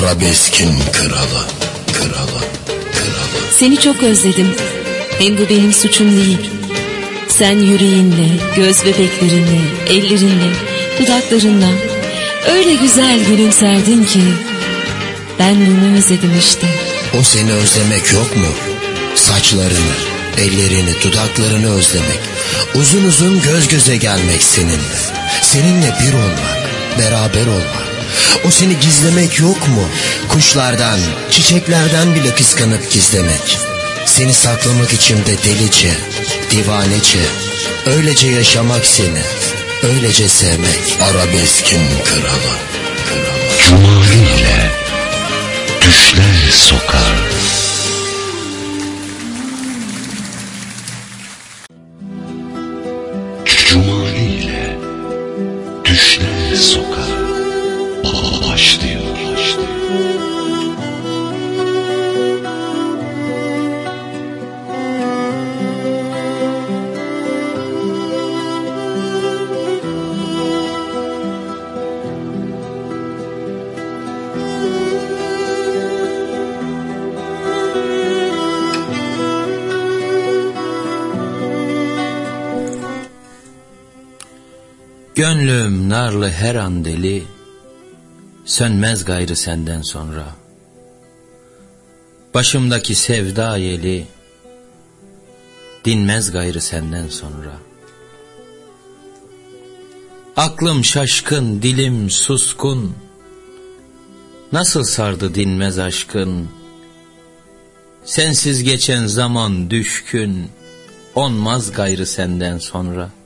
Arabeskin 0.00 0.78
kralı, 0.92 1.42
kralı, 1.92 2.40
kralı. 2.92 3.52
Seni 3.58 3.76
çok 3.80 4.02
özledim. 4.02 4.54
Hem 5.18 5.38
bu 5.38 5.48
benim 5.50 5.72
suçum 5.72 6.16
değil. 6.16 6.50
Sen 7.28 7.58
yüreğinle, 7.58 8.28
göz 8.56 8.84
bebeklerinle, 8.84 9.60
ellerinle, 9.86 10.52
dudaklarınla 11.00 11.68
öyle 12.52 12.74
güzel 12.74 13.24
gülümserdin 13.24 14.04
ki 14.04 14.20
ben 15.38 15.56
bunu 15.56 15.96
özledim 15.96 16.32
işte. 16.38 16.66
O 17.20 17.22
seni 17.22 17.52
özlemek 17.52 18.12
yok 18.12 18.36
mu? 18.36 18.48
Saçlarını, 19.14 19.94
ellerini, 20.38 20.94
dudaklarını 21.04 21.74
özlemek. 21.74 22.20
Uzun 22.74 23.04
uzun 23.04 23.42
göz 23.42 23.68
göze 23.68 23.96
gelmek 23.96 24.42
seninle. 24.42 25.00
Seninle 25.42 25.94
bir 26.00 26.14
olmak, 26.14 26.68
beraber 26.98 27.46
olmak. 27.46 27.89
O 28.44 28.50
seni 28.50 28.80
gizlemek 28.80 29.38
yok 29.38 29.68
mu? 29.68 29.88
Kuşlardan, 30.28 31.00
çiçeklerden 31.30 32.14
bile 32.14 32.34
kıskanıp 32.34 32.92
gizlemek. 32.92 33.58
Seni 34.06 34.34
saklamak 34.34 34.92
içimde 34.92 35.42
delice, 35.44 35.92
divanece. 36.50 37.18
Öylece 37.86 38.28
yaşamak 38.28 38.86
seni, 38.86 39.22
öylece 39.82 40.28
sevmek. 40.28 40.98
Arabeskin 41.02 41.80
kralı, 42.04 42.56
kralı. 43.06 43.40
Cumali 43.68 44.14
ile 44.14 44.70
düşler 45.80 46.50
sokar. 46.50 47.29
Gönlüm 85.70 85.88
narlı 85.88 86.30
her 86.30 86.54
an 86.54 86.84
deli, 86.84 87.24
sönmez 88.44 89.04
gayrı 89.04 89.36
senden 89.36 89.82
sonra. 89.82 90.36
Başımdaki 92.34 92.94
sevda 92.94 93.56
yeli, 93.56 94.06
dinmez 95.84 96.32
gayrı 96.32 96.60
senden 96.60 97.08
sonra. 97.08 97.52
Aklım 100.36 100.84
şaşkın, 100.84 101.62
dilim 101.62 102.10
suskun, 102.10 102.94
nasıl 104.52 104.84
sardı 104.84 105.34
dinmez 105.34 105.78
aşkın. 105.78 106.48
Sensiz 108.04 108.62
geçen 108.62 109.06
zaman 109.06 109.70
düşkün, 109.70 110.48
onmaz 111.14 111.72
gayrı 111.72 112.06
senden 112.06 112.58
sonra.'' 112.58 113.19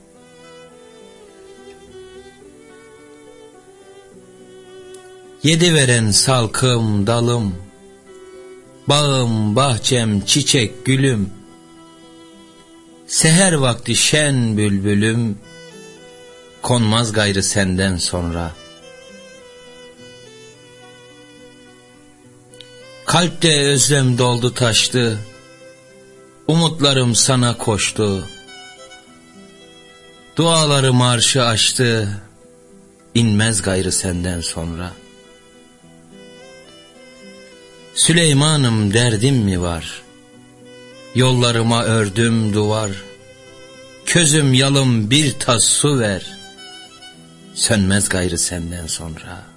Yedi 5.45 5.73
veren 5.73 6.11
salkım 6.11 7.07
dalım, 7.07 7.55
Bağım 8.87 9.55
bahçem 9.55 10.21
çiçek 10.21 10.85
gülüm, 10.85 11.29
Seher 13.07 13.53
vakti 13.53 13.95
şen 13.95 14.57
bülbülüm, 14.57 15.39
Konmaz 16.61 17.11
gayrı 17.11 17.43
senden 17.43 17.97
sonra. 17.97 18.51
Kalpte 23.05 23.61
özlem 23.61 24.17
doldu 24.17 24.53
taştı, 24.53 25.19
Umutlarım 26.47 27.15
sana 27.15 27.57
koştu, 27.57 28.27
Dualarım 30.35 31.01
arşı 31.01 31.43
açtı, 31.43 32.21
inmez 33.15 33.61
gayrı 33.61 33.91
senden 33.91 34.41
sonra.'' 34.41 35.04
Süleymanım 37.95 38.93
derdim 38.93 39.35
mi 39.35 39.61
var? 39.61 40.01
Yollarıma 41.15 41.83
ördüm 41.83 42.53
duvar. 42.53 42.91
Közüm 44.05 44.53
yalım 44.53 45.09
bir 45.09 45.31
tas 45.39 45.63
su 45.63 45.99
ver. 45.99 46.37
Sönmez 47.53 48.09
gayrı 48.09 48.37
senden 48.37 48.87
sonra.'' 48.87 49.54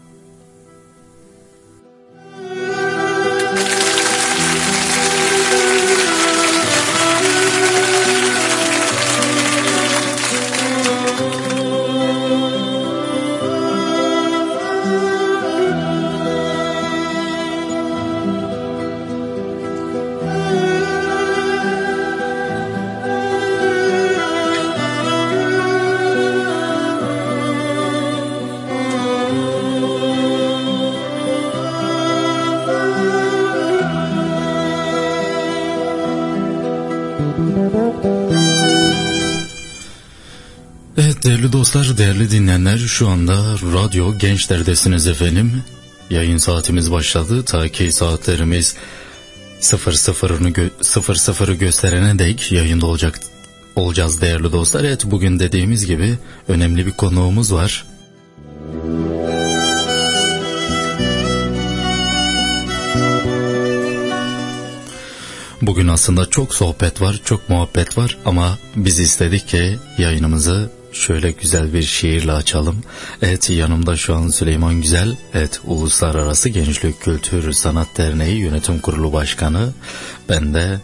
Dostlar, 41.69 41.99
değerli 41.99 42.31
dinleyenler 42.31 42.79
şu 42.79 43.09
anda 43.09 43.34
Radyo 43.75 44.19
Gençler'desiniz 44.19 45.06
efendim. 45.06 45.62
Yayın 46.11 46.39
saatimiz 46.39 46.93
başladı. 46.93 47.45
Ta 47.45 47.69
ki 47.69 47.93
saatlerimiz 47.93 48.77
00'ını 49.61 50.49
gö 50.49 50.69
00'ı 50.81 51.55
gösterene 51.55 52.19
dek 52.19 52.53
yayında 52.53 52.87
olacak 52.87 53.21
olacağız 53.77 54.21
değerli 54.21 54.53
dostlar. 54.53 54.84
Evet 54.84 55.05
bugün 55.05 55.39
dediğimiz 55.39 55.87
gibi 55.87 56.19
önemli 56.49 56.87
bir 56.87 56.93
konuğumuz 56.93 57.53
var. 57.53 57.87
Bugün 65.62 65.89
aslında 65.89 66.27
çok 66.27 66.55
sohbet 66.55 67.00
var, 67.00 67.21
çok 67.25 67.49
muhabbet 67.49 67.99
var 67.99 68.19
ama 68.25 68.59
biz 68.77 69.00
istedik 69.00 69.49
ki 69.49 69.79
yayınımızı 69.99 70.79
şöyle 70.98 71.31
güzel 71.31 71.72
bir 71.72 71.82
şiirle 71.82 72.32
açalım. 72.32 72.76
Evet 73.22 73.50
yanımda 73.50 73.97
şu 73.97 74.14
an 74.14 74.28
Süleyman 74.28 74.81
Güzel, 74.81 75.16
evet 75.34 75.60
Uluslararası 75.64 76.48
Gençlik 76.48 77.00
Kültür 77.00 77.53
Sanat 77.53 77.88
Derneği 77.97 78.38
Yönetim 78.38 78.78
Kurulu 78.81 79.12
Başkanı. 79.12 79.72
Ben 80.28 80.54
de 80.54 80.81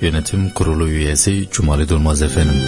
Yönetim 0.00 0.50
Kurulu 0.50 0.88
üyesi 0.88 1.48
Cumali 1.52 1.88
Durmaz 1.88 2.22
efendim. 2.22 2.62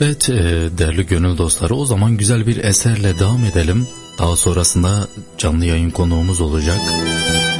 Evet 0.00 0.28
e, 0.28 0.34
değerli 0.78 1.06
gönül 1.06 1.38
dostları 1.38 1.74
o 1.74 1.86
zaman 1.86 2.16
güzel 2.16 2.46
bir 2.46 2.64
eserle 2.64 3.18
devam 3.18 3.44
edelim. 3.44 3.86
Daha 4.18 4.36
sonrasında 4.36 5.08
canlı 5.38 5.66
yayın 5.66 5.90
konuğumuz 5.90 6.40
olacak. 6.40 6.78
Evet 6.90 7.53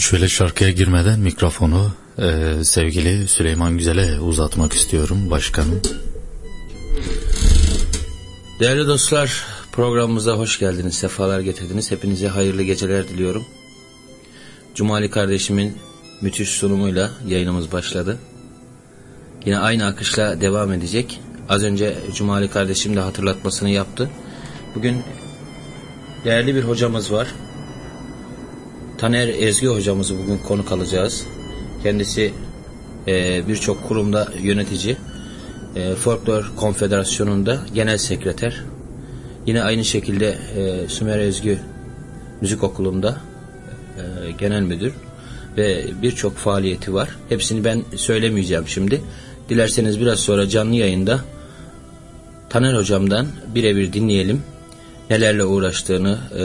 şöyle 0.00 0.28
şarkıya 0.28 0.70
girmeden 0.70 1.20
mikrofonu 1.20 1.92
e, 2.18 2.54
sevgili 2.64 3.28
Süleyman 3.28 3.78
Güzel'e 3.78 4.20
uzatmak 4.20 4.72
istiyorum 4.72 5.30
başkanım. 5.30 5.82
Değerli 8.60 8.86
dostlar 8.86 9.44
programımıza 9.72 10.32
hoş 10.32 10.58
geldiniz, 10.58 10.94
sefalar 10.94 11.40
getirdiniz. 11.40 11.90
Hepinize 11.90 12.28
hayırlı 12.28 12.62
geceler 12.62 13.08
diliyorum. 13.08 13.44
Cumali 14.74 15.10
kardeşimin 15.10 15.76
müthiş 16.20 16.48
sunumuyla 16.48 17.10
yayınımız 17.26 17.72
başladı. 17.72 18.18
Yine 19.46 19.58
aynı 19.58 19.86
akışla 19.86 20.40
devam 20.40 20.72
edecek. 20.72 21.20
Az 21.48 21.64
önce 21.64 21.98
Cumali 22.14 22.50
kardeşim 22.50 22.96
de 22.96 23.00
hatırlatmasını 23.00 23.70
yaptı. 23.70 24.10
Bugün 24.74 25.02
değerli 26.24 26.54
bir 26.54 26.62
hocamız 26.62 27.12
var. 27.12 27.28
Taner 28.98 29.28
Ezgi 29.28 29.66
hocamızı 29.66 30.18
bugün 30.18 30.38
konuk 30.38 30.72
alacağız. 30.72 31.26
Kendisi 31.82 32.32
e, 33.08 33.48
birçok 33.48 33.88
kurumda 33.88 34.28
yönetici. 34.42 34.96
E, 35.76 35.94
Folklor 35.94 36.52
Konfederasyonu'nda 36.56 37.58
genel 37.74 37.98
sekreter. 37.98 38.64
Yine 39.46 39.62
aynı 39.62 39.84
şekilde 39.84 40.38
e, 40.56 40.88
Sümer 40.88 41.18
Ezgi 41.18 41.58
Müzik 42.40 42.62
Okulu'nda 42.62 43.16
e, 43.96 44.30
genel 44.30 44.62
müdür 44.62 44.92
ve 45.56 45.84
birçok 46.02 46.36
faaliyeti 46.36 46.94
var. 46.94 47.08
Hepsini 47.28 47.64
ben 47.64 47.84
söylemeyeceğim 47.96 48.68
şimdi. 48.68 49.00
Dilerseniz 49.48 50.00
biraz 50.00 50.20
sonra 50.20 50.48
canlı 50.48 50.74
yayında 50.74 51.20
Taner 52.50 52.74
hocamdan 52.74 53.26
birebir 53.54 53.92
dinleyelim. 53.92 54.42
Nelerle 55.10 55.44
uğraştığını, 55.44 56.18
e, 56.38 56.44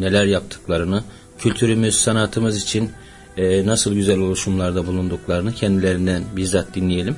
neler 0.00 0.24
yaptıklarını, 0.24 1.04
kültürümüz, 1.44 1.94
sanatımız 1.94 2.62
için 2.62 2.90
e, 3.36 3.66
nasıl 3.66 3.94
güzel 3.94 4.18
oluşumlarda 4.18 4.86
bulunduklarını 4.86 5.52
kendilerinden 5.54 6.24
bizzat 6.36 6.74
dinleyelim. 6.74 7.16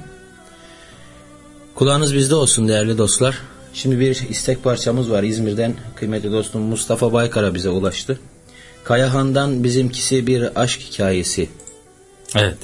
Kulağınız 1.74 2.14
bizde 2.14 2.34
olsun 2.34 2.68
değerli 2.68 2.98
dostlar. 2.98 3.38
Şimdi 3.74 4.00
bir 4.00 4.28
istek 4.28 4.64
parçamız 4.64 5.10
var 5.10 5.22
İzmir'den 5.22 5.74
kıymetli 5.96 6.32
dostum 6.32 6.62
Mustafa 6.62 7.12
Baykar'a 7.12 7.54
bize 7.54 7.68
ulaştı. 7.68 8.20
Kayahan'dan 8.84 9.64
bizimkisi 9.64 10.26
bir 10.26 10.60
aşk 10.62 10.80
hikayesi. 10.80 11.48
Evet. 12.36 12.58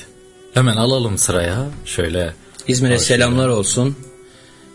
Hemen 0.55 0.77
alalım 0.77 1.19
sıraya. 1.19 1.67
Şöyle 1.85 2.35
İzmir'e 2.69 2.99
selamlar 2.99 3.49
olsun. 3.49 3.97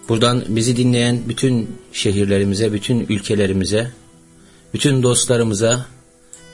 Buradan 0.09 0.43
bizi 0.47 0.77
dinleyen 0.77 1.21
bütün 1.29 1.77
şehirlerimize, 1.93 2.73
bütün 2.73 3.05
ülkelerimize, 3.09 3.91
bütün 4.73 5.03
dostlarımıza, 5.03 5.85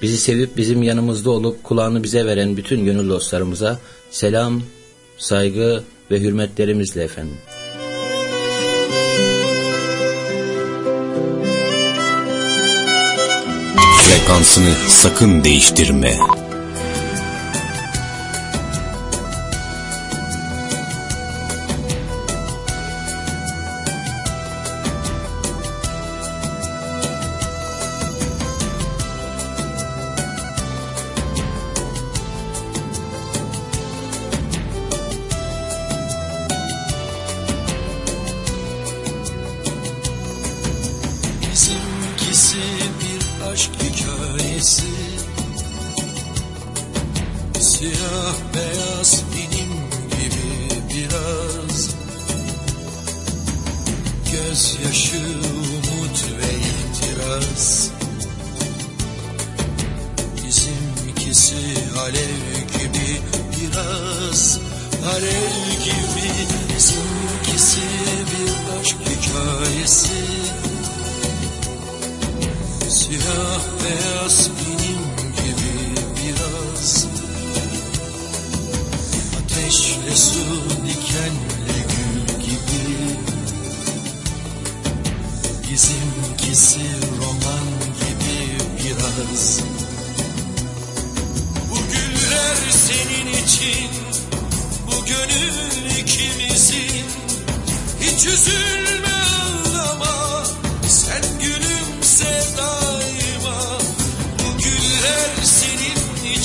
bizi 0.04 0.18
sevip 0.18 0.58
bizim 0.58 0.84
yanımızda 0.84 1.32
olup 1.32 1.64
kulağını 1.64 2.04
bize 2.04 2.26
veren 2.26 2.58
bütün 2.58 2.86
gönül 2.86 3.10
dostlarımıza 3.10 3.80
selam, 4.12 4.62
saygı 5.18 5.84
ve 6.12 6.20
hürmetlerimizle 6.20 7.04
efendim. 7.04 7.38
Frekansını 14.04 14.74
sakın 14.88 15.44
değiştirme. 15.44 16.18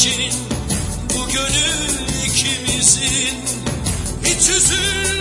İçin 0.08 0.32
Bu 1.14 1.32
gönül 1.32 1.88
ikimizin 2.26 3.38
Hiç 4.24 4.48
üzülme 4.48 5.17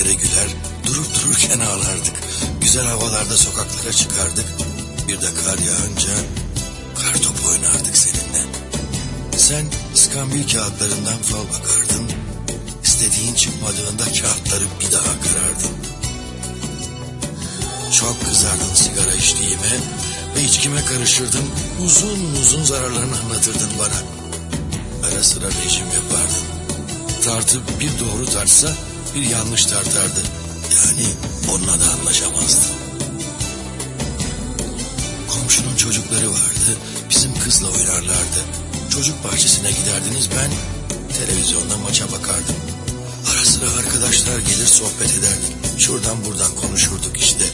Şeylere 0.00 0.14
güler, 0.14 0.48
durup 0.86 1.06
dururken 1.14 1.60
ağlardık. 1.60 2.14
Güzel 2.60 2.86
havalarda 2.86 3.36
sokaklara 3.36 3.92
çıkardık. 3.92 4.44
Bir 5.08 5.20
de 5.20 5.26
kar 5.44 5.58
yağınca 5.58 6.08
kar 6.94 7.22
topu 7.22 7.48
oynardık 7.48 7.96
seninle. 7.96 8.42
Sen 9.36 9.64
iskambil 9.94 10.48
kağıtlarından 10.48 11.18
fal 11.22 11.44
bakardın. 11.48 12.10
İstediğin 12.84 13.34
çıkmadığında 13.34 14.04
kağıtları 14.04 14.64
bir 14.80 14.92
daha 14.92 15.20
karardın. 15.20 15.76
Çok 18.00 18.24
kızardın 18.24 18.74
sigara 18.74 19.12
içtiğime 19.12 19.76
ve 20.36 20.44
içkime 20.44 20.84
karışırdın. 20.84 21.44
Uzun 21.84 22.34
uzun 22.40 22.64
zararlarını 22.64 23.18
anlatırdın 23.18 23.70
bana. 23.78 24.02
Ara 25.08 25.24
sıra 25.24 25.46
rejim 25.46 25.86
yapardın. 25.86 26.46
Tartı 27.24 27.60
bir 27.80 27.90
doğru 28.00 28.26
tartsa 28.26 28.76
bir 29.14 29.22
yanlış 29.22 29.66
tartardı. 29.66 30.20
Yani 30.70 31.06
onunla 31.50 31.80
da 31.80 31.90
anlaşamazdın. 32.00 32.74
Komşunun 35.28 35.76
çocukları 35.76 36.30
vardı. 36.30 36.76
Bizim 37.10 37.38
kızla 37.38 37.68
oynarlardı. 37.68 38.40
Çocuk 38.90 39.24
bahçesine 39.24 39.70
giderdiniz 39.70 40.28
ben 40.30 40.50
televizyonda 41.18 41.76
maça 41.78 42.12
bakardım. 42.12 42.56
Ara 43.32 43.44
sıra 43.44 43.70
arkadaşlar 43.70 44.38
gelir 44.38 44.66
sohbet 44.66 45.10
ederdik. 45.18 45.52
Şuradan 45.78 46.24
buradan 46.24 46.54
konuşurduk 46.54 47.18
işte. 47.18 47.44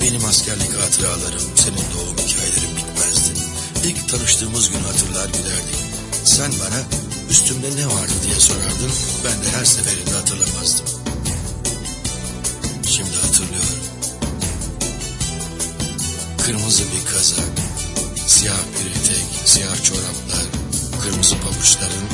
Benim 0.00 0.24
askerlik 0.24 0.76
hatıralarım, 0.76 1.42
senin 1.54 1.86
doğum 1.94 2.18
hikayelerin 2.26 2.76
bitmezdi. 2.76 3.40
İlk 3.84 4.08
tanıştığımız 4.08 4.70
gün 4.70 4.80
hatırlar 4.80 5.28
gülerdik. 5.28 5.80
Sen 6.24 6.52
bana 6.60 7.09
üstümde 7.30 7.76
ne 7.76 7.86
vardı 7.86 8.12
diye 8.24 8.34
sorardın. 8.34 8.92
Ben 9.24 9.44
de 9.44 9.56
her 9.56 9.64
seferinde 9.64 10.10
hatırlamazdım. 10.10 10.86
Şimdi 12.88 13.16
hatırlıyorum. 13.16 13.78
Kırmızı 16.46 16.82
bir 16.82 17.12
kazak, 17.12 17.48
siyah 18.26 18.54
bir 18.54 18.90
etek, 18.90 19.24
siyah 19.44 19.82
çoraplar, 19.84 20.44
kırmızı 21.02 21.36
pabuçların 21.36 22.06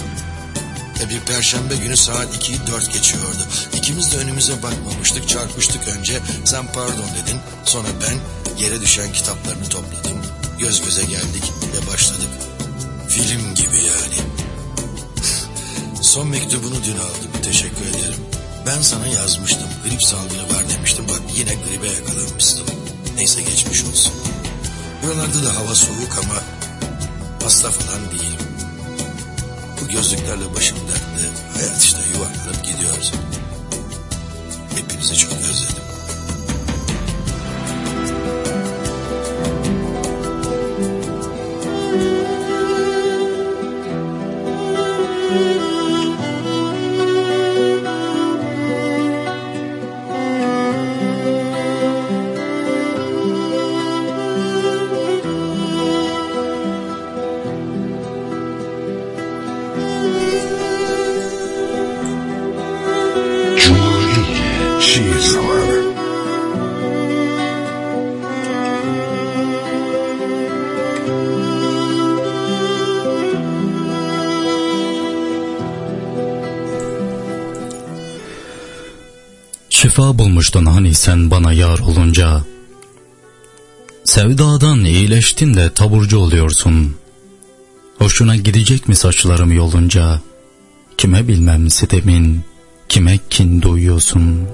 ve 1.00 1.08
bir 1.10 1.20
perşembe 1.20 1.76
günü 1.76 1.96
saat 1.96 2.36
2'yi 2.36 2.66
4 2.66 2.92
geçiyordu. 2.92 3.46
İkimiz 3.76 4.12
de 4.12 4.16
önümüze 4.16 4.62
bakmamıştık, 4.62 5.28
çarpıştık 5.28 5.88
önce. 5.88 6.20
Sen 6.44 6.72
pardon 6.72 7.08
dedin, 7.22 7.38
sonra 7.64 7.88
ben 8.02 8.18
yere 8.64 8.80
düşen 8.80 9.12
kitaplarını 9.12 9.68
topladım. 9.68 10.22
Göz 10.58 10.84
göze 10.84 11.02
geldik 11.02 11.44
ve 11.74 11.92
başladık. 11.92 12.28
Film. 13.08 13.55
Son 16.16 16.28
mektubunu 16.28 16.84
dün 16.84 16.96
aldım, 16.96 17.42
teşekkür 17.42 17.86
ederim. 17.86 18.20
Ben 18.66 18.80
sana 18.82 19.06
yazmıştım, 19.06 19.68
grip 19.84 20.02
salgını 20.02 20.42
var 20.42 20.68
demiştim. 20.68 21.08
Bak 21.08 21.20
yine 21.36 21.54
gribe 21.54 21.86
yakalanmışsın. 21.86 22.66
Neyse 23.16 23.42
geçmiş 23.42 23.84
olsun. 23.84 24.12
Buralarda 25.02 25.44
da 25.44 25.56
hava 25.56 25.74
soğuk 25.74 26.18
ama 26.24 26.34
hasta 27.44 27.70
falan 27.70 28.10
değilim. 28.10 28.46
Bu 29.80 29.88
gözlüklerle 29.88 30.54
başım 30.54 30.78
dertte. 30.78 31.28
Hayat 31.54 31.84
işte 31.84 31.98
yuvarlanıp 32.14 32.64
gidiyoruz. 32.64 33.12
Hepinizi 34.76 35.14
çok 35.14 35.32
Bulmuştun 80.14 80.66
hani 80.66 80.94
sen 80.94 81.30
bana 81.30 81.52
yar 81.52 81.78
olunca. 81.78 82.44
Sevdadan 84.04 84.84
iyileştin 84.84 85.54
de 85.54 85.74
taburcu 85.74 86.18
oluyorsun. 86.18 86.96
Hoşuna 87.98 88.36
gidecek 88.36 88.88
mi 88.88 88.96
saçlarım 88.96 89.52
yolunca? 89.52 90.20
Kime 90.98 91.28
bilmem 91.28 91.70
sitemin, 91.70 92.40
kime 92.88 93.18
kin 93.30 93.62
duyuyorsun? 93.62 94.48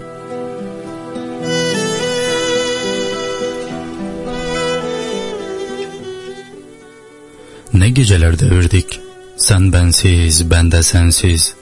Ne 7.75 7.91
geceler 7.91 8.39
devirdik, 8.39 9.01
sen 9.37 9.73
bensiz, 9.73 10.51
ben 10.51 10.73
de 10.73 10.83
sensiz. 10.83 11.55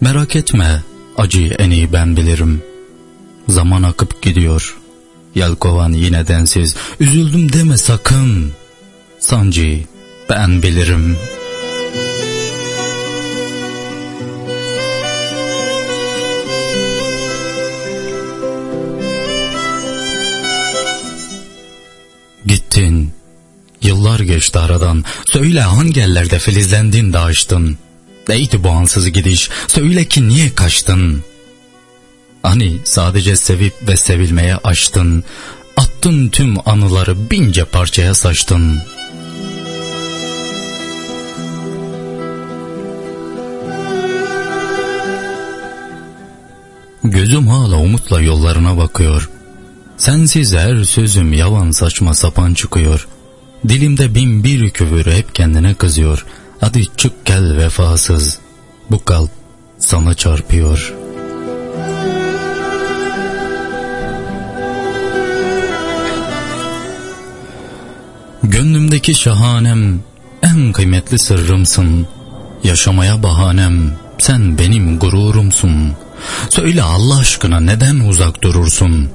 Merak 0.00 0.36
etme, 0.36 0.82
acıyı 1.16 1.52
en 1.52 1.70
iyi 1.70 1.92
ben 1.92 2.16
bilirim. 2.16 2.62
Zaman 3.48 3.82
akıp 3.82 4.22
gidiyor, 4.22 4.76
yelkovan 5.34 5.92
yine 5.92 6.26
densiz. 6.26 6.74
Üzüldüm 7.00 7.52
deme 7.52 7.76
sakın, 7.76 8.52
sancıyı 9.18 9.84
ben 10.30 10.62
bilirim.'' 10.62 11.16
Gittin. 22.46 23.12
Yıllar 23.82 24.20
geçti 24.20 24.58
aradan. 24.58 25.04
Söyle 25.26 25.60
hangi 25.60 26.00
ellerde 26.00 26.38
filizlendin 26.38 27.12
de 27.12 27.18
açtın? 27.18 27.78
Neydi 28.28 28.64
bu 28.64 28.70
ansız 28.70 29.12
gidiş? 29.12 29.50
Söyle 29.66 30.04
ki 30.04 30.28
niye 30.28 30.54
kaçtın? 30.54 31.24
Hani 32.46 32.78
sadece 32.84 33.36
sevip 33.36 33.74
ve 33.88 33.96
sevilmeye 33.96 34.56
açtın. 34.56 35.24
Attın 35.76 36.28
tüm 36.28 36.68
anıları 36.68 37.30
bince 37.30 37.64
parçaya 37.64 38.14
saçtın. 38.14 38.78
Gözüm 47.04 47.48
hala 47.48 47.76
umutla 47.76 48.20
yollarına 48.20 48.78
bakıyor. 48.78 49.30
Sensiz 49.96 50.54
her 50.54 50.84
sözüm 50.84 51.32
yavan 51.32 51.70
saçma 51.70 52.14
sapan 52.14 52.54
çıkıyor. 52.54 53.08
Dilimde 53.68 54.14
bin 54.14 54.44
bir 54.44 54.70
küfür 54.70 55.06
hep 55.06 55.34
kendine 55.34 55.74
kızıyor. 55.74 56.26
Hadi 56.60 56.86
çık 56.96 57.24
gel 57.24 57.56
vefasız. 57.56 58.38
Bu 58.90 59.04
kalp 59.04 59.30
sana 59.78 60.14
çarpıyor. 60.14 61.05
Gönlümdeki 68.50 69.14
şahanem 69.14 70.00
en 70.42 70.72
kıymetli 70.72 71.18
sırrımsın. 71.18 72.06
Yaşamaya 72.64 73.22
bahanem 73.22 73.92
sen 74.18 74.58
benim 74.58 74.98
gururumsun. 74.98 75.92
Söyle 76.50 76.82
Allah 76.82 77.18
aşkına 77.18 77.60
neden 77.60 77.98
uzak 77.98 78.42
durursun? 78.42 79.10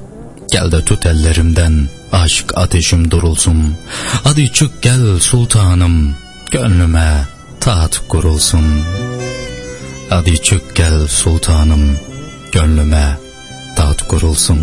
Gel 0.51 0.71
de 0.71 0.85
tut 0.85 1.05
ellerimden 1.05 1.89
aşk 2.11 2.57
ateşim 2.57 3.11
durulsun. 3.11 3.75
Hadi 4.23 4.51
çık 4.51 4.81
gel 4.81 5.19
sultanım 5.19 6.15
gönlüme 6.51 7.27
taht 7.59 8.01
kurulsun. 8.07 8.65
Hadi 10.09 10.41
çık 10.41 10.75
gel 10.75 11.07
sultanım 11.07 11.97
gönlüme 12.51 13.17
taht 13.75 14.07
kurulsun. 14.07 14.59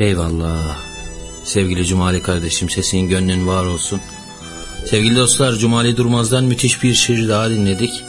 Eyvallah. 0.00 0.78
Sevgili 1.44 1.86
Cumali 1.86 2.22
kardeşim 2.22 2.70
sesin 2.70 3.08
gönlün 3.08 3.46
var 3.46 3.66
olsun. 3.66 4.00
Sevgili 4.86 5.16
dostlar 5.16 5.52
Cumali 5.52 5.96
Durmaz'dan 5.96 6.44
müthiş 6.44 6.82
bir 6.82 6.94
şiir 6.94 7.28
daha 7.28 7.50
dinledik. 7.50 8.04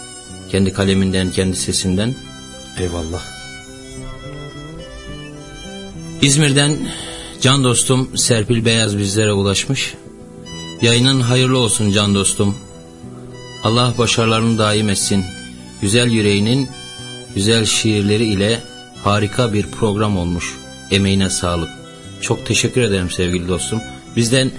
Kendi 0.52 0.74
kaleminden, 0.74 1.32
kendi 1.32 1.56
sesinden. 1.56 2.16
Eyvallah. 2.80 3.22
İzmir'den 6.22 6.78
can 7.42 7.64
dostum 7.64 8.18
Serpil 8.18 8.66
Beyaz 8.66 8.98
bizlere 8.98 9.34
ulaşmış. 9.34 9.94
Yayının 10.82 11.22
hayırlı 11.22 11.58
olsun 11.58 11.92
can 11.92 12.16
dostum. 12.16 12.56
Allah 13.64 13.94
başarılarını 13.98 14.58
daim 14.58 14.90
etsin. 14.90 15.26
Güzel 15.82 16.12
yüreğinin 16.12 16.70
güzel 17.36 17.66
şiirleri 17.66 18.26
ile 18.26 18.60
harika 19.04 19.54
bir 19.54 19.68
program 19.68 20.18
olmuş. 20.18 20.56
Emeğine 20.92 21.30
sağlık. 21.30 21.81
Çok 22.22 22.46
teşekkür 22.46 22.82
ederim 22.82 23.10
sevgili 23.10 23.48
dostum. 23.48 23.80
Bizden 24.16 24.52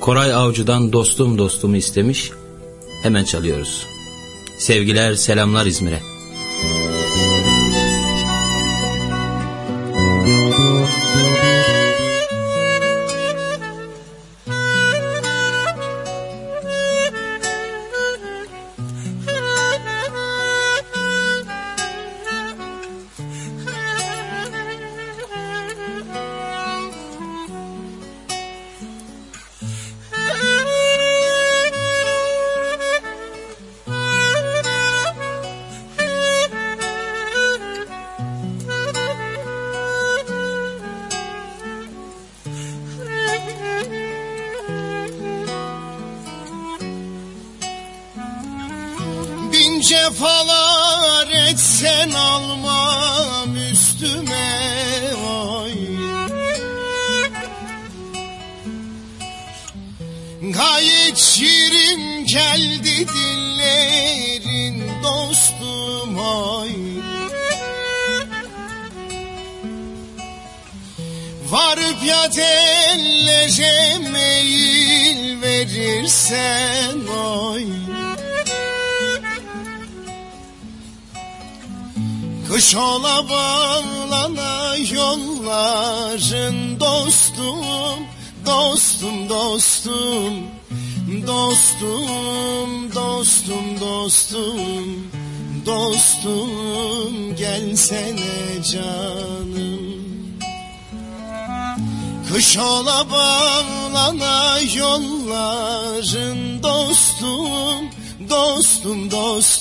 Koray 0.00 0.34
Avcı'dan 0.34 0.92
dostum 0.92 1.38
dostumu 1.38 1.76
istemiş. 1.76 2.30
Hemen 3.02 3.24
çalıyoruz. 3.24 3.86
Sevgiler, 4.58 5.14
selamlar 5.14 5.66
İzmir'e. 5.66 6.00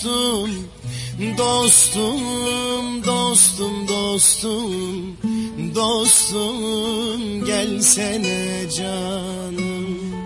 Dostum, 0.03 0.69
Dostum, 1.37 3.01
dostum, 3.05 3.87
dostum, 3.87 5.17
dostum, 5.75 7.45
gelsene 7.45 8.69
canım. 8.69 10.22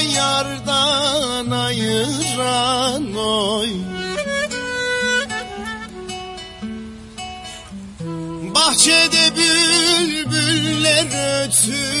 Yardan 0.00 1.50
ayıran 1.50 3.16
oy. 3.16 3.70
Bahçede 8.54 9.36
bülbüller 9.36 11.06
ötüyor 11.44 11.99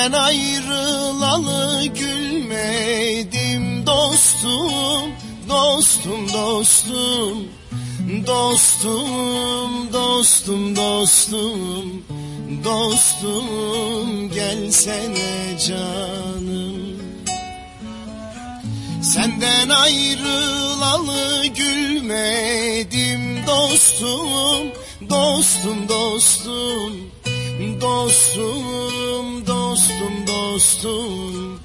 Senden 0.00 0.18
ayrılalı 0.18 1.86
gülmedim 1.86 3.86
dostum, 3.86 5.10
dostum, 5.48 6.28
dostum, 6.32 7.48
dostum, 8.26 9.92
dostum, 9.92 10.76
dostum, 10.76 12.04
dostum, 12.64 14.30
gelsene 14.34 15.58
canım. 15.68 16.98
Senden 19.02 19.68
ayrılalı 19.68 21.46
gülmedim 21.46 23.46
dostum, 23.46 24.66
dostum, 25.10 25.88
dostum, 25.88 27.10
dostum, 27.80 29.46
dostum, 29.80 30.26
dostum, 30.26 31.60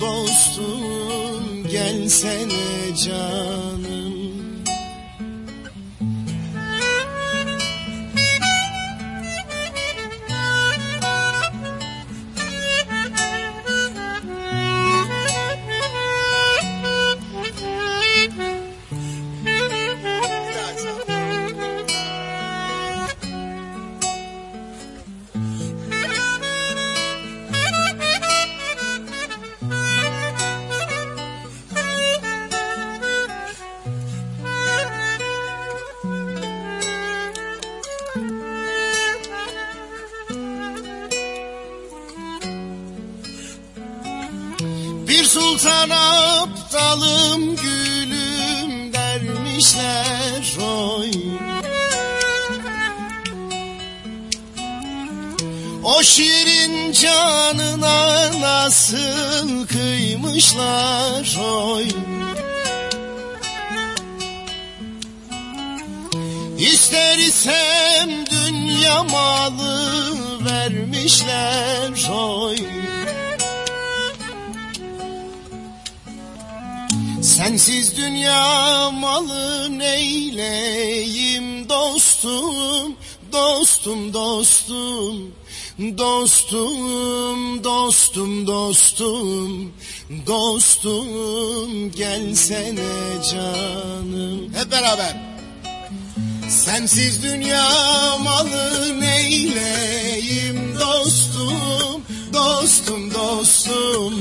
dostum, 0.00 1.68
gelsene 1.70 2.96
canım. 3.04 4.19
Sultan 45.60 45.90
aptalım 45.90 47.56
gülüm 47.56 48.92
dermişler 48.92 50.56
oy. 50.58 51.10
O 55.84 56.02
şiirin 56.02 56.92
canına 56.92 58.40
nasıl 58.40 59.66
kıymışlar 59.66 61.38
oy. 61.44 61.88
İster 66.58 67.18
isem 67.18 68.26
dünya 68.30 69.02
malı 69.02 70.04
vermişler 70.44 72.10
oy 72.12 72.56
Sensiz 77.40 77.96
dünya 77.96 78.90
malı 78.90 79.78
neyleyim 79.78 81.68
dostum 81.68 82.96
Dostum 83.32 84.14
dostum 84.14 85.32
Dostum 85.98 87.64
dostum 87.64 88.46
dostum 88.46 89.72
Dostum 90.26 91.90
gelsene 91.90 93.22
canım. 93.32 94.54
Hep 94.54 94.72
beraber. 94.72 95.16
Sensiz 96.48 97.22
dünya 97.22 97.68
malı 98.18 99.00
neyleyim 99.00 100.78
dostum 100.80 102.04
Dostum 102.32 103.10
dostum 103.14 104.14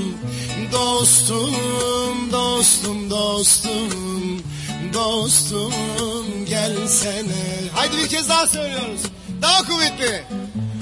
Dostum 0.72 2.32
dostum 2.32 3.10
dostum 3.10 4.43
Dostum 4.93 6.45
gelsene 6.50 7.69
Haydi 7.74 7.98
bir 7.98 8.08
kez 8.08 8.30
daha 8.30 8.48
söylüyoruz. 8.48 9.02
Daha 9.41 9.67
kuvvetli. 9.67 10.24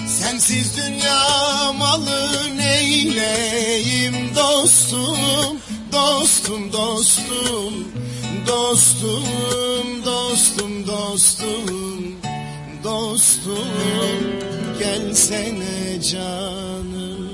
Sensiz 0.08 0.78
dünya 0.78 1.74
malı 1.74 2.58
neyleyim 2.58 4.36
dostum 4.36 5.18
Dostum 5.92 6.74
dostum 6.74 7.88
Dostum 8.48 9.24
dostum 10.06 10.06
dostum 10.06 10.88
Dostum 10.88 12.18
gelsene 14.80 16.02
canım 16.02 17.28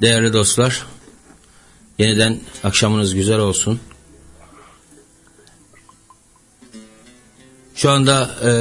değerli 0.00 0.32
dostlar. 0.32 0.86
Yeniden 1.98 2.40
akşamınız 2.64 3.14
güzel 3.14 3.38
olsun. 3.38 3.80
Şu 7.74 7.90
anda 7.90 8.30
e, 8.44 8.52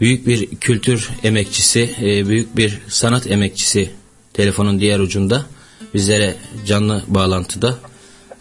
büyük 0.00 0.26
bir 0.26 0.56
kültür 0.56 1.10
emekçisi, 1.22 1.94
e, 2.00 2.28
büyük 2.28 2.56
bir 2.56 2.78
sanat 2.88 3.30
emekçisi 3.30 3.90
telefonun 4.32 4.80
diğer 4.80 4.98
ucunda 4.98 5.46
bizlere 5.94 6.36
canlı 6.66 7.04
bağlantıda. 7.06 7.78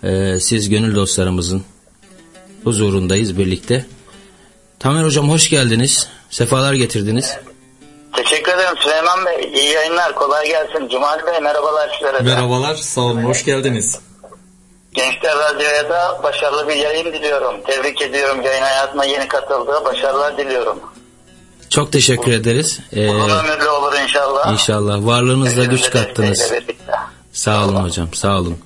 E, 0.04 0.40
siz 0.40 0.70
gönül 0.70 0.96
dostlarımızın 0.96 1.64
huzurundayız 2.64 3.38
birlikte. 3.38 3.86
Tamer 4.80 5.04
Hocam 5.04 5.30
hoş 5.30 5.50
geldiniz. 5.50 6.08
Sefalar 6.30 6.74
getirdiniz. 6.74 7.26
Ederim 7.26 7.55
Süleyman 8.86 9.26
Bey. 9.26 9.50
İyi 9.54 9.72
yayınlar. 9.74 10.16
Kolay 10.16 10.48
gelsin. 10.48 10.90
Cumali 10.90 11.26
Bey 11.26 11.40
merhabalar 11.40 11.90
sizlere. 11.94 12.20
Merhabalar, 12.20 12.76
sağ 12.76 13.02
olun, 13.02 13.24
hoş 13.24 13.46
geldiniz. 13.46 14.00
Gençler 14.94 15.36
Radyo'ya 15.38 15.90
da 15.90 16.20
başarılı 16.24 16.68
bir 16.68 16.76
yayın 16.76 17.06
diliyorum. 17.14 17.56
Tebrik 17.68 18.02
ediyorum. 18.02 18.42
Yayın 18.42 18.62
hayatına 18.62 19.06
yeni 19.06 19.28
katıldı. 19.28 19.72
Başarılar 19.86 20.38
diliyorum. 20.38 20.80
Çok 21.70 21.92
teşekkür 21.92 22.32
ederiz. 22.32 22.80
Ee, 22.94 23.10
Uzun 23.10 23.30
ömürlü 23.30 23.70
olur 23.70 23.94
inşallah. 24.04 24.54
inşallah 24.54 25.06
varlığınızla 25.06 25.64
güç 25.66 25.90
kattınız. 25.90 26.52
Sağ 27.34 27.66
olun 27.66 27.76
hocam, 27.76 28.14
sağ 28.14 28.38
olun. 28.38 28.58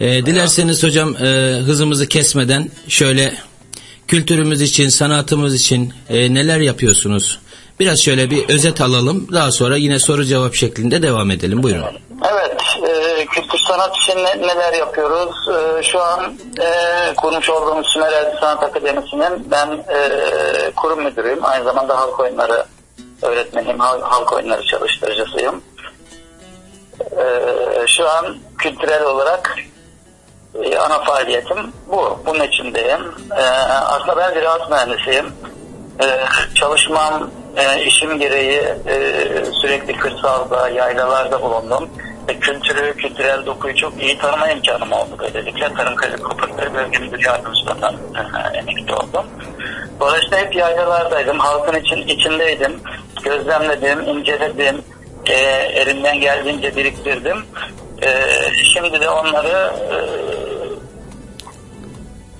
Ee, 0.00 0.26
dilerseniz 0.26 0.82
hocam 0.82 1.16
e, 1.16 1.26
hızımızı 1.66 2.08
kesmeden 2.08 2.70
şöyle 2.88 3.34
kültürümüz 4.08 4.60
için, 4.60 4.88
sanatımız 4.88 5.54
için 5.54 5.94
e, 6.08 6.34
neler 6.34 6.58
yapıyorsunuz? 6.60 7.38
Biraz 7.80 8.00
şöyle 8.04 8.30
bir 8.30 8.48
özet 8.48 8.80
alalım. 8.80 9.26
Daha 9.32 9.52
sonra 9.52 9.76
yine 9.76 9.98
soru 9.98 10.24
cevap 10.24 10.54
şeklinde 10.54 11.02
devam 11.02 11.30
edelim. 11.30 11.62
Buyurun. 11.62 11.84
Evet, 12.32 12.56
e, 12.88 13.26
kültür 13.26 13.58
sanat 13.58 13.96
için 13.96 14.16
ne- 14.16 14.48
neler 14.48 14.72
yapıyoruz? 14.72 15.48
E, 15.48 15.82
şu 15.82 16.00
an 16.00 16.32
e, 16.60 16.68
kurmuş 17.16 17.50
olduğumuz 17.50 17.86
Sümer 17.86 18.12
Erdi 18.12 18.36
Sanat 18.40 18.62
Akademisi'nin 18.62 19.50
ben 19.50 19.66
e, 19.70 20.10
kurum 20.76 21.02
müdürüyüm. 21.04 21.44
Aynı 21.44 21.64
zamanda 21.64 21.98
halk 21.98 22.20
oyunları 22.20 22.64
öğretmeniyim, 23.22 23.78
hal- 23.78 24.02
halk 24.02 24.32
oyunları 24.32 24.62
çalıştırıcısıyım. 24.66 25.62
E, 27.00 27.24
şu 27.86 28.08
an 28.10 28.36
kültürel 28.58 29.04
olarak 29.04 29.56
e, 30.64 30.78
ana 30.78 30.98
faaliyetim 31.04 31.72
bu. 31.88 32.18
Bunun 32.26 32.44
içindeyim. 32.44 33.00
E, 33.36 33.42
aslında 33.66 34.16
ben 34.16 34.34
ziraat 34.34 34.70
mühendisiyim. 34.70 35.26
E, 36.02 36.06
çalışmam, 36.54 37.30
e, 37.56 37.84
işim 37.84 38.18
gereği 38.18 38.60
e, 38.86 38.96
sürekli 39.60 39.96
kırsalda, 39.96 40.68
yaylalarda 40.68 41.42
bulundum. 41.42 41.90
Ve 42.28 42.38
kültürü, 42.38 42.96
kültürel 42.96 43.46
dokuyu 43.46 43.76
çok 43.76 44.02
iyi 44.02 44.18
tanıma 44.18 44.50
imkanım 44.50 44.92
oldu. 44.92 45.16
Böylelikle 45.18 45.74
Tarım 45.74 45.96
Krizi 45.96 46.22
Kooperatif 46.22 46.74
Bölge 46.74 46.98
Müdür 46.98 47.24
Yardımcılığından 47.24 47.94
e, 47.94 48.58
emekli 48.58 48.94
oldum. 48.94 49.26
Dolayısıyla 50.00 50.38
hep 50.38 50.56
yaylalardaydım, 50.56 51.38
halkın 51.38 51.80
için, 51.80 51.96
içindeydim. 51.96 52.80
Gözlemledim, 53.24 54.00
inceledim, 54.00 54.82
e, 55.26 55.34
elimden 55.80 56.20
geldiğince 56.20 56.76
biriktirdim. 56.76 57.44
E, 58.02 58.08
şimdi 58.74 59.00
de 59.00 59.10
onları 59.10 59.72
e, 59.92 59.96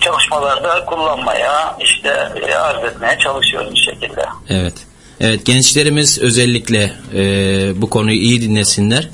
çalışmalarda 0.01 0.85
kullanmaya, 0.85 1.77
işte 1.81 2.29
e, 2.49 2.55
arz 2.55 2.85
etmeye 2.85 3.18
çalışıyorum 3.18 3.75
bir 3.75 3.81
şekilde. 3.81 4.25
Evet. 4.49 4.87
Evet 5.21 5.45
gençlerimiz 5.45 6.19
özellikle 6.19 6.93
e, 7.15 7.73
bu 7.77 7.91
konuyu 7.91 8.21
iyi 8.21 8.43
dinlesinler. 8.43 9.09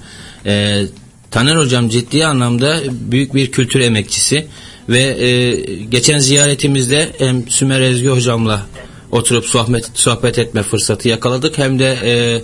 E, 0.46 0.82
Taner 1.30 1.56
hocam 1.56 1.88
ciddi 1.88 2.26
anlamda 2.26 2.80
büyük 2.90 3.34
bir 3.34 3.52
kültür 3.52 3.80
emekçisi 3.80 4.46
ve 4.88 5.00
e, 5.00 5.54
geçen 5.84 6.18
ziyaretimizde 6.18 7.12
hem 7.18 7.48
Sümer 7.48 7.80
Ezgi 7.80 8.08
hocamla 8.08 8.66
oturup 9.10 9.46
sohbet 9.46 9.90
sohbet 9.94 10.38
etme 10.38 10.62
fırsatı 10.62 11.08
yakaladık 11.08 11.58
hem 11.58 11.78
de 11.78 11.98
e, 12.04 12.42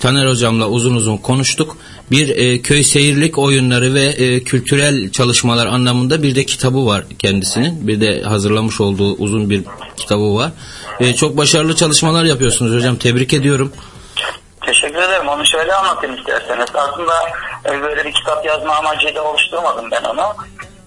Taner 0.00 0.26
hocamla 0.26 0.68
uzun 0.68 0.94
uzun 0.94 1.16
konuştuk. 1.16 1.76
Bir 2.10 2.28
e, 2.28 2.60
köy 2.60 2.84
seyirlik 2.84 3.38
oyunları 3.38 3.94
ve 3.94 4.02
e, 4.02 4.40
kültürel 4.40 5.10
çalışmalar 5.10 5.66
anlamında 5.66 6.22
bir 6.22 6.34
de 6.34 6.44
kitabı 6.44 6.86
var 6.86 7.04
kendisinin. 7.18 7.88
Bir 7.88 8.00
de 8.00 8.22
hazırlamış 8.22 8.80
olduğu 8.80 9.14
uzun 9.14 9.50
bir 9.50 9.62
kitabı 9.96 10.34
var. 10.34 10.52
E, 11.00 11.14
çok 11.14 11.36
başarılı 11.36 11.76
çalışmalar 11.76 12.24
yapıyorsunuz 12.24 12.76
hocam. 12.76 12.96
Tebrik 12.96 13.34
ediyorum. 13.34 13.72
Teşekkür 14.66 15.02
ederim. 15.02 15.28
Onu 15.28 15.46
şöyle 15.46 15.74
anlatayım 15.74 16.16
isterseniz. 16.16 16.66
Aslında 16.74 17.14
e, 17.66 17.82
böyle 17.82 18.04
bir 18.04 18.12
kitap 18.12 18.46
yazma 18.46 18.76
amacıyla 18.76 19.22
oluşturmadım 19.22 19.90
ben 19.90 20.02
onu. 20.02 20.34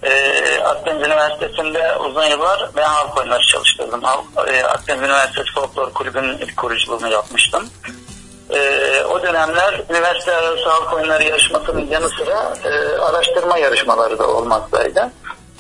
E, 0.04 0.12
Akdeniz 0.60 1.08
Üniversitesi'nde 1.08 1.96
uzun 1.96 2.24
yıllar 2.24 2.70
ben 2.78 2.88
halk 2.88 3.18
oyunları 3.18 3.44
çalıştırdım. 3.48 4.02
E, 4.48 4.64
Akdeniz 4.64 5.02
Üniversitesi 5.02 5.52
Folklor 5.56 5.94
Kulübü'nün 5.94 6.38
ilk 6.38 6.58
kuruculuğunu 6.58 7.12
yapmıştım. 7.12 7.70
E, 8.50 8.60
o 9.04 9.24
dönemler 9.24 9.82
üniversite 9.90 10.36
arası 10.36 10.70
halk 10.70 10.94
oyunları 10.94 11.24
yarışmasının 11.24 11.88
yanı 11.88 12.10
sıra 12.10 12.54
e, 12.64 12.98
araştırma 12.98 13.58
yarışmaları 13.58 14.20
da 14.20 14.28
olmaktaydı. 14.28 15.12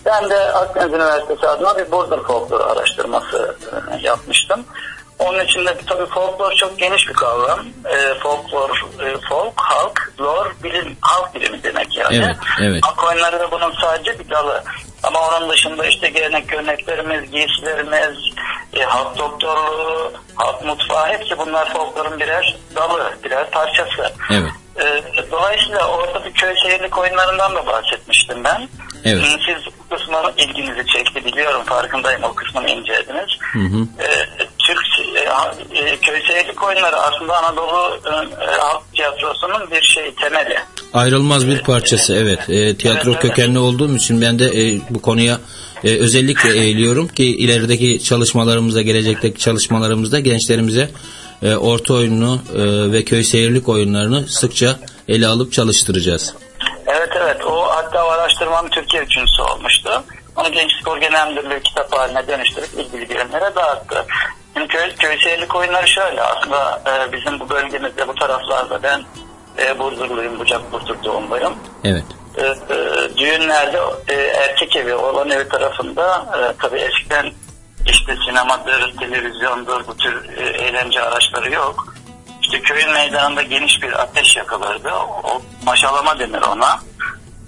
Ben 0.07 0.29
de 0.29 0.35
Akdeniz 0.35 0.93
Üniversitesi 0.93 1.47
adına 1.47 1.77
bir 1.77 1.91
border 1.91 2.19
folklor 2.19 2.59
araştırması 2.59 3.55
e, 3.91 4.07
yapmıştım. 4.07 4.63
Onun 5.19 5.45
içinde 5.45 5.77
tabii 5.87 6.05
folklor 6.05 6.51
çok 6.51 6.79
geniş 6.79 7.07
bir 7.07 7.13
kavram. 7.13 7.59
E, 7.85 8.19
folklor, 8.19 8.69
e, 8.99 9.17
folk, 9.29 9.57
yani. 11.97 12.25
Evet, 12.25 12.37
evet. 12.61 12.83
Halk 12.83 13.03
oyunları 13.03 13.39
da 13.39 13.51
bunun 13.51 13.73
sadece 13.81 14.19
bir 14.19 14.29
dalı. 14.29 14.63
Ama 15.03 15.19
onun 15.27 15.49
dışında 15.49 15.85
işte 15.85 16.09
gelenek 16.09 16.49
göreneklerimiz, 16.49 17.31
giysilerimiz, 17.31 18.17
e, 18.73 18.83
halk 18.83 19.17
doktorluğu, 19.17 20.13
halk 20.35 20.65
mutfağı 20.65 21.07
hepsi 21.07 21.37
bunlar 21.37 21.73
folklorun 21.73 22.19
birer 22.19 22.57
dalı, 22.75 23.13
birer 23.23 23.51
parçası. 23.51 24.13
Evet. 24.31 24.51
E, 24.79 25.03
dolayısıyla 25.31 25.87
orada 25.87 26.25
bir 26.25 26.33
köy 26.33 26.55
şehirlik 26.63 26.97
oyunlarından 26.97 27.55
da 27.55 27.65
bahsetmiştim 27.65 28.43
ben. 28.43 28.69
Evet. 29.05 29.23
Siz 29.23 29.73
bu 29.79 29.95
kısmı 29.95 30.17
ilginizi 30.37 30.85
çekti 30.87 31.25
biliyorum 31.25 31.61
farkındayım 31.65 32.23
o 32.23 32.33
kısmını 32.33 32.69
incelediniz. 32.69 33.29
Hı 33.53 33.59
hı. 33.59 33.81
E, 34.03 34.07
Türk 34.59 34.85
e, 35.15 35.19
e, 35.79 35.97
köy 35.97 36.21
şehirlik 36.27 36.63
oyunları 36.63 36.95
aslında 36.95 37.37
Anadolu 37.37 37.99
e, 38.05 38.11
halk 38.59 38.93
tiyatrosunun 38.93 39.71
bir 39.71 39.81
şey 39.81 40.13
temeli. 40.15 40.59
Ayrılmaz 40.93 41.47
bir 41.47 41.63
parçası 41.63 42.15
evet. 42.15 42.49
E, 42.49 42.75
tiyatro 42.77 43.11
Evet, 43.11 43.19
evet. 43.23 43.35
kökenli 43.35 43.59
olduğum 43.59 43.95
için 43.95 44.21
ben 44.21 44.39
de 44.39 44.45
e, 44.45 44.79
bu 44.89 45.01
konuya 45.01 45.39
e, 45.83 45.97
özellikle 45.97 46.57
eğiliyorum 46.57 47.07
ki 47.07 47.37
ilerideki 47.37 48.03
çalışmalarımızda, 48.03 48.81
gelecekteki 48.81 49.39
çalışmalarımızda 49.39 50.19
gençlerimize 50.19 50.89
e, 51.43 51.55
orta 51.55 51.93
oyununu 51.93 52.41
e, 52.55 52.91
ve 52.91 53.03
köy 53.03 53.23
seyirlik 53.23 53.69
oyunlarını 53.69 54.27
sıkça 54.27 54.79
ele 55.07 55.27
alıp 55.27 55.53
çalıştıracağız. 55.53 56.33
Evet 56.87 57.09
evet 57.17 57.45
o 57.45 57.61
hatta 57.61 58.05
o 58.05 58.09
araştırmanın 58.09 58.69
Türkiye 58.69 59.03
üçüncüsü 59.03 59.41
olmuştu. 59.41 60.03
Onu 60.35 60.51
Genç 60.51 60.71
Spor 60.81 60.97
Genel 60.97 61.29
Müdürlüğü 61.29 61.63
kitap 61.63 61.93
haline 61.93 62.27
dönüştürüp 62.27 62.69
ilgili 62.73 63.09
birimlere 63.09 63.55
dağıttı. 63.55 64.05
Şimdi 64.53 64.67
köy, 64.67 64.95
köy 64.95 65.17
seyirlik 65.17 65.55
oyunları 65.55 65.87
şöyle 65.87 66.21
aslında 66.21 66.81
e, 66.87 67.13
bizim 67.13 67.39
bu 67.39 67.49
bölgemizde 67.49 68.07
bu 68.07 68.15
taraflarda 68.15 68.83
ben 68.83 69.03
e, 69.57 69.79
Burdurluyum, 69.79 70.39
Bucak 70.39 70.71
Burdur 70.71 70.95
doğumluyum. 71.03 71.53
Evet. 71.83 72.03
E, 72.37 72.41
e, 72.45 73.17
düğünlerde 73.17 73.79
e, 74.07 74.13
erkek 74.13 74.75
evi 74.75 74.93
olan 74.93 75.29
evi 75.29 75.49
tarafında 75.49 76.25
e, 76.37 76.61
tabii 76.61 76.79
eskiden 76.79 77.31
işte 77.91 78.15
sinemadır, 78.27 78.93
televizyondur 78.99 79.87
bu 79.87 79.97
tür 79.97 80.29
e, 80.37 80.43
eğlence 80.43 81.01
araçları 81.01 81.53
yok. 81.53 81.93
İşte 82.41 82.61
köyün 82.61 82.91
meydanında 82.91 83.41
geniş 83.41 83.81
bir 83.83 84.01
ateş 84.01 84.35
yakılırdı. 84.35 84.89
O 85.23 85.41
maşalama 85.65 86.19
denir 86.19 86.41
ona. 86.41 86.79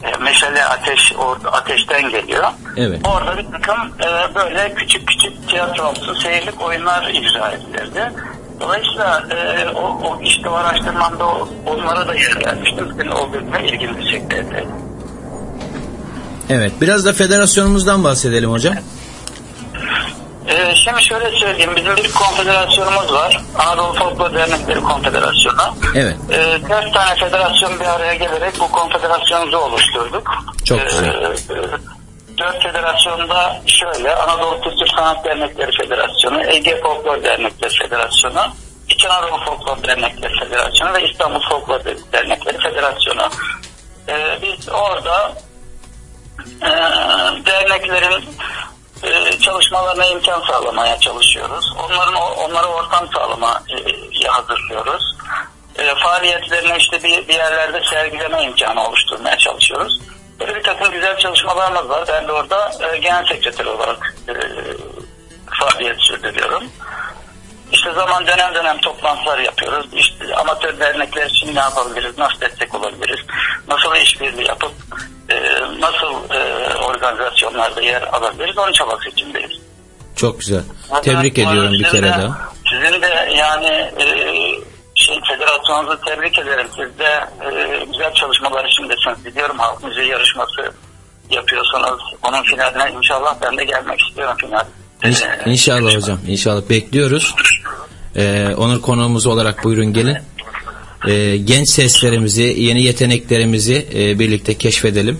E, 0.03 0.17
meşale 0.17 0.65
ateş 0.65 1.13
orada 1.17 1.51
ateşten 1.53 2.09
geliyor. 2.09 2.47
Evet. 2.77 2.99
Orada 3.07 3.37
bir 3.37 3.45
takım 3.51 3.77
e, 3.99 4.35
böyle 4.35 4.73
küçük 4.75 5.07
küçük 5.07 5.49
tiyatromsu 5.49 6.15
seyirlik 6.15 6.61
oyunlar 6.61 7.07
icra 7.09 7.51
edilirdi. 7.51 8.11
Dolayısıyla 8.59 9.23
e, 9.31 9.69
o, 9.69 9.81
o 9.81 10.21
işte 10.23 10.49
o 10.49 10.53
araştırmamda 10.53 11.27
o- 11.27 11.49
onlara 11.65 12.07
da 12.07 12.13
yer 12.15 12.45
vermiştim. 12.45 12.93
Senin 12.97 13.11
olduğu 13.11 13.39
gibi 13.39 13.67
ilgimizi 13.69 14.11
çekti. 14.11 14.45
Evet. 16.49 16.71
Biraz 16.81 17.05
da 17.05 17.13
federasyonumuzdan 17.13 18.03
bahsedelim 18.03 18.51
hocam. 18.51 18.75
Ee, 20.49 20.75
şimdi 20.75 21.03
şöyle 21.03 21.31
söyleyeyim. 21.31 21.75
Bizim 21.75 21.95
bir 21.97 22.13
konfederasyonumuz 22.13 23.13
var. 23.13 23.41
Anadolu 23.59 23.93
Folklor 23.93 24.33
Dernekleri 24.33 24.81
Konfederasyonu. 24.81 25.75
Evet. 25.95 26.15
Ee, 26.31 26.69
dört 26.69 26.93
tane 26.93 27.15
federasyon 27.15 27.79
bir 27.79 27.85
araya 27.85 28.15
gelerek 28.15 28.59
bu 28.59 28.71
konfederasyonumuzu 28.71 29.57
oluşturduk. 29.57 30.31
Çok 30.65 30.85
güzel. 30.85 31.07
Ee, 31.07 31.35
dört 32.37 32.63
federasyonda 32.63 33.61
şöyle 33.67 34.15
Anadolu 34.15 34.61
Kültür 34.61 34.87
Sanat 34.87 35.25
Dernekleri 35.25 35.71
Federasyonu, 35.71 36.43
Ege 36.43 36.81
Folklor 36.81 37.23
Dernekleri 37.23 37.73
Federasyonu, 37.83 38.47
İç 38.89 39.05
Anadolu 39.05 39.45
Folklor 39.45 39.83
Dernekleri 39.83 40.33
Federasyonu 40.39 40.93
ve 40.93 41.09
İstanbul 41.09 41.41
Folklor 41.49 41.81
Dernekleri 42.13 42.57
Federasyonu. 42.57 43.29
Ee, 44.09 44.39
biz 44.41 44.69
orada 44.69 45.33
e, 46.61 46.71
derneklerin 47.45 48.23
e, 49.03 49.39
çalışmalarına 49.39 50.05
imkan 50.05 50.41
sağlamaya 50.41 50.99
çalışıyoruz. 50.99 51.73
Onların 51.85 52.15
onlara 52.15 52.67
ortam 52.67 53.07
sağlamaya 53.13 53.61
hazırlıyoruz. 54.27 55.03
E, 55.75 55.95
faaliyetlerini 55.95 56.77
işte 56.77 57.03
bir, 57.03 57.27
bir 57.27 57.33
yerlerde 57.33 57.81
sergileme 57.89 58.43
imkanı 58.43 58.87
oluşturmaya 58.87 59.37
çalışıyoruz. 59.37 59.99
Böyle 60.39 60.55
bir 60.55 60.63
takım 60.63 60.91
güzel 60.91 61.17
çalışmalarımız 61.17 61.89
var. 61.89 62.05
Ben 62.07 62.27
de 62.27 62.31
orada 62.31 62.71
e, 62.93 62.97
genel 62.97 63.25
sekreter 63.25 63.65
olarak 63.65 64.15
e, 64.27 64.33
faaliyet 65.59 66.01
sürdürüyorum. 66.01 66.63
İşte 67.71 67.93
zaman 67.93 68.27
dönem 68.27 68.55
dönem 68.55 68.77
toplantılar 68.77 69.39
yapıyoruz. 69.39 69.85
İşte 69.93 70.35
amatör 70.35 70.79
dernekler 70.79 71.25
için 71.25 71.55
ne 71.55 71.59
yapabiliriz, 71.59 72.17
nasıl 72.17 72.41
destek 72.41 72.75
olabiliriz, 72.75 73.19
nasıl 73.67 73.95
işbirliği 73.95 74.47
yapıp 74.47 74.71
e, 74.71 75.18
nasıl 75.79 76.33
e, 76.33 76.73
organizasyonlarda 76.75 77.81
yer 77.81 78.01
alabiliriz 78.01 78.57
onun 78.57 78.71
çabası 78.71 79.09
içindeyiz. 79.09 79.51
Çok 80.15 80.39
güzel. 80.39 80.61
Tebrik 81.03 81.37
ediyorum 81.37 81.71
bir 81.73 81.83
kere 81.83 82.01
de- 82.03 82.09
daha. 82.09 82.49
Sizin 82.69 83.01
de 83.01 83.29
yani 83.37 83.65
e, 83.67 84.05
şey 84.95 85.19
federasyonunuzu 85.27 85.99
tebrik 86.05 86.39
ederim. 86.39 86.67
Siz 86.75 86.99
de 86.99 87.05
e, 87.45 87.85
güzel 87.85 88.13
çalışmalar 88.13 88.65
içindesiniz. 88.65 89.25
Biliyorum 89.25 89.59
halk 89.59 89.83
müziği 89.83 90.07
yarışması 90.07 90.71
yapıyorsunuz. 91.29 92.01
Onun 92.23 92.43
finaline 92.43 92.91
inşallah 92.97 93.35
ben 93.41 93.57
de 93.57 93.63
gelmek 93.63 93.99
istiyorum 94.01 94.35
final. 94.41 94.63
İnş- 95.03 95.47
e, 95.47 95.51
İnşallah 95.51 95.95
hocam. 95.95 96.19
İnşallah 96.27 96.69
bekliyoruz. 96.69 97.35
Ee, 98.15 98.47
onur 98.57 98.81
konuğumuz 98.81 99.27
olarak 99.27 99.63
buyurun 99.63 99.93
gelin. 99.93 100.17
Ee, 101.07 101.37
genç 101.37 101.69
seslerimizi, 101.69 102.43
yeni 102.57 102.83
yeteneklerimizi 102.83 103.87
e, 103.93 104.19
birlikte 104.19 104.53
keşfedelim. 104.53 105.19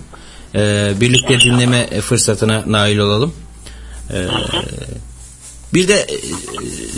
Ee, 0.56 0.92
birlikte 1.02 1.40
dinleme 1.40 2.02
fırsatına 2.02 2.64
nail 2.68 2.98
olalım. 2.98 3.34
Ee, 4.14 4.16
bir 5.74 5.88
de 5.88 5.94
e, 5.94 6.18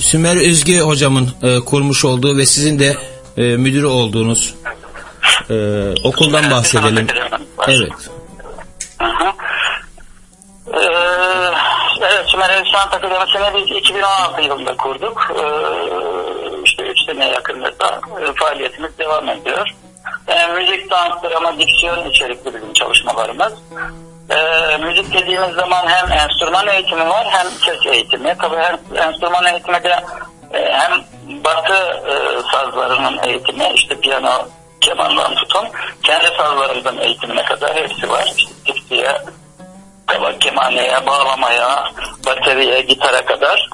Sümer 0.02 0.50
Özge 0.50 0.80
hocamın 0.80 1.30
e, 1.44 1.60
kurmuş 1.60 2.06
olduğu 2.06 2.38
ve 2.38 2.46
sizin 2.46 2.80
de 2.80 2.98
e, 3.38 3.42
müdürü 3.42 3.86
olduğunuz 3.86 4.56
e, 5.50 5.56
okuldan 6.04 6.52
bahsedelim. 6.52 7.08
Evet. 7.68 7.92
Evet, 12.02 12.26
Sümer 12.28 12.72
Sanat 12.72 12.94
Akademisi'ni 12.94 13.70
biz 13.70 13.78
2016 13.78 14.42
yılında 14.42 14.78
kurduk. 14.78 15.32
Ee, 15.36 15.42
işte 16.72 16.84
3 16.84 16.98
sene 17.06 17.28
yakında 17.28 17.80
da 17.80 18.02
e, 18.22 18.34
faaliyetimiz 18.34 18.98
devam 18.98 19.30
ediyor. 19.30 19.68
Ee, 20.28 20.48
müzik, 20.48 20.92
dans, 20.92 21.24
drama, 21.24 21.60
diksiyon 21.60 22.10
içerikli 22.10 22.56
bizim 22.56 22.74
çalışmalarımız. 22.74 23.54
Ee, 24.30 24.78
müzik 24.78 25.14
dediğimiz 25.14 25.56
zaman 25.56 25.88
hem 25.88 26.12
enstrüman 26.12 26.68
eğitimi 26.68 27.10
var 27.10 27.28
hem 27.30 27.48
ses 27.48 27.94
eğitimi. 27.94 28.36
Tabii 28.42 28.58
hem 28.58 29.08
enstrüman 29.08 29.46
eğitimi 29.46 29.84
de 29.84 29.96
e, 30.54 30.72
hem 30.72 30.92
batı 31.44 31.74
e, 32.08 32.42
sazlarının 32.52 33.20
eğitimi, 33.24 33.72
işte 33.76 34.00
piyano, 34.00 34.48
kemandan 34.82 35.36
tutun, 35.36 35.68
kendi 36.04 36.28
sazlarımızın 36.38 36.98
eğitimine 36.98 37.44
kadar 37.44 37.76
hepsi 37.76 38.10
var. 38.10 38.34
İşte 38.66 39.22
tabak 40.08 40.42
kemaneye, 40.42 41.06
bağlamaya, 41.06 41.92
bateriye, 42.26 42.82
gitara 42.82 43.26
kadar, 43.26 43.70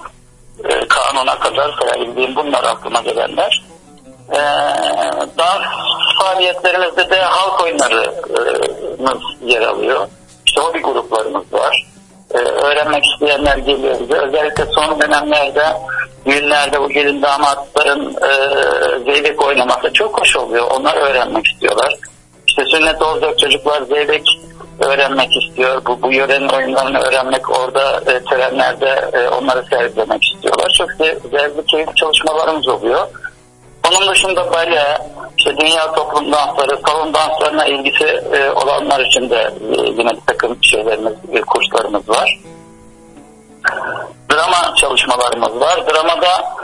e, 0.64 0.88
kanuna 0.88 1.40
kadar 1.40 1.80
sayabildiğim 1.82 2.36
bunlar 2.36 2.64
aklıma 2.64 3.02
gelenler. 3.02 3.64
E, 4.32 4.40
dans 5.38 5.64
faaliyetlerimizde 6.20 7.10
de 7.10 7.22
halk 7.22 7.64
oyunlarımız 7.64 9.24
yer 9.42 9.62
alıyor. 9.62 10.08
İşte 10.46 10.62
hobi 10.62 10.82
gruplarımız 10.82 11.54
var. 11.54 11.86
E, 12.34 12.38
öğrenmek 12.38 13.06
isteyenler 13.06 13.58
geliyor 13.58 14.00
bize. 14.00 14.18
Özellikle 14.18 14.66
son 14.66 15.02
dönemlerde 15.02 15.66
düğünlerde 16.26 16.82
bu 16.82 16.90
gelin 16.90 17.22
damatların 17.22 18.16
e, 18.16 18.32
zeybek 19.12 19.46
oynaması 19.46 19.94
çok 19.94 20.22
hoş 20.22 20.36
oluyor. 20.36 20.68
Onlar 20.72 20.96
öğrenmek 20.96 21.48
istiyorlar. 21.48 21.96
İşte 22.48 22.66
sünnet 22.66 23.02
olacak 23.02 23.40
çocuklar 23.40 23.82
zeybek 23.82 24.28
öğrenmek 24.80 25.30
istiyor. 25.44 25.82
Bu, 25.86 26.02
bu 26.02 26.12
yörenin 26.12 26.50
oyunlarını 26.50 27.00
öğrenmek 27.00 27.60
orada 27.60 28.02
e, 28.12 28.24
törenlerde 28.24 29.10
e, 29.14 29.28
onları 29.30 29.66
sergilemek 29.70 30.24
istiyorlar. 30.24 30.70
Çok 30.78 30.90
bir 31.00 31.68
keyifli 31.68 31.96
çalışmalarımız 31.96 32.68
oluyor. 32.68 33.08
Onun 33.88 34.12
dışında 34.12 34.52
bale, 34.52 34.98
işte 35.38 35.58
dünya 35.58 35.92
toplum 35.92 36.32
dansları, 36.32 36.80
salon 36.88 37.14
danslarına 37.14 37.66
ilgisi 37.66 38.06
e, 38.06 38.50
olanlar 38.52 39.00
için 39.00 39.30
de 39.30 39.54
e, 39.78 39.90
yine 39.98 40.10
bir 40.10 40.22
takım 40.28 40.58
şeylerimiz, 40.62 41.14
e, 41.34 41.42
kurslarımız 41.42 42.10
var. 42.10 42.40
Drama 44.38 44.76
çalışmalarımız 44.76 45.60
var. 45.62 45.80
Dramada 45.88 46.56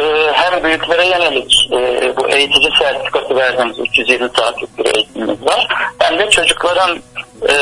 e, 0.00 0.32
hem 0.32 0.64
büyüklere 0.64 1.06
yönelik 1.06 1.68
e, 1.72 2.12
bu 2.16 2.28
eğitici 2.28 2.70
sertifikası 2.78 3.36
verdiğimiz 3.36 3.78
320 3.78 4.30
saatlik 4.36 4.78
bir 4.78 4.94
eğitimimiz 4.94 5.46
var. 5.46 5.66
Hem 5.98 6.18
de 6.18 6.30
çocukların 6.30 6.98
e, 7.42 7.54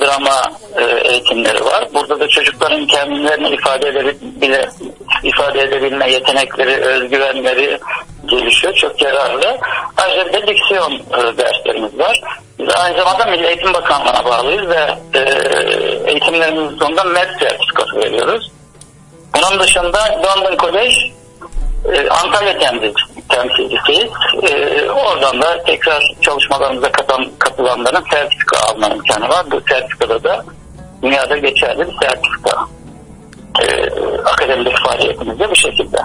drama 0.00 0.42
e, 0.76 1.10
eğitimleri 1.10 1.64
var. 1.64 1.88
Burada 1.94 2.20
da 2.20 2.28
çocukların 2.28 2.86
kendilerini 2.86 3.48
ifade 3.48 3.88
edebilme, 3.88 4.68
ifade 5.22 5.60
edebilme 5.60 6.10
yetenekleri, 6.10 6.74
özgüvenleri 6.74 7.78
gelişiyor. 8.26 8.74
Çok 8.74 9.02
yararlı. 9.02 9.58
Ayrıca 9.96 10.26
bir 10.26 10.32
de 10.32 10.46
diksiyon 10.46 10.92
e, 10.92 11.38
derslerimiz 11.38 11.98
var. 11.98 12.20
Biz 12.58 12.68
aynı 12.74 12.98
zamanda 12.98 13.26
Milli 13.26 13.46
Eğitim 13.46 13.74
Bakanlığı'na 13.74 14.24
bağlıyız 14.24 14.68
ve 14.68 14.94
e, 15.14 15.20
eğitimlerimizin 16.10 16.78
sonunda 16.78 17.04
MED 17.04 17.38
sertifikası 17.40 17.96
veriyoruz. 17.96 18.50
Bunun 19.34 19.60
dışında 19.60 19.98
London 19.98 20.56
College 20.56 20.96
e, 21.84 22.08
Antalya 22.08 22.58
temsil, 22.58 22.94
temsilcisiyiz. 23.28 24.10
E, 24.42 24.90
oradan 24.90 25.42
da 25.42 25.62
tekrar 25.66 26.02
çalışmalarımıza 26.20 26.92
katan, 26.92 27.26
katılanların 27.38 28.04
sertifika 28.10 28.56
alma 28.68 28.88
imkanı 28.88 29.28
var. 29.28 29.46
Bu 29.50 29.60
sertifikada 29.68 30.24
da 30.24 30.44
dünyada 31.02 31.36
geçerli 31.36 31.80
bir 31.80 32.06
sertifika. 32.06 32.66
E, 33.62 33.90
akademik 34.24 34.78
faaliyetimizde 34.86 35.50
bu 35.50 35.56
şekilde. 35.56 35.98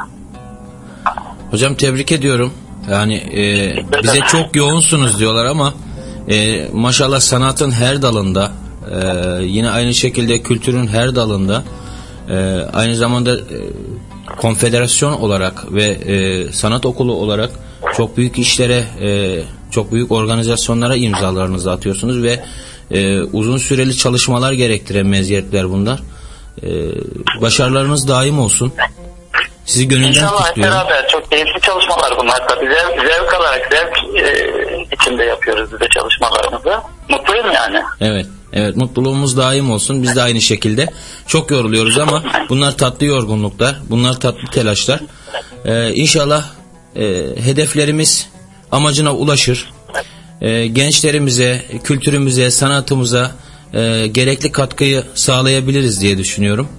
Hocam 1.52 1.76
tebrik 1.76 2.12
ediyorum. 2.12 2.54
Yani 2.92 3.16
e, 3.16 4.04
bize 4.04 4.20
çok 4.20 4.56
yoğunsunuz 4.56 5.20
diyorlar 5.20 5.46
ama 5.46 5.74
e, 6.30 6.68
maşallah 6.74 7.20
sanatın 7.20 7.72
her 7.72 8.02
dalında 8.02 8.52
e, 8.92 8.98
yine 9.44 9.70
aynı 9.70 9.94
şekilde 9.94 10.42
kültürün 10.42 10.88
her 10.88 11.16
dalında 11.16 11.64
e, 12.30 12.36
aynı 12.74 12.96
zamanda 12.96 13.36
e, 13.36 13.58
konfederasyon 14.38 15.14
olarak 15.14 15.74
ve 15.74 15.84
e, 15.84 16.52
sanat 16.52 16.86
okulu 16.86 17.14
olarak 17.14 17.50
çok 17.98 18.18
büyük 18.18 18.40
işlere 18.40 18.84
e, 19.02 19.40
çok 19.72 19.92
büyük 19.92 20.12
organizasyonlara 20.12 20.96
imzalarınızı 20.96 21.72
atıyorsunuz 21.72 22.24
ve 22.24 22.40
e, 22.92 23.22
uzun 23.22 23.58
süreli 23.58 23.98
çalışmalar 23.98 24.54
gerektiren 24.54 25.06
meziyetler 25.06 25.70
bunlar. 25.70 26.00
E, 26.64 26.70
başarılarınız 27.42 28.08
daim 28.08 28.40
olsun. 28.40 28.74
Sizi 29.66 29.88
gönülden 29.88 30.08
İnşallah 30.10 30.48
kutluyorum. 30.48 30.76
beraber 30.76 31.08
çok 31.08 31.32
keyifli 31.32 31.62
çalışmalar 31.62 32.14
bunlar 32.20 32.48
tabii. 32.48 32.66
Zevk, 32.66 33.08
zevk 33.08 33.34
alarak 33.34 33.68
zevk 33.72 34.24
e, 34.26 34.88
içinde 34.92 35.24
yapıyoruz 35.24 35.70
biz 35.74 35.80
de 35.80 35.86
çalışmalarımızı. 35.90 36.82
Mutluyum 37.10 37.52
yani. 37.56 37.82
Evet. 38.02 38.26
Evet 38.56 38.76
mutluluğumuz 38.76 39.38
daim 39.38 39.72
olsun. 39.72 40.04
Biz 40.04 40.16
de 40.16 40.22
aynı 40.22 40.42
şekilde 40.42 40.88
çok 41.28 41.52
yoruluyoruz 41.52 41.98
ama 41.98 42.24
bunlar 42.50 42.78
tatlı 42.78 43.06
yorgunluklar. 43.06 43.76
Bunlar 43.90 44.20
tatlı 44.20 44.48
telaşlar. 44.52 45.00
Ee, 45.66 45.94
inşallah 45.94 46.46
e, 46.96 47.04
hedeflerimiz 47.44 48.30
amacına 48.72 49.14
ulaşır. 49.16 49.74
Ee, 50.42 50.68
gençlerimize, 50.68 51.66
kültürümüze, 51.84 52.52
sanatımıza 52.52 53.32
e, 53.74 54.08
gerekli 54.08 54.52
katkıyı 54.52 55.04
sağlayabiliriz 55.16 56.02
diye 56.02 56.18
düşünüyorum. 56.18 56.70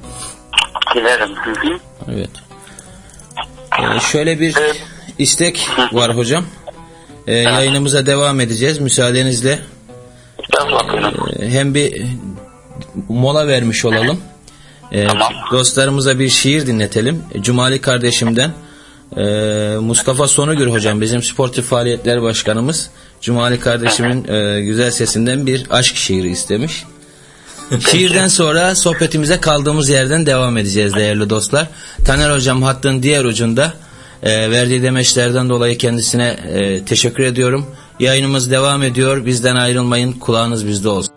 Dilerim. 0.94 1.30
Evet. 2.12 2.30
Ee, 3.78 4.00
şöyle 4.12 4.40
bir 4.40 4.56
istek 5.18 5.68
var 5.92 6.16
hocam. 6.16 6.44
Ee, 7.26 7.34
yayınımıza 7.34 8.06
devam 8.06 8.40
edeceğiz 8.40 8.78
müsaadenizle. 8.78 9.58
Estağfurullah 10.56 10.92
buyurun. 10.92 11.32
Ee, 11.38 11.50
hem 11.50 11.74
bir 11.74 12.02
mola 13.08 13.46
vermiş 13.46 13.84
olalım. 13.84 14.20
Ee, 14.92 15.06
Tamam. 15.06 15.32
Dostlarımıza 15.52 16.18
bir 16.18 16.28
şiir 16.28 16.66
dinletelim. 16.66 17.22
Cumali 17.40 17.80
kardeşimden 17.80 18.50
e, 19.16 19.22
Mustafa 19.80 20.28
Sonugür 20.28 20.66
hocam 20.66 21.00
bizim 21.00 21.22
sportif 21.22 21.64
faaliyetler 21.64 22.22
başkanımız. 22.22 22.90
Cumali 23.20 23.60
kardeşimin 23.60 24.28
e, 24.28 24.60
güzel 24.60 24.90
sesinden 24.90 25.46
bir 25.46 25.66
aşk 25.70 25.96
şiiri 25.96 26.30
istemiş. 26.30 26.84
Şiirden 27.90 28.28
sonra 28.28 28.74
sohbetimize 28.74 29.40
kaldığımız 29.40 29.88
yerden 29.88 30.26
devam 30.26 30.56
edeceğiz 30.56 30.94
değerli 30.94 31.30
dostlar. 31.30 31.68
Taner 32.04 32.34
hocam 32.34 32.62
hattın 32.62 33.02
diğer 33.02 33.24
ucunda 33.24 33.72
e, 34.22 34.50
verdiği 34.50 34.82
demeçlerden 34.82 35.48
dolayı 35.48 35.78
kendisine 35.78 36.26
e, 36.26 36.84
teşekkür 36.84 37.24
ediyorum. 37.24 37.66
Yayınımız 38.00 38.50
devam 38.50 38.82
ediyor. 38.82 39.26
Bizden 39.26 39.56
ayrılmayın. 39.56 40.12
Kulağınız 40.12 40.66
bizde 40.66 40.88
olsun. 40.88 41.15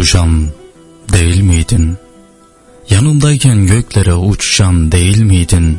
Tutuşan 0.00 0.48
değil 1.12 1.40
miydin? 1.40 1.96
Yanındayken 2.90 3.66
göklere 3.66 4.14
uçuşan 4.14 4.92
değil 4.92 5.18
miydin? 5.22 5.78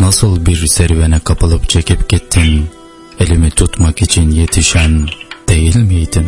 Nasıl 0.00 0.46
bir 0.46 0.66
serüvene 0.66 1.18
kapılıp 1.18 1.68
çekip 1.68 2.08
gittin? 2.08 2.66
Elimi 3.20 3.50
tutmak 3.50 4.02
için 4.02 4.30
yetişen 4.30 5.08
değil 5.48 5.76
miydin? 5.76 6.26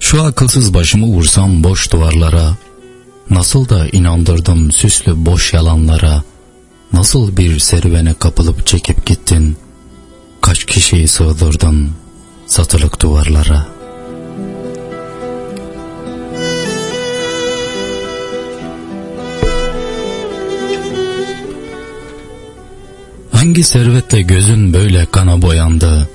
Şu 0.00 0.22
akılsız 0.22 0.74
başımı 0.74 1.06
vursam 1.06 1.64
boş 1.64 1.92
duvarlara, 1.92 2.56
Nasıl 3.30 3.68
da 3.68 3.88
inandırdım 3.88 4.72
süslü 4.72 5.26
boş 5.26 5.54
yalanlara, 5.54 6.22
Nasıl 6.92 7.36
bir 7.36 7.58
serüvene 7.58 8.14
kapılıp 8.14 8.66
çekip 8.66 9.06
gittin, 9.06 9.56
Kaç 10.40 10.64
kişiyi 10.64 11.08
sığdırdın 11.08 11.90
satılık 12.46 13.02
duvarlara. 13.02 13.66
Hangi 23.32 23.64
servetle 23.64 24.22
gözün 24.22 24.72
böyle 24.72 25.06
kana 25.06 25.42
boyandı, 25.42 26.08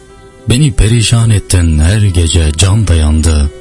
Beni 0.49 0.73
perişan 0.73 1.29
ettin 1.29 1.79
her 1.79 2.01
gece 2.01 2.51
can 2.57 2.87
dayandı, 2.87 3.51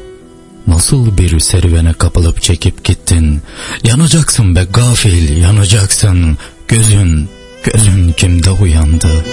Nasıl 0.66 1.18
bir 1.18 1.40
serüvene 1.40 1.92
kapılıp 1.92 2.42
çekip 2.42 2.84
gittin? 2.84 3.42
Yanacaksın 3.84 4.56
be 4.56 4.66
gafil, 4.72 5.36
yanacaksın. 5.42 6.38
Gözün, 6.68 7.28
gözün 7.64 8.12
kimde 8.12 8.50
uyandı? 8.50 9.24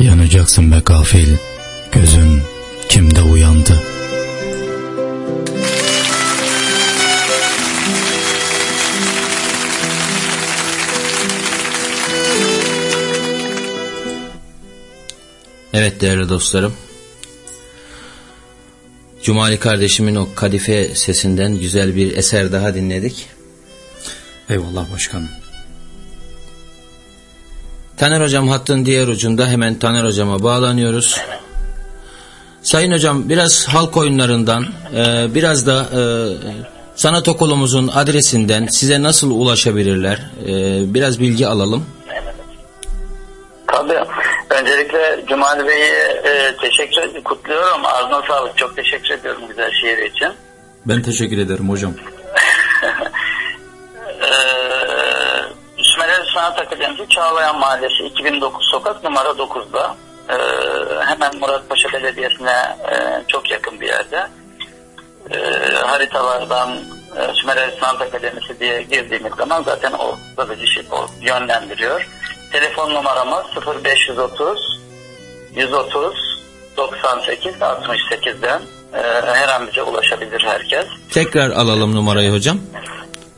Yanacaksın 0.00 0.72
be 0.72 0.82
gafil, 0.86 1.28
gözün 1.92 2.42
kimde 2.88 3.22
uyandı? 3.22 3.82
Evet 15.72 16.00
değerli 16.00 16.28
dostlarım. 16.28 16.74
Cumali 19.24 19.58
kardeşimin 19.58 20.14
o 20.14 20.28
kadife 20.34 20.94
sesinden 20.94 21.58
güzel 21.58 21.96
bir 21.96 22.16
eser 22.16 22.52
daha 22.52 22.74
dinledik. 22.74 23.26
Eyvallah 24.50 24.92
başkanım. 24.92 25.28
Taner 27.96 28.20
Hocam 28.20 28.48
hattın 28.48 28.86
diğer 28.86 29.08
ucunda 29.08 29.48
hemen 29.48 29.78
Taner 29.78 30.04
Hocam'a 30.04 30.42
bağlanıyoruz. 30.42 31.16
Sayın 32.62 32.92
Hocam 32.92 33.28
biraz 33.28 33.68
halk 33.68 33.96
oyunlarından 33.96 34.66
e, 34.96 35.34
biraz 35.34 35.66
da 35.66 35.88
e, 35.92 36.00
sanat 36.96 37.28
okulumuzun 37.28 37.88
adresinden 37.88 38.66
size 38.66 39.02
nasıl 39.02 39.30
ulaşabilirler? 39.30 40.30
E, 40.46 40.94
biraz 40.94 41.20
bilgi 41.20 41.46
alalım. 41.46 41.84
Tabii. 43.74 44.00
Öncelikle 44.50 45.24
Cumali 45.28 45.66
Bey'i 45.66 45.92
e, 46.24 46.56
teşekkür 46.56 47.24
kutluyorum. 47.24 47.86
Ağzına 47.86 48.22
sağlık. 48.28 48.56
Çok 48.56 48.76
teşekkür 48.76 49.10
ediyorum 49.10 49.42
güzel 49.48 49.70
şiir 49.80 49.98
için. 49.98 50.28
Ben 50.86 51.02
teşekkür 51.02 51.38
ederim 51.38 51.70
hocam. 51.70 51.92
Ee, 54.22 54.26
İsmail 55.78 56.26
Sanat 56.34 56.58
Akademisi 56.60 57.08
Çağlayan 57.08 57.58
Mahallesi 57.58 58.04
2009 58.04 58.68
sokak 58.70 59.04
numara 59.04 59.28
9'da. 59.28 59.96
Ee, 60.28 60.34
hemen 61.04 61.36
Muratpaşa 61.40 61.92
Belediyesi'ne 61.92 62.76
e, 62.90 63.22
çok 63.28 63.50
yakın 63.50 63.80
bir 63.80 63.86
yerde. 63.86 64.26
Ee, 65.30 65.36
haritalardan 65.74 66.70
e, 67.16 67.34
Sümerel 67.34 67.70
Sanat 67.80 68.02
Akademisi 68.02 68.60
diye 68.60 68.82
girdiğimiz 68.82 69.32
zaman 69.38 69.62
zaten 69.62 69.92
o 69.92 70.16
da 70.36 70.66
şey, 70.66 70.84
o 70.92 71.06
yönlendiriyor. 71.20 72.06
Telefon 72.54 72.90
numaramız 72.90 73.44
0530 73.84 74.80
130 75.56 76.14
98 76.76 77.54
68'den 77.54 78.62
e, 78.94 78.98
her 79.26 79.48
an 79.48 79.66
bize 79.66 79.82
ulaşabilir 79.82 80.44
herkes. 80.46 80.86
Tekrar 81.10 81.50
alalım 81.50 81.94
numarayı 81.94 82.32
hocam. 82.32 82.58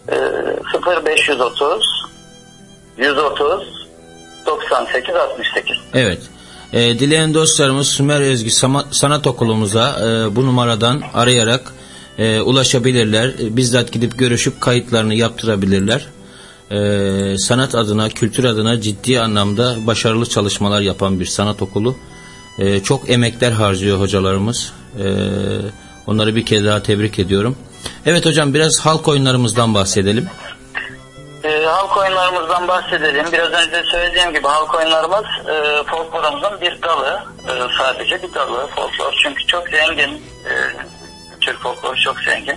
E, 0.08 0.16
0530 1.06 1.84
130 2.98 3.86
98 4.46 5.14
68 5.14 5.76
Evet. 5.94 6.20
E, 6.72 6.98
dileyen 6.98 7.34
dostlarımız 7.34 7.88
Sümer 7.88 8.20
Özgü 8.20 8.50
Sanat 8.90 9.26
Okulumuza 9.26 9.96
e, 10.00 10.36
bu 10.36 10.46
numaradan 10.46 11.02
arayarak 11.14 11.72
e, 12.18 12.40
ulaşabilirler. 12.40 13.28
E, 13.28 13.56
bizzat 13.56 13.92
gidip 13.92 14.18
görüşüp 14.18 14.60
kayıtlarını 14.60 15.14
yaptırabilirler. 15.14 16.15
E, 16.70 17.38
sanat 17.38 17.74
adına, 17.74 18.08
kültür 18.08 18.44
adına 18.44 18.80
ciddi 18.80 19.20
anlamda 19.20 19.76
başarılı 19.86 20.26
çalışmalar 20.26 20.80
yapan 20.80 21.20
bir 21.20 21.26
sanat 21.26 21.62
okulu. 21.62 21.96
E, 22.58 22.82
çok 22.82 23.10
emekler 23.10 23.52
harcıyor 23.52 24.00
hocalarımız. 24.00 24.72
E, 24.98 25.06
onları 26.06 26.36
bir 26.36 26.46
kez 26.46 26.64
daha 26.64 26.82
tebrik 26.82 27.18
ediyorum. 27.18 27.56
Evet 28.06 28.26
hocam 28.26 28.54
biraz 28.54 28.80
halk 28.80 29.08
oyunlarımızdan 29.08 29.74
bahsedelim. 29.74 30.28
E, 31.44 31.64
halk 31.64 31.96
oyunlarımızdan 31.96 32.68
bahsedelim. 32.68 33.26
Biraz 33.32 33.52
önce 33.52 33.82
söylediğim 33.92 34.32
gibi 34.32 34.48
halk 34.48 34.74
oyunlarımız 34.74 35.24
e, 35.48 35.84
folklorumuzun 35.86 36.60
bir 36.60 36.82
dalı. 36.82 37.22
E, 37.48 37.52
sadece 37.78 38.22
bir 38.22 38.34
dalı 38.34 38.66
folklor. 38.66 39.14
Çünkü 39.22 39.46
çok 39.46 39.68
zengin. 39.68 40.22
E, 40.44 40.52
Türk 41.40 41.62
folkloru 41.62 41.96
çok 41.96 42.20
zengin. 42.20 42.56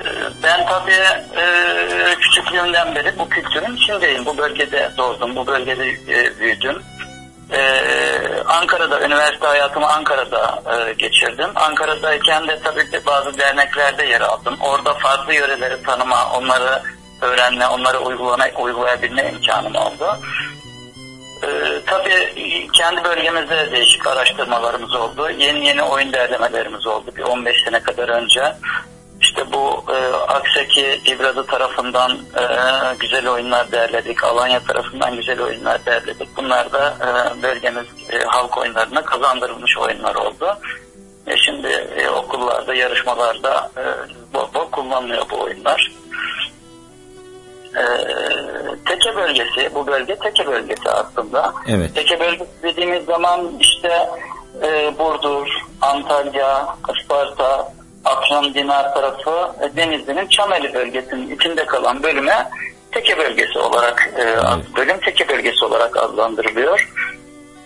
E, 0.00 0.06
ben 0.42 0.66
tabii 0.66 1.04
e, 1.36 2.14
küçüklüğümden 2.20 2.94
beri 2.94 3.18
bu 3.18 3.28
kültürün 3.28 3.76
içindeyim. 3.76 4.26
Bu 4.26 4.38
bölgede 4.38 4.90
doğdum. 4.96 5.36
Bu 5.36 5.46
bölgede 5.46 5.88
e, 5.88 6.40
büyüdüm. 6.40 6.82
Ee, 7.52 8.42
Ankara'da, 8.46 9.00
üniversite 9.00 9.46
hayatımı 9.46 9.86
Ankara'da 9.86 10.62
e, 10.76 10.92
geçirdim. 10.92 11.50
Ankara'dayken 11.54 12.48
de 12.48 12.58
tabii 12.64 12.90
ki 12.90 13.00
bazı 13.06 13.38
derneklerde 13.38 14.06
yer 14.06 14.20
aldım. 14.20 14.56
Orada 14.60 14.94
farklı 14.94 15.34
yöreleri 15.34 15.82
tanıma, 15.82 16.32
onları 16.32 16.82
öğrenme, 17.20 17.66
onları 17.66 17.98
uygulana, 17.98 18.48
uygulayabilme 18.58 19.30
imkanım 19.30 19.74
oldu. 19.74 20.18
Ee, 21.42 21.80
tabii 21.86 22.68
kendi 22.72 23.04
bölgemizde 23.04 23.56
de 23.56 23.72
değişik 23.72 24.06
araştırmalarımız 24.06 24.94
oldu. 24.94 25.30
Yeni 25.30 25.66
yeni 25.66 25.82
oyun 25.82 26.12
derlemelerimiz 26.12 26.86
oldu 26.86 27.10
bir 27.16 27.22
15 27.22 27.56
sene 27.64 27.80
kadar 27.82 28.08
önce. 28.08 28.52
İşte 29.24 29.52
bu 29.52 29.84
e, 29.92 30.14
Aksaki 30.14 31.00
İbradı 31.06 31.46
tarafından 31.46 32.10
e, 32.12 32.44
güzel 33.00 33.28
oyunlar 33.28 33.72
derledik. 33.72 34.24
Alanya 34.24 34.60
tarafından 34.60 35.16
güzel 35.16 35.42
oyunlar 35.42 35.86
derledik. 35.86 36.28
Bunlar 36.36 36.72
da 36.72 36.94
e, 37.00 37.42
bölgemiz 37.42 37.86
e, 38.10 38.18
halk 38.18 38.58
oyunlarına 38.58 39.04
kazandırılmış 39.04 39.78
oyunlar 39.78 40.14
oldu. 40.14 40.58
E, 41.26 41.36
şimdi 41.36 41.68
e, 41.96 42.08
okullarda, 42.08 42.74
yarışmalarda 42.74 43.70
e, 43.76 43.82
bol 44.34 44.54
bol 44.54 44.70
kullanılıyor 44.70 45.26
bu 45.30 45.40
oyunlar. 45.40 45.92
E, 47.76 47.82
Teke 48.86 49.16
bölgesi, 49.16 49.74
bu 49.74 49.86
bölge 49.86 50.16
Teke 50.16 50.46
bölgesi 50.46 50.90
aslında. 50.90 51.54
Evet. 51.68 51.94
Teke 51.94 52.20
bölgesi 52.20 52.50
dediğimiz 52.62 53.04
zaman 53.04 53.52
işte 53.60 54.08
e, 54.62 54.98
Burdur, 54.98 55.48
Antalya, 55.80 56.76
Isparta, 56.98 57.72
Afyon 58.04 58.54
Dinar 58.54 58.94
tarafı 58.94 59.52
e, 59.62 59.76
Denizli'nin 59.76 60.26
Çameli 60.26 60.74
bölgesinin 60.74 61.36
içinde 61.36 61.66
kalan 61.66 62.02
bölüme 62.02 62.48
Teke 62.92 63.18
bölgesi 63.18 63.58
olarak 63.58 64.10
e, 64.18 64.24
bölüm 64.76 65.00
Teke 65.00 65.28
bölgesi 65.28 65.64
olarak 65.64 65.96
adlandırılıyor. 65.96 66.88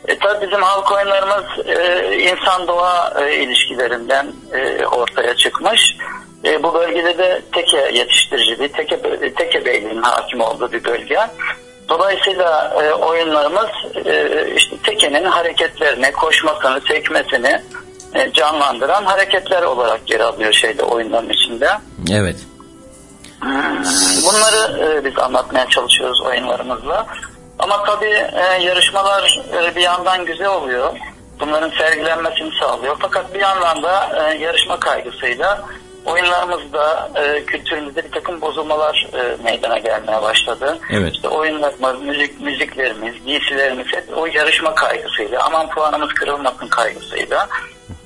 E, 0.08 0.18
tabii 0.18 0.46
bizim 0.46 0.62
halk 0.62 0.92
oyunlarımız 0.92 1.66
e, 1.66 2.16
insan 2.16 2.68
doğa 2.68 3.14
e, 3.20 3.34
ilişkilerinden 3.34 4.26
e, 4.52 4.86
ortaya 4.86 5.34
çıkmış. 5.36 5.96
E, 6.44 6.62
bu 6.62 6.74
bölgede 6.74 7.18
de 7.18 7.42
teke 7.52 7.90
yetiştiriciliği, 7.94 8.68
teke, 8.68 8.94
bö- 8.94 9.34
teke 9.34 9.64
beyliğinin 9.64 10.02
hakim 10.02 10.40
olduğu 10.40 10.72
bir 10.72 10.84
bölge. 10.84 11.18
Dolayısıyla 11.88 12.74
e, 12.82 12.92
oyunlarımız 12.92 13.70
e, 14.06 14.44
işte 14.56 14.76
tekenin 14.82 15.24
hareketlerini, 15.24 16.12
koşmasını, 16.12 16.80
sekmesini 16.80 17.60
canlandıran 18.34 19.04
hareketler 19.04 19.62
olarak 19.62 20.10
yer 20.10 20.20
alıyor 20.20 20.52
şeyde 20.52 20.82
oyunların 20.82 21.30
içinde. 21.30 21.68
Evet. 22.12 22.36
Bunları 24.26 24.84
e, 24.84 25.04
biz 25.04 25.18
anlatmaya 25.18 25.68
çalışıyoruz 25.68 26.20
oyunlarımızla. 26.20 27.06
Ama 27.58 27.84
tabii 27.84 28.26
e, 28.32 28.62
yarışmalar 28.62 29.40
e, 29.52 29.76
bir 29.76 29.80
yandan 29.80 30.24
güzel 30.24 30.48
oluyor. 30.48 30.92
Bunların 31.40 31.70
sergilenmesini 31.78 32.50
sağlıyor. 32.60 32.96
Fakat 32.98 33.34
bir 33.34 33.40
yandan 33.40 33.82
da 33.82 34.10
e, 34.16 34.38
yarışma 34.38 34.80
kaygısıyla 34.80 35.64
oyunlarımızda, 36.06 37.10
e, 37.14 37.44
kültürümüzde 37.44 38.04
bir 38.04 38.10
takım 38.10 38.40
bozulmalar 38.40 39.08
e, 39.14 39.42
meydana 39.42 39.78
gelmeye 39.78 40.22
başladı. 40.22 40.78
Evet. 40.90 41.14
İşte 41.14 41.28
oyunlarımız, 41.28 42.02
müzik, 42.02 42.40
müziklerimiz, 42.40 43.14
giysilerimiz 43.24 43.86
hep 43.86 44.04
o 44.16 44.26
yarışma 44.26 44.74
kaygısıyla, 44.74 45.42
aman 45.44 45.68
puanımız 45.68 46.08
kırılmasın 46.08 46.68
kaygısıyla 46.68 47.48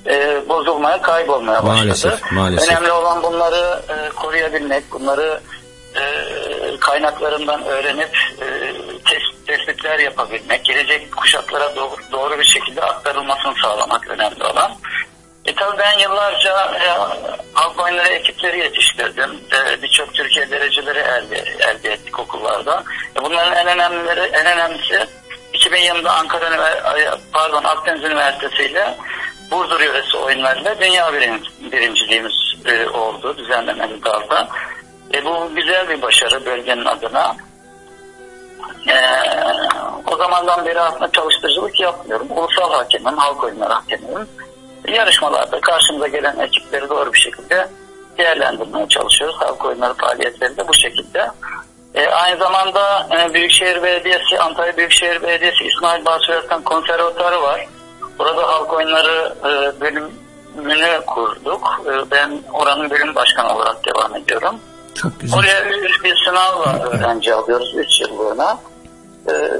e, 0.06 0.48
bozulmaya, 0.48 1.02
kaybolmaya 1.02 1.62
başladı. 1.66 1.76
Maalesef, 1.84 2.32
maalesef. 2.32 2.68
Önemli 2.70 2.92
olan 2.92 3.22
bunları 3.22 3.80
e, 3.88 4.08
koruyabilmek, 4.08 4.92
bunları 4.92 5.40
e, 5.94 6.02
kaynaklarından 6.80 7.64
öğrenip 7.64 8.18
e, 8.40 8.44
tes- 9.04 9.44
tespitler 9.46 9.98
yapabilmek, 9.98 10.64
gelecek 10.64 11.16
kuşaklara 11.16 11.76
doğru, 11.76 11.96
doğru 12.12 12.38
bir 12.38 12.44
şekilde 12.44 12.80
aktarılmasını 12.82 13.54
sağlamak 13.62 14.08
önemli 14.08 14.44
olan. 14.44 14.72
E 15.44 15.54
tabii 15.54 15.78
ben 15.78 15.98
yıllarca 15.98 16.72
e, 16.84 16.86
oyunları 17.82 18.08
ekipleri 18.08 18.58
yetiştirdim. 18.58 19.30
E, 19.52 19.82
Birçok 19.82 20.14
Türkiye 20.14 20.50
dereceleri 20.50 20.98
elde, 20.98 21.36
elde 21.60 21.92
ettik 21.92 22.18
okullarda. 22.18 22.84
E, 23.16 23.24
bunların 23.24 23.52
en 23.52 23.66
önemlileri, 23.66 24.20
en 24.20 24.46
önemlisi 24.46 25.06
2000 25.52 25.78
yılında 25.80 26.12
Ankara 26.12 26.44
Üniver- 26.46 27.16
pardon 27.32 27.64
Akdeniz 27.64 28.02
Üniversitesi 28.04 28.62
ile 28.64 28.94
Burdur 29.52 29.80
yöresi 29.80 30.16
oyunlarıyla 30.16 30.80
dünya 30.80 31.12
birin- 31.12 31.72
birinciliğimiz 31.72 32.32
e, 32.66 32.88
oldu 32.88 33.36
düzenlemeli 33.36 34.04
dalda. 34.04 34.48
E, 35.14 35.24
bu 35.24 35.50
güzel 35.54 35.88
bir 35.88 36.02
başarı 36.02 36.46
bölgenin 36.46 36.84
adına. 36.84 37.36
E, 38.88 38.96
o 40.12 40.16
zamandan 40.16 40.66
beri 40.66 40.80
aslında 40.80 41.12
çalıştırıcılık 41.12 41.80
yapmıyorum. 41.80 42.26
Ulusal 42.30 42.72
hakemim, 42.72 43.16
halk 43.16 43.44
oyunları 43.44 43.72
hakemiyim. 43.72 44.28
Yarışmalarda 44.88 45.60
karşımıza 45.60 46.06
gelen 46.08 46.38
ekipleri 46.38 46.88
doğru 46.88 47.12
bir 47.12 47.18
şekilde 47.18 47.68
değerlendirmeye 48.18 48.88
çalışıyoruz. 48.88 49.36
Halk 49.40 49.64
oyunları 49.64 49.94
faaliyetleri 49.94 50.56
de 50.56 50.68
bu 50.68 50.74
şekilde. 50.74 51.30
E, 51.94 52.06
aynı 52.06 52.38
zamanda 52.38 53.08
e, 53.20 53.34
Büyükşehir 53.34 53.82
Belediyesi, 53.82 54.38
Antalya 54.40 54.76
Büyükşehir 54.76 55.22
Belediyesi 55.22 55.64
İsmail 55.64 56.02
Özkan 56.28 56.62
Konservatuarı 56.62 57.42
var. 57.42 57.66
Burada 58.18 58.42
halk 58.42 58.72
oyunları 58.72 59.34
e, 59.40 59.80
bölümünü 59.80 61.00
kurduk. 61.06 61.82
E, 61.86 62.10
ben 62.10 62.42
oranın 62.52 62.90
bölüm 62.90 63.14
başkanı 63.14 63.56
olarak 63.56 63.76
devam 63.86 64.16
ediyorum. 64.16 64.56
Çok 64.94 65.20
güzel. 65.20 65.38
Oraya 65.38 65.70
bir, 65.70 66.00
bir 66.04 66.16
sınavla 66.24 66.88
öğrenci 66.88 67.34
alıyoruz 67.34 67.74
3 67.76 68.00
yıllığına. 68.00 68.58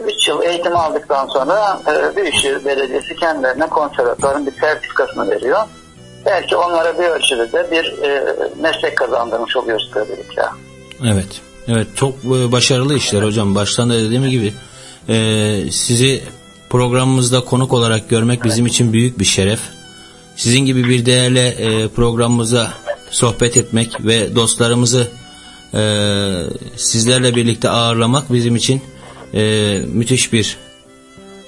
3 0.06 0.28
yıl 0.28 0.42
eğitim 0.42 0.76
aldıktan 0.76 1.26
sonra 1.26 1.80
e, 1.86 2.16
Büyükşehir 2.16 2.64
Belediyesi 2.64 3.16
kendilerine 3.16 3.66
konservatuarın 3.66 4.46
bir 4.46 4.52
sertifikasını 4.52 5.30
veriyor. 5.30 5.58
Belki 6.26 6.56
onlara 6.56 6.98
bir 6.98 7.04
ölçüde 7.04 7.52
de 7.52 7.70
bir 7.70 8.02
e, 8.02 8.24
meslek 8.60 8.96
kazandırmış 8.96 9.56
oluyoruz 9.56 9.90
böylelikle. 9.94 10.42
Evet. 11.12 11.40
Evet 11.68 11.86
çok 11.96 12.14
e, 12.24 12.52
başarılı 12.52 12.94
işler 12.94 13.22
hocam. 13.22 13.54
Baştan 13.54 13.90
da 13.90 13.94
dediğim 13.94 14.28
gibi 14.28 14.54
sizi 15.70 16.22
programımızda 16.72 17.44
konuk 17.44 17.72
olarak 17.72 18.08
görmek 18.08 18.44
bizim 18.44 18.66
için 18.66 18.92
büyük 18.92 19.18
bir 19.18 19.24
şeref. 19.24 19.60
Sizin 20.36 20.60
gibi 20.60 20.88
bir 20.88 21.06
değerli 21.06 21.38
e, 21.38 21.88
programımıza 21.88 22.72
sohbet 23.10 23.56
etmek 23.56 24.04
ve 24.04 24.34
dostlarımızı 24.34 25.08
e, 25.74 25.82
sizlerle 26.76 27.36
birlikte 27.36 27.68
ağırlamak 27.68 28.32
bizim 28.32 28.56
için 28.56 28.82
e, 29.34 29.40
müthiş 29.86 30.32
bir 30.32 30.56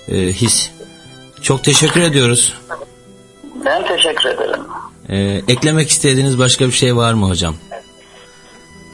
e, 0.08 0.16
his. 0.16 0.70
Çok 1.42 1.64
teşekkür 1.64 2.00
ediyoruz. 2.00 2.54
Ben 3.64 3.86
teşekkür 3.86 4.28
ederim. 4.28 4.60
E, 5.08 5.16
eklemek 5.52 5.90
istediğiniz 5.90 6.38
başka 6.38 6.66
bir 6.66 6.72
şey 6.72 6.96
var 6.96 7.14
mı 7.14 7.28
hocam? 7.28 7.54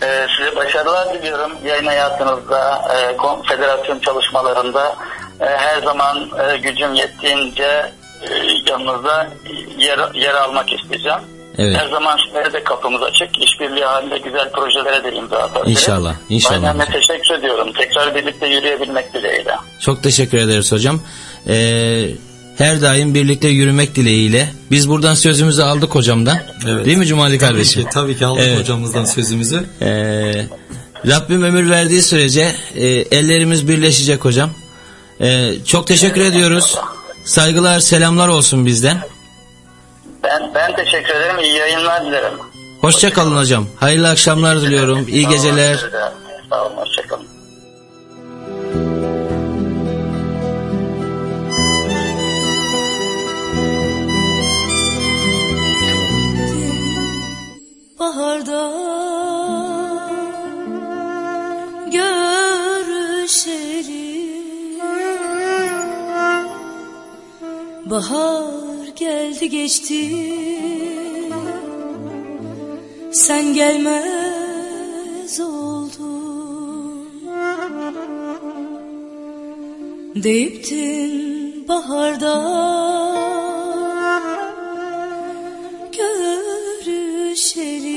Ee, 0.02 0.26
size 0.38 0.56
başarılar 0.56 1.14
diliyorum 1.14 1.52
yayın 1.64 1.86
hayatınızda, 1.86 2.82
e, 2.96 3.16
konfederasyon 3.16 3.98
çalışmalarında. 3.98 4.96
E, 5.40 5.44
her 5.44 5.82
zaman 5.82 6.18
e, 6.18 6.56
gücüm 6.56 6.94
yettiğince 6.94 7.92
e, 8.22 8.32
yanınızda 8.70 9.30
yer, 9.78 10.14
yer 10.14 10.34
almak 10.34 10.72
isteyeceğim. 10.72 11.20
Evet. 11.58 11.76
Her 11.76 11.88
zaman 11.88 12.18
sizlere 12.26 12.52
de 12.52 12.64
kapımız 12.64 13.02
açık. 13.02 13.38
İşbirliği 13.38 13.84
halinde 13.84 14.18
güzel 14.18 14.50
projelere 14.52 15.04
de 15.04 15.16
imza 15.16 15.36
atabiliriz. 15.36 15.80
İnşallah, 15.80 16.14
inşallah 16.28 16.74
hocam. 16.74 16.86
teşekkür 16.92 17.34
ediyorum. 17.34 17.72
Tekrar 17.72 18.14
birlikte 18.14 18.46
yürüyebilmek 18.46 19.14
dileğiyle. 19.14 19.54
Çok 19.80 20.02
teşekkür 20.02 20.38
ederiz 20.38 20.72
hocam. 20.72 21.00
Ee, 21.48 22.06
her 22.58 22.80
daim 22.82 23.14
birlikte 23.14 23.48
yürümek 23.48 23.94
dileğiyle. 23.94 24.48
Biz 24.70 24.88
buradan 24.88 25.14
sözümüzü 25.14 25.62
aldık 25.62 25.94
hocamdan. 25.94 26.38
Evet. 26.68 26.86
Değil 26.86 26.96
mi 26.96 27.06
Cumali 27.06 27.38
kardeşim? 27.38 27.82
Tabii 27.82 27.90
ki, 27.90 27.94
tabii 27.94 28.18
ki 28.18 28.26
aldık 28.26 28.44
Evet. 28.46 28.58
hocamızdan 28.58 29.04
sözümüzü. 29.04 29.64
Ee, 29.82 29.86
Rabbim 31.06 31.42
ömür 31.42 31.70
verdiği 31.70 32.02
sürece 32.02 32.52
e, 32.76 32.86
ellerimiz 32.86 33.68
birleşecek 33.68 34.24
hocam. 34.24 34.50
Ee, 35.20 35.64
çok 35.66 35.86
teşekkür 35.86 36.20
ediyoruz. 36.20 36.78
Saygılar, 37.24 37.80
selamlar 37.80 38.28
olsun 38.28 38.66
bizden. 38.66 38.98
Ben 40.22 40.54
ben 40.54 40.76
teşekkür 40.76 41.14
ederim. 41.14 41.38
İyi 41.38 41.56
yayınlar 41.56 42.06
dilerim. 42.06 42.32
Hoşça 42.80 43.12
kalın 43.12 43.36
hocam. 43.36 43.66
Hayırlı 43.80 44.08
akşamlar 44.08 44.62
diliyorum. 44.62 45.08
İyi 45.08 45.22
Sağ 45.22 45.28
olun, 45.28 45.36
geceler. 45.36 45.76
Sağ 46.50 46.64
olun. 46.64 46.76
Hoşçakalın. 46.76 47.26
baharda 57.98 58.89
Bahar 67.90 68.86
geldi 68.96 69.48
geçti. 69.50 70.10
Sen 73.12 73.54
gelmez 73.54 75.40
oldun. 75.40 77.08
Deyiptin 80.14 81.68
baharda. 81.68 82.60
Görüşelim 85.92 87.90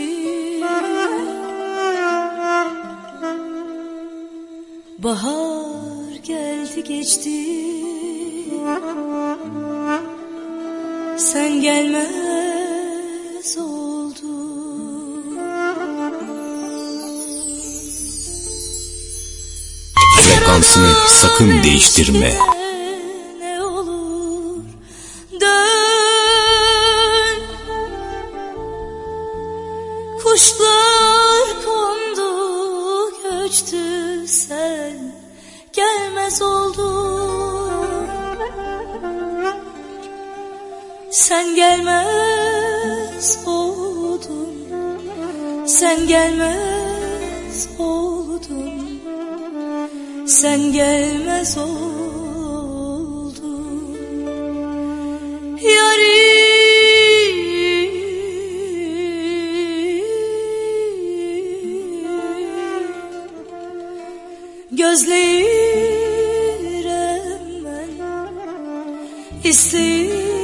Bahar 4.99 6.15
geldi 6.23 6.83
geçti 6.83 7.63
Sen 11.17 11.61
gelmez 11.61 13.57
oldun 13.57 14.43
Frekansını 20.21 20.93
sakın 21.07 21.63
değiştirme. 21.63 22.52
Sen 41.33 41.55
gelmez 41.55 43.27
oldun. 43.47 44.49
Sen 45.65 46.07
gelmez 46.07 47.69
oldun. 47.79 49.01
Sen 50.27 50.71
gelmez 50.73 51.57
oldun. 51.57 53.17
Yarim 55.61 56.33
Gözlerim 64.71 65.93
ben. 67.65 67.89
İsterim 69.43 70.42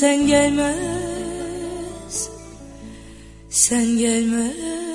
Sen 0.00 0.26
gelmez. 0.26 2.30
Sen 3.50 3.98
gelmez 3.98 4.89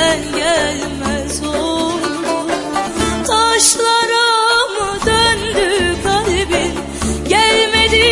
sen 0.00 0.20
gelmez 0.36 1.42
oldun 1.44 2.24
Taşlara 3.26 4.30
mı 4.74 4.98
döndü 5.06 5.96
kalbin? 6.04 6.72
Gelmedi. 7.28 8.06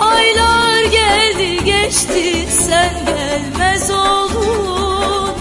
Aylar 0.00 0.82
geldi 0.82 1.64
geçti. 1.64 2.46
Sen 2.50 2.94
gelmez 3.06 3.90
oldun. 3.90 5.34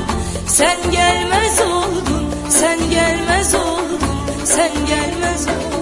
Sen 0.48 0.92
gelmez 0.92 1.62
oldun. 1.62 2.26
Sen 2.50 2.90
gelmez 2.90 3.56
oldun. 3.56 4.00
Sen 4.44 4.72
gelmez 4.88 5.48
oldun 5.48 5.75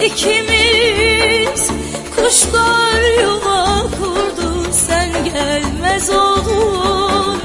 ikimiz 0.00 1.70
Kuşlar 2.16 3.22
yuva 3.22 3.82
kurdu 3.98 4.72
sen 4.72 5.24
gelmez 5.24 6.10
oldun 6.10 7.40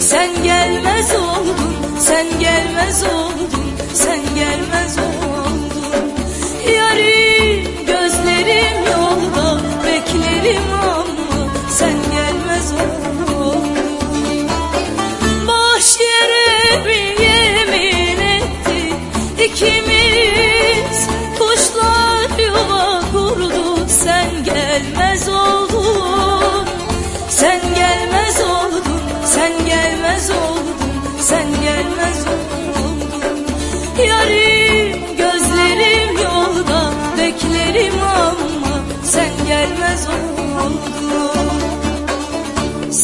Sen 0.00 0.42
gelmez 0.44 1.14
oldun, 1.14 1.76
sen 1.98 2.26
gelmez 2.40 3.02
oldun, 3.02 3.72
sen 3.94 4.34
gelmez 4.34 4.77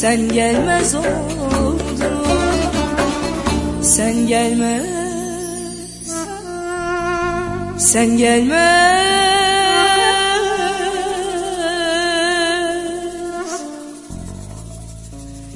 Sen 0.04 0.28
gelmez 0.28 0.94
oldun. 0.94 1.80
Sen 3.82 4.26
gelmez. 4.26 4.84
Sen 7.78 8.16
gelmez. 8.16 9.04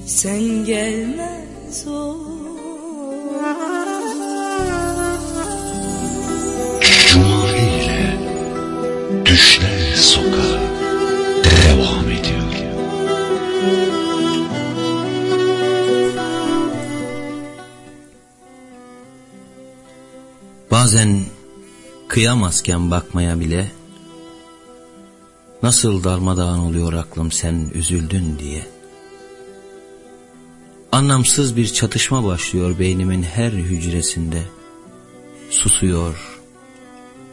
Sen 0.07 0.65
gelmez 0.65 1.18
Bazen 20.89 21.25
kıyamazken 22.09 22.91
bakmaya 22.91 23.41
bile 23.41 23.71
Nasıl 25.63 26.05
darmadağın 26.05 26.59
oluyor 26.59 26.93
aklım 26.93 27.33
sen 27.33 27.71
üzüldün 27.75 28.39
diye. 28.39 28.67
Anlamsız 30.93 31.57
bir 31.57 31.67
çatışma 31.67 32.25
başlıyor 32.25 32.79
beynimin 32.79 33.23
her 33.23 33.53
hücresinde. 33.53 34.43
Susuyor, 35.51 36.41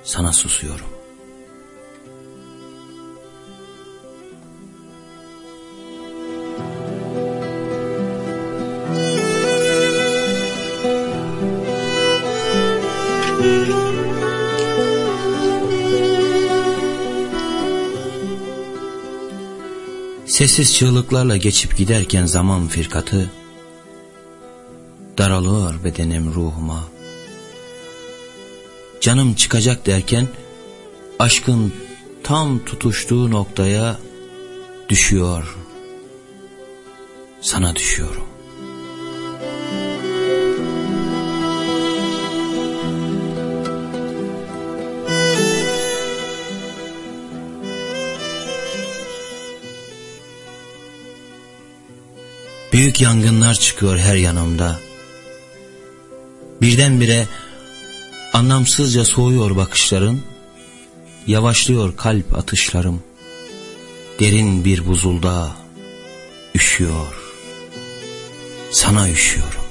sana 0.03 0.33
susuyorum 0.33 0.94
Sessiz 20.35 20.75
çığlıklarla 20.75 21.37
geçip 21.37 21.77
giderken 21.77 22.25
zaman 22.25 22.67
firkatı 22.67 23.31
Daralıyor 25.17 25.83
bedenim 25.83 26.33
ruhuma. 26.33 26.83
Canım 29.01 29.33
çıkacak 29.33 29.85
derken 29.85 30.27
Aşkın 31.19 31.73
tam 32.23 32.65
tutuştuğu 32.65 33.31
noktaya 33.31 33.99
Düşüyor. 34.89 35.57
Sana 37.41 37.75
düşüyorum 37.75 38.24
Büyük 52.73 53.01
yangınlar 53.01 53.53
çıkıyor 53.53 53.97
her 53.97 54.15
yanımda. 54.15 54.79
Birdenbire 56.61 57.27
anlamsızca 58.33 59.05
soğuyor 59.05 59.55
bakışların, 59.55 60.19
yavaşlıyor 61.27 61.97
kalp 61.97 62.37
atışlarım. 62.37 63.03
Derin 64.19 64.65
bir 64.65 64.87
buzulda 64.87 65.55
üşüyor, 66.55 67.13
sana 68.71 69.09
üşüyorum. 69.09 69.64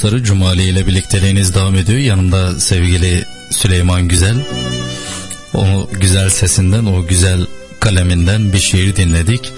Dostları 0.00 0.24
Cumali 0.24 0.62
ile 0.62 0.86
birlikteliğiniz 0.86 1.54
devam 1.54 1.74
ediyor. 1.74 1.98
Yanımda 1.98 2.60
sevgili 2.60 3.24
Süleyman 3.50 4.08
Güzel. 4.08 4.36
O 5.54 5.88
güzel 6.00 6.30
sesinden, 6.30 6.84
o 6.84 7.06
güzel 7.06 7.46
kaleminden 7.80 8.52
bir 8.52 8.58
şiir 8.58 8.96
dinledik. 8.96 9.52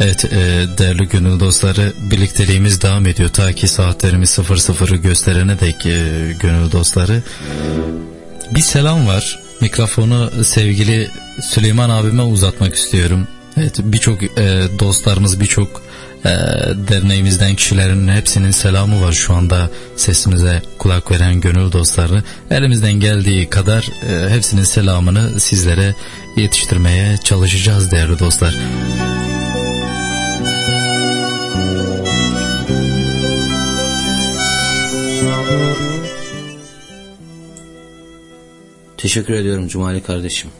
Evet 0.00 0.24
e, 0.24 0.66
değerli 0.78 1.08
gönül 1.08 1.40
dostları 1.40 1.92
birlikteliğimiz 2.10 2.82
devam 2.82 3.06
ediyor. 3.06 3.28
Ta 3.28 3.52
ki 3.52 3.68
saatlerimiz 3.68 4.30
00'ı 4.30 4.96
gösterene 4.96 5.60
dek 5.60 5.86
e, 5.86 6.32
gönül 6.40 6.72
dostları. 6.72 7.22
Bir 8.50 8.60
selam 8.60 9.06
var. 9.06 9.40
Mikrofonu 9.60 10.30
sevgili 10.44 11.10
Süleyman 11.42 11.90
abime 11.90 12.22
uzatmak 12.22 12.74
istiyorum. 12.74 13.28
Evet 13.56 13.74
birçok 13.78 14.22
e, 14.22 14.62
dostlarımız 14.78 15.40
birçok 15.40 15.85
e, 16.24 16.30
derneğimizden 16.88 17.54
kişilerin 17.54 18.08
hepsinin 18.08 18.50
selamı 18.50 19.02
var 19.02 19.12
şu 19.12 19.34
anda 19.34 19.70
sesimize 19.96 20.62
kulak 20.78 21.10
veren 21.10 21.40
gönül 21.40 21.72
dostları. 21.72 22.22
Elimizden 22.50 22.92
geldiği 22.92 23.50
kadar 23.50 23.88
e, 24.10 24.30
hepsinin 24.30 24.62
selamını 24.62 25.40
sizlere 25.40 25.94
yetiştirmeye 26.36 27.16
çalışacağız 27.16 27.90
değerli 27.90 28.18
dostlar. 28.18 28.56
Teşekkür 38.96 39.34
ediyorum 39.34 39.68
Cumali 39.68 40.02
kardeşim. 40.02 40.50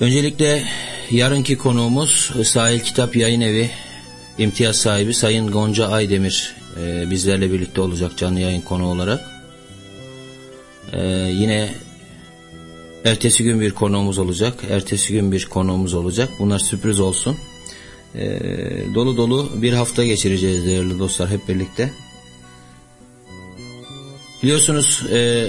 Öncelikle 0.00 0.62
yarınki 1.10 1.58
konuğumuz 1.58 2.30
Sahil 2.44 2.80
Kitap 2.80 3.16
Yayın 3.16 3.40
Evi 3.40 3.70
imtiyaz 4.38 4.76
sahibi 4.76 5.14
Sayın 5.14 5.50
Gonca 5.50 5.88
Aydemir 5.88 6.54
e, 6.80 7.10
bizlerle 7.10 7.52
birlikte 7.52 7.80
olacak 7.80 8.12
canlı 8.16 8.40
yayın 8.40 8.60
konu 8.60 8.86
olarak. 8.86 9.20
E, 10.92 11.02
yine 11.32 11.74
ertesi 13.04 13.44
gün 13.44 13.60
bir 13.60 13.70
konuğumuz 13.70 14.18
olacak. 14.18 14.54
Ertesi 14.70 15.12
gün 15.12 15.32
bir 15.32 15.44
konuğumuz 15.44 15.94
olacak. 15.94 16.28
Bunlar 16.38 16.58
sürpriz 16.58 17.00
olsun. 17.00 17.36
E, 18.14 18.40
dolu 18.94 19.16
dolu 19.16 19.50
bir 19.54 19.72
hafta 19.72 20.04
geçireceğiz 20.04 20.66
değerli 20.66 20.98
dostlar 20.98 21.30
hep 21.30 21.48
birlikte. 21.48 21.90
Biliyorsunuz 24.42 25.02
e, 25.12 25.48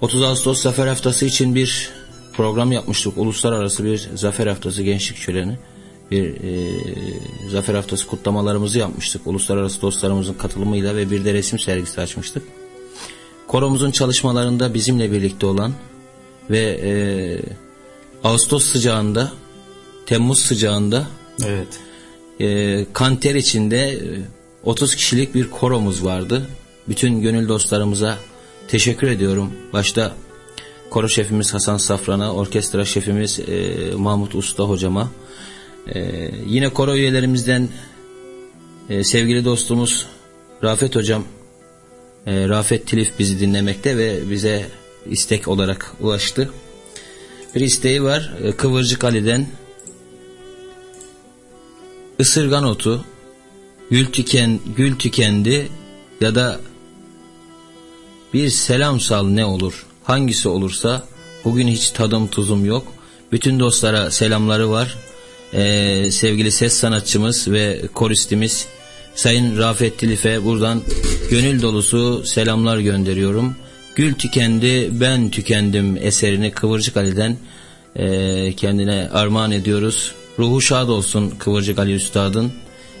30 0.00 0.22
Ağustos 0.22 0.62
Zafer 0.62 0.86
Haftası 0.86 1.26
için 1.26 1.54
bir 1.54 1.90
program 2.36 2.72
yapmıştık. 2.72 3.18
Uluslararası 3.18 3.84
bir 3.84 4.10
Zafer 4.14 4.46
Haftası 4.46 4.82
Gençlik 4.82 5.18
Şöleni. 5.18 5.58
Bir 6.10 6.24
e, 6.24 6.70
Zafer 7.50 7.74
Haftası 7.74 8.06
kutlamalarımızı 8.06 8.78
yapmıştık. 8.78 9.26
Uluslararası 9.26 9.82
dostlarımızın 9.82 10.34
katılımıyla 10.34 10.96
ve 10.96 11.10
bir 11.10 11.24
de 11.24 11.34
resim 11.34 11.58
sergisi 11.58 12.00
açmıştık. 12.00 12.42
Koromuzun 13.48 13.90
çalışmalarında 13.90 14.74
bizimle 14.74 15.12
birlikte 15.12 15.46
olan 15.46 15.72
ve 16.50 16.60
e, 16.60 16.92
Ağustos 18.24 18.64
sıcağında, 18.64 19.32
Temmuz 20.06 20.38
sıcağında 20.38 21.06
Evet. 21.44 21.68
e, 22.40 22.86
kanter 22.92 23.34
içinde 23.34 23.92
e, 23.92 24.00
30 24.64 24.94
kişilik 24.94 25.34
bir 25.34 25.50
koromuz 25.50 26.04
vardı. 26.04 26.48
Bütün 26.88 27.20
gönül 27.20 27.48
dostlarımıza 27.48 28.18
teşekkür 28.68 29.08
ediyorum. 29.08 29.52
Başta 29.72 30.12
koro 30.94 31.08
şefimiz 31.08 31.54
Hasan 31.54 31.76
Safran'a, 31.76 32.34
orkestra 32.34 32.84
şefimiz 32.84 33.40
e, 33.40 33.90
Mahmut 33.96 34.34
Usta 34.34 34.64
hocama, 34.64 35.10
e, 35.94 36.30
yine 36.46 36.68
koro 36.68 36.94
üyelerimizden 36.94 37.68
e, 38.90 39.04
sevgili 39.04 39.44
dostumuz 39.44 40.06
Rafet 40.62 40.96
hocam, 40.96 41.24
e, 42.26 42.48
Rafet 42.48 42.86
Tilif 42.86 43.18
bizi 43.18 43.40
dinlemekte 43.40 43.96
ve 43.96 44.30
bize 44.30 44.66
istek 45.10 45.48
olarak 45.48 45.92
ulaştı. 46.00 46.50
Bir 47.54 47.60
isteği 47.60 48.02
var 48.02 48.34
e, 48.42 48.52
Kıvırcık 48.52 49.04
Ali'den 49.04 49.46
ısırgan 52.20 52.64
otu, 52.64 53.04
gül, 53.90 54.06
tüken, 54.06 54.60
gül 54.76 54.96
tükendi 54.96 55.68
ya 56.20 56.34
da 56.34 56.60
bir 58.34 58.48
selam 58.48 59.00
sal 59.00 59.26
ne 59.26 59.44
olur. 59.44 59.86
Hangisi 60.04 60.48
olursa 60.48 61.02
bugün 61.44 61.68
hiç 61.68 61.90
tadım 61.90 62.28
tuzum 62.28 62.64
yok. 62.64 62.86
Bütün 63.32 63.60
dostlara 63.60 64.10
selamları 64.10 64.70
var. 64.70 64.94
Ee, 65.54 66.10
sevgili 66.10 66.52
ses 66.52 66.72
sanatçımız 66.72 67.50
ve 67.50 67.82
koristimiz 67.94 68.66
Sayın 69.14 69.58
Rafet 69.58 69.98
Tilif'e 69.98 70.44
buradan 70.44 70.82
gönül 71.30 71.62
dolusu 71.62 72.26
selamlar 72.26 72.78
gönderiyorum. 72.78 73.56
Gül 73.94 74.14
tükendi 74.14 74.88
ben 74.92 75.30
tükendim 75.30 75.96
eserini 75.96 76.50
Kıvırcık 76.50 76.96
Ali'den 76.96 77.36
e, 77.96 78.52
kendine 78.56 79.08
armağan 79.12 79.50
ediyoruz. 79.50 80.12
Ruhu 80.38 80.60
şad 80.60 80.88
olsun 80.88 81.34
Kıvırcık 81.38 81.78
Ali 81.78 81.94
Üstad'ın 81.94 82.52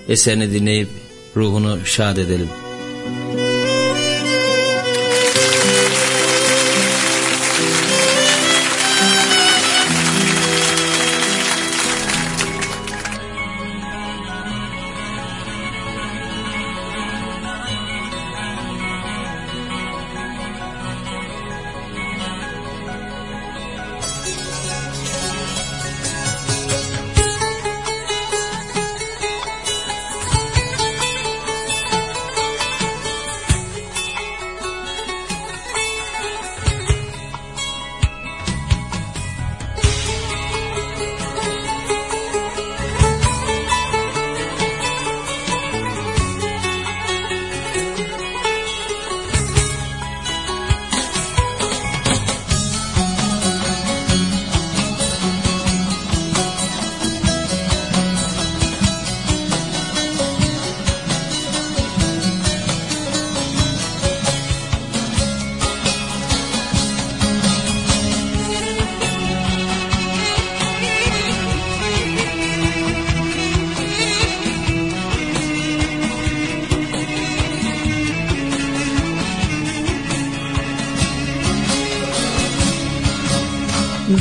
eserini 0.08 0.54
dinleyip 0.54 0.88
ruhunu 1.36 1.78
şad 1.84 2.16
edelim. 2.16 2.48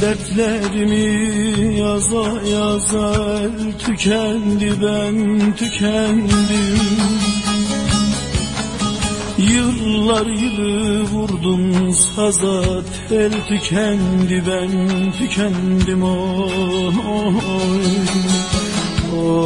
Dertlerimi 0.02 1.08
yaza 1.80 2.26
yaza 2.50 3.14
tükendi 3.80 4.72
ben 4.82 5.18
tükendim 5.56 6.80
Yıllar 9.38 10.26
yılı 10.26 11.04
vurdum 11.04 11.94
saza 11.94 12.82
tel 13.10 13.32
tükendi 13.48 14.44
ben 14.48 15.12
tükendim 15.12 16.04
oy 16.04 16.94
oy 19.16 19.44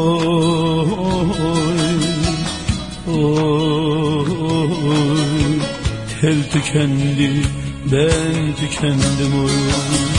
oy 3.07 3.37
tel 6.21 6.43
tükendi 6.51 7.31
ben 7.91 8.55
tükendim 8.59 9.33
oy 9.43 10.16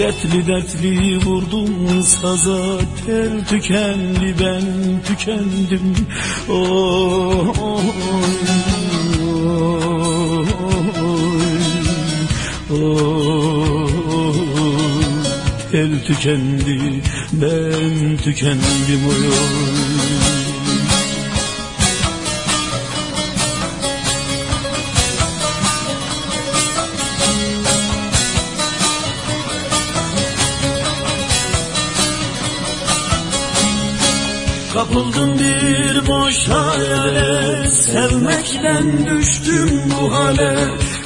Dertli 0.00 0.46
dertli 0.46 1.18
vurdum 1.24 2.02
saza 2.02 2.78
tel 3.06 3.44
tükendi 3.44 4.34
ben 4.40 4.66
tükendim 5.06 5.96
oy 6.48 7.48
oy 7.68 7.88
oy 12.82 13.90
tel 15.72 15.92
tükendi 16.06 16.78
ben 17.32 18.16
tükendim 18.24 19.02
oy 19.08 19.89
Kapıldım 34.90 35.38
bir 35.38 36.06
boş 36.06 36.48
hayale 36.48 37.68
Sevmekten 37.70 39.06
düştüm 39.06 39.82
bu 39.90 40.14
hale. 40.14 40.56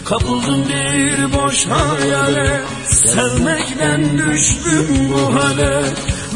Kapıldım 0.04 0.64
bir 0.68 1.32
boş 1.32 1.66
hayale 1.66 2.60
Sevmekten 2.86 4.18
düştüm 4.18 5.12
bu 5.12 5.34
hale. 5.34 5.82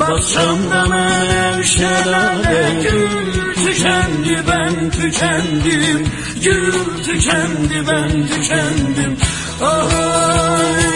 Bahçemden 0.01 0.91
ev 0.91 1.63
şelale 1.63 2.71
Gül 2.83 3.55
tükendi 3.55 4.43
ben 4.49 4.91
tükendim. 4.91 6.07
Gül 6.45 6.73
tükendi 7.05 7.87
ben 7.91 8.27
tükendim. 8.27 9.17
Ay, 9.61 10.05
ay 10.05 10.89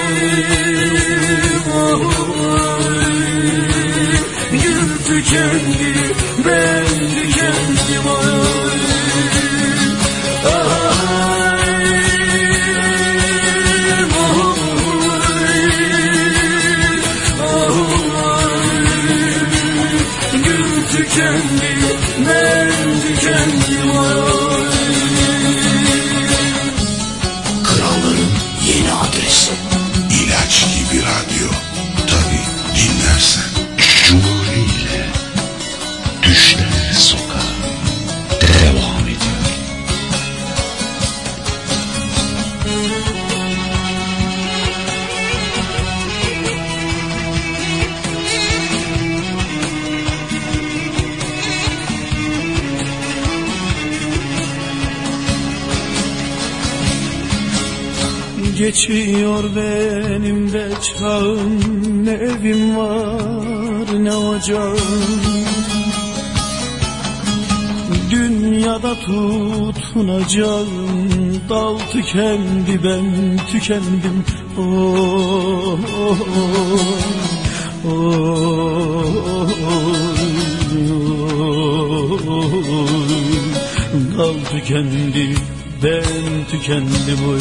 Gül 4.52 4.98
tükendi 5.06 6.21
Geçiyor 58.62 59.44
benim 59.56 60.52
de 60.52 60.68
çağım. 60.82 61.60
Ne 62.04 62.10
evim 62.10 62.76
var 62.76 64.04
ne 64.04 64.16
ocağım. 64.16 64.78
Dünyada 68.10 68.94
tutunacağım. 68.94 70.68
Dal 71.48 71.78
tükendi 71.92 72.80
ben 72.84 73.04
tükendim. 73.52 74.24
Oh, 74.58 75.78
oh, 75.98 76.18
oh, 77.86 77.90
oh, 77.90 77.98
oh. 77.98 78.12
Dal 84.18 84.34
tükendi 84.52 85.34
ben 85.82 86.04
tükendim 86.50 87.28
oy 87.28 87.40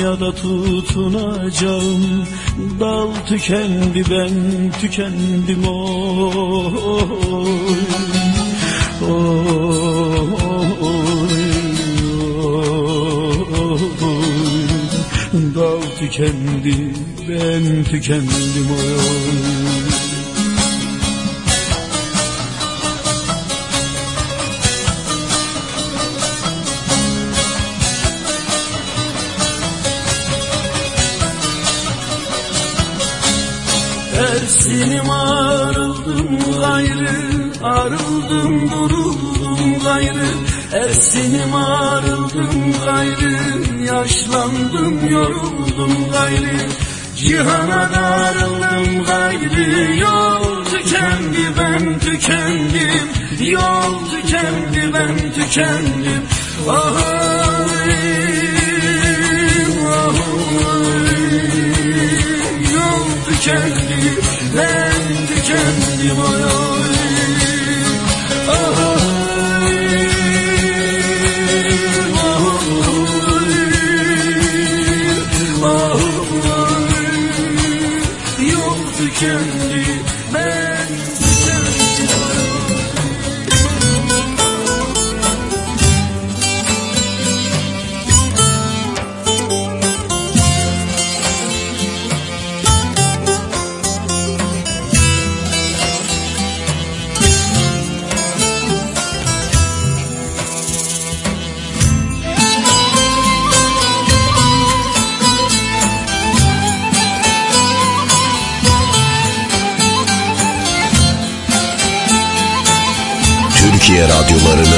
Dünyada 0.00 0.32
tutunacağım. 0.34 2.26
Dal 2.80 3.08
tükendi 3.28 4.04
ben 4.10 4.32
tükendim 4.80 5.64
oy. 5.68 6.74
Oy. 9.10 9.40
Dal 15.54 15.80
tükendi 15.98 16.94
ben 17.28 17.84
tükendim 17.84 18.68
oy 18.70 19.59
Ersinim 34.50 35.10
arıldım 35.10 36.38
gayrı 36.60 37.10
Arıldım 37.62 38.70
duruldum 38.70 39.78
gayrı. 39.84 40.26
Ersinim 40.72 41.54
arıldım 41.54 42.72
gayrı 42.84 43.36
Yaşlandım 43.84 45.08
yoruldum 45.10 46.10
gayrı. 46.12 46.68
Cihana 47.16 47.90
darıldım 47.94 49.04
gayrı 49.04 49.94
Yol 49.96 50.64
tükendi 50.64 51.44
ben 51.58 51.98
tükendim. 51.98 53.08
Yol 53.40 54.10
tükendi 54.10 54.94
ben 54.94 55.32
tükendim. 55.32 56.22
Vay, 56.66 56.78
vay 56.86 58.10
yol 62.74 63.06
tükendi 63.26 64.29
Ben 64.56 65.26
tükendim 65.26 66.18
oy 66.18 66.99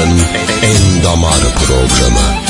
radyolarının 0.03 0.27
en 0.63 1.03
damar 1.03 1.41
programı. 1.55 2.43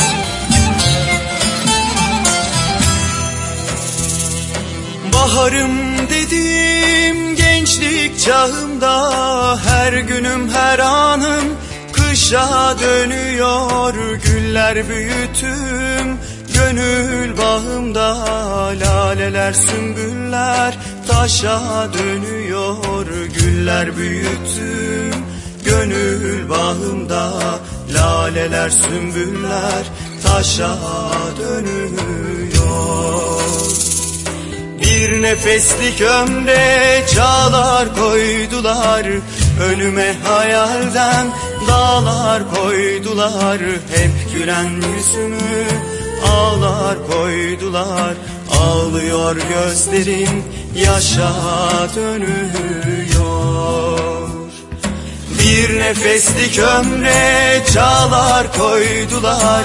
Baharım 5.14 6.10
dediğim 6.10 7.36
gençlik 7.36 8.20
çağımda 8.20 9.60
Her 9.66 9.94
günüm 9.94 10.50
her 10.50 10.80
anım 10.80 11.44
kışa 11.92 12.76
dönüyor 12.80 13.94
Güller 14.24 14.90
büyütüm 14.90 16.18
gönül 16.54 17.38
bağımda 17.38 18.18
Laleler 18.80 19.54
sümbüller 19.54 20.78
taşa 21.08 21.90
dönüyor 21.94 23.06
Güller 23.40 23.98
büyütüm 23.98 25.33
gönül 25.74 26.50
bağımda 26.50 27.32
Laleler 27.94 28.70
sümbüller 28.70 29.84
taşa 30.24 30.78
dönüyor. 31.40 32.64
Bir 34.82 35.22
nefeslik 35.22 36.02
ömre 36.02 37.04
çağlar 37.16 37.96
koydular 37.96 39.06
Önüme 39.62 40.16
hayalden 40.24 41.28
dağlar 41.68 42.44
koydular. 42.56 43.60
Hep 43.96 44.34
gülen 44.34 44.70
yüzümü 44.96 45.68
ağlar 46.28 46.98
koydular 47.12 48.14
Ağlıyor 48.52 49.36
gözlerim 49.36 50.44
yaşa 50.76 51.34
dönüyor 51.96 53.54
bir 55.44 55.80
nefeslik 55.80 56.60
ömre 56.60 57.64
çağlar 57.74 58.54
koydular. 58.58 59.64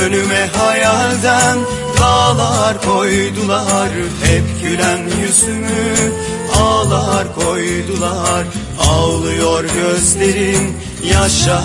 Önüme 0.00 0.50
hayalden 0.56 1.58
dağlar 2.00 2.82
koydular. 2.82 3.88
Hep 4.24 4.44
gülen 4.62 5.00
yüzümü 5.22 6.12
ağlar 6.54 7.34
koydular. 7.34 8.44
Ağlıyor 8.80 9.64
gözlerim 9.64 10.76
yaşa 11.04 11.62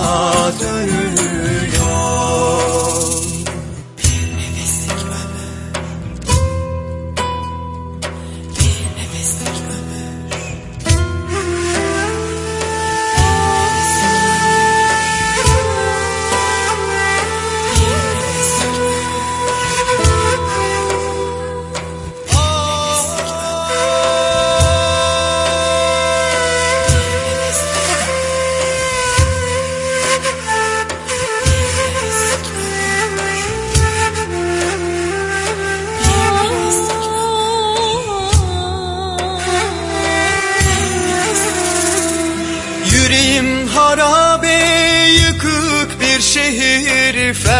dönüyor 0.59 1.38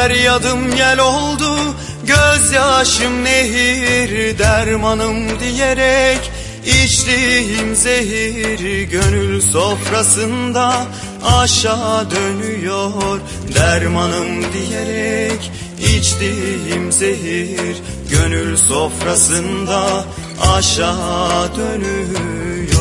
Feryadım 0.10 0.76
yel 0.76 1.00
oldu 1.00 1.58
Gözyaşım 2.04 3.24
nehir 3.24 4.40
Dermanım 4.40 5.40
diyerek 5.40 6.32
içtiğim 6.66 7.76
zehir 7.76 8.84
Gönül 8.84 9.42
sofrasında 9.42 10.86
aşağı 11.24 12.12
dönüyor. 12.12 13.20
Dermanım 13.56 14.54
diyerek 14.54 15.52
içtiğim 15.80 16.92
zehir 16.92 17.78
Gönül 18.12 18.58
sofrasında 18.58 20.06
aşağı 20.42 21.56
dönüyor. 21.56 22.80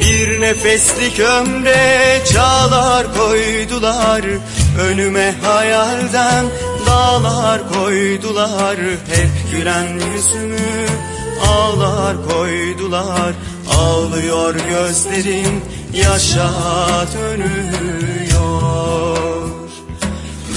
Bir 0.00 0.40
nefeslik 0.40 1.20
ömre 1.20 2.22
çağlar 2.32 3.06
koydular 3.14 4.22
Önüme 4.80 5.34
hayalden 5.42 6.44
dağlar 6.86 7.72
koydular. 7.72 8.76
Hep 9.10 9.30
gülen 9.52 9.86
yüzümü 10.14 10.86
ağlar 11.48 12.16
koydular. 12.28 13.34
Ağlıyor 13.78 14.54
gözlerim 14.54 15.62
yaşa 15.92 16.50
dönüyor 17.14 18.60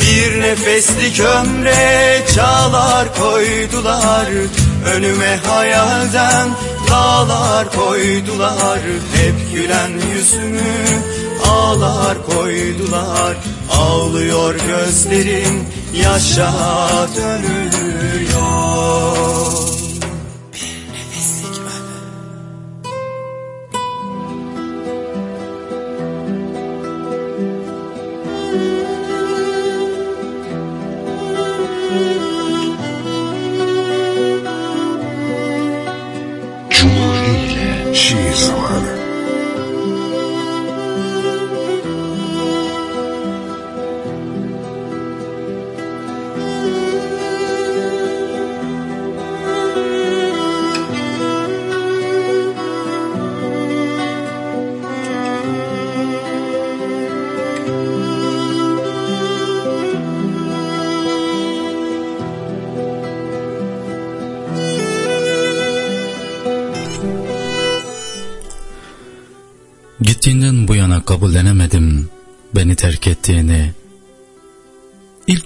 Bir 0.01 0.41
nefeslik 0.41 1.19
ömre 1.19 2.21
çağlar 2.35 3.15
koydular. 3.15 4.27
Önüme 4.85 5.39
hayalden 5.47 6.49
dağlar 6.89 7.71
koydular. 7.71 8.79
Hep 9.13 9.53
gülen 9.53 9.91
yüzümü 10.15 10.61
ağlar 11.49 12.17
koydular 12.25 13.35
Ağlıyor 13.79 14.55
gözlerim 14.55 15.65
yaşa 15.93 16.53
dönüyor 17.15 18.52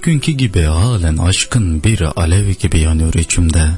günkü 0.08 0.32
gibi 0.32 0.62
halen 0.62 1.18
aşkın 1.18 1.84
bir 1.84 2.02
alev 2.22 2.50
gibi 2.50 2.80
yanıyor 2.80 3.14
içimde. 3.14 3.70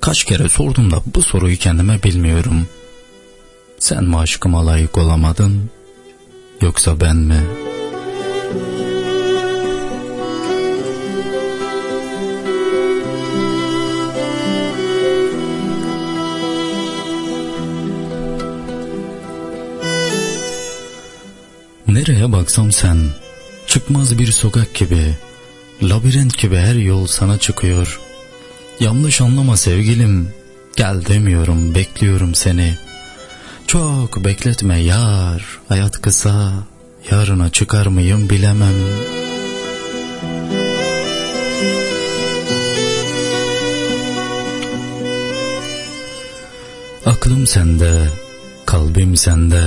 Kaç 0.00 0.24
kere 0.24 0.48
sordum 0.48 0.90
da 0.90 1.02
bu 1.14 1.22
soruyu 1.22 1.56
kendime 1.56 2.02
bilmiyorum. 2.02 2.66
Sen 3.78 4.04
mi 4.04 4.18
aşkıma 4.18 4.66
layık 4.66 4.98
olamadın 4.98 5.70
yoksa 6.60 7.00
ben 7.00 7.16
mi? 7.16 7.40
Nereye 21.88 22.32
baksam 22.32 22.72
sen, 22.72 22.98
çıkmaz 23.76 24.18
bir 24.18 24.32
sokak 24.32 24.74
gibi, 24.74 25.14
labirent 25.82 26.38
gibi 26.38 26.56
her 26.56 26.74
yol 26.74 27.06
sana 27.06 27.38
çıkıyor. 27.38 28.00
Yanlış 28.80 29.20
anlama 29.20 29.56
sevgilim, 29.56 30.30
gel 30.76 31.04
demiyorum, 31.06 31.74
bekliyorum 31.74 32.34
seni. 32.34 32.76
Çok 33.66 34.24
bekletme 34.24 34.78
yar, 34.78 35.58
hayat 35.68 36.02
kısa, 36.02 36.52
yarına 37.10 37.50
çıkar 37.50 37.86
mıyım 37.86 38.30
bilemem. 38.30 38.74
Aklım 47.06 47.46
sende, 47.46 48.08
kalbim 48.66 49.16
sende, 49.16 49.62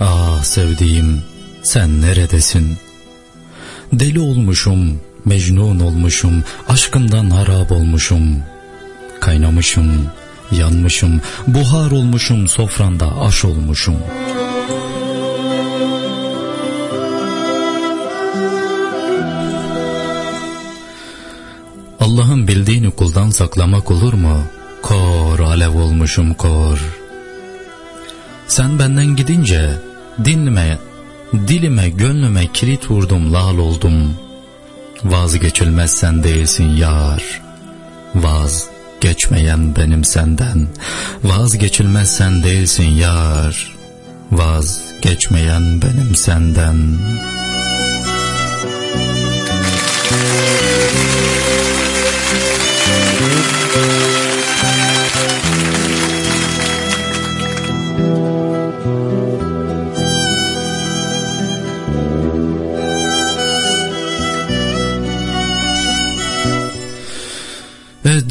ah 0.00 0.44
sevdiğim 0.44 1.22
sen 1.62 2.00
neredesin? 2.00 2.89
Deli 3.92 4.20
olmuşum, 4.20 5.00
mecnun 5.24 5.80
olmuşum, 5.80 6.44
aşkından 6.68 7.30
harap 7.30 7.72
olmuşum. 7.72 8.36
Kaynamışım, 9.20 10.06
yanmışım, 10.52 11.20
buhar 11.46 11.90
olmuşum, 11.90 12.48
sofranda 12.48 13.20
aş 13.20 13.44
olmuşum. 13.44 13.96
Allah'ın 22.00 22.48
bildiğini 22.48 22.90
kuldan 22.90 23.30
saklamak 23.30 23.90
olur 23.90 24.12
mu? 24.12 24.42
Kor 24.82 25.40
alev 25.40 25.70
olmuşum 25.70 26.34
kor. 26.34 26.78
Sen 28.46 28.78
benden 28.78 29.16
gidince 29.16 29.70
dinleme, 30.24 30.78
dilime 31.32 31.88
gönlüme 31.88 32.46
kilit 32.52 32.90
vurdum 32.90 33.32
lal 33.32 33.58
oldum. 33.58 34.14
Vazgeçilmez 35.04 35.90
sen 35.90 36.22
değilsin 36.22 36.68
yar. 36.68 37.40
Vazgeçmeyen 38.14 39.76
benim 39.76 40.04
senden. 40.04 40.68
Vazgeçilmez 41.24 42.16
sen 42.16 42.42
değilsin 42.42 42.90
yar. 42.90 43.76
Vazgeçmeyen 44.32 45.82
benim 45.82 46.14
senden. 46.14 46.76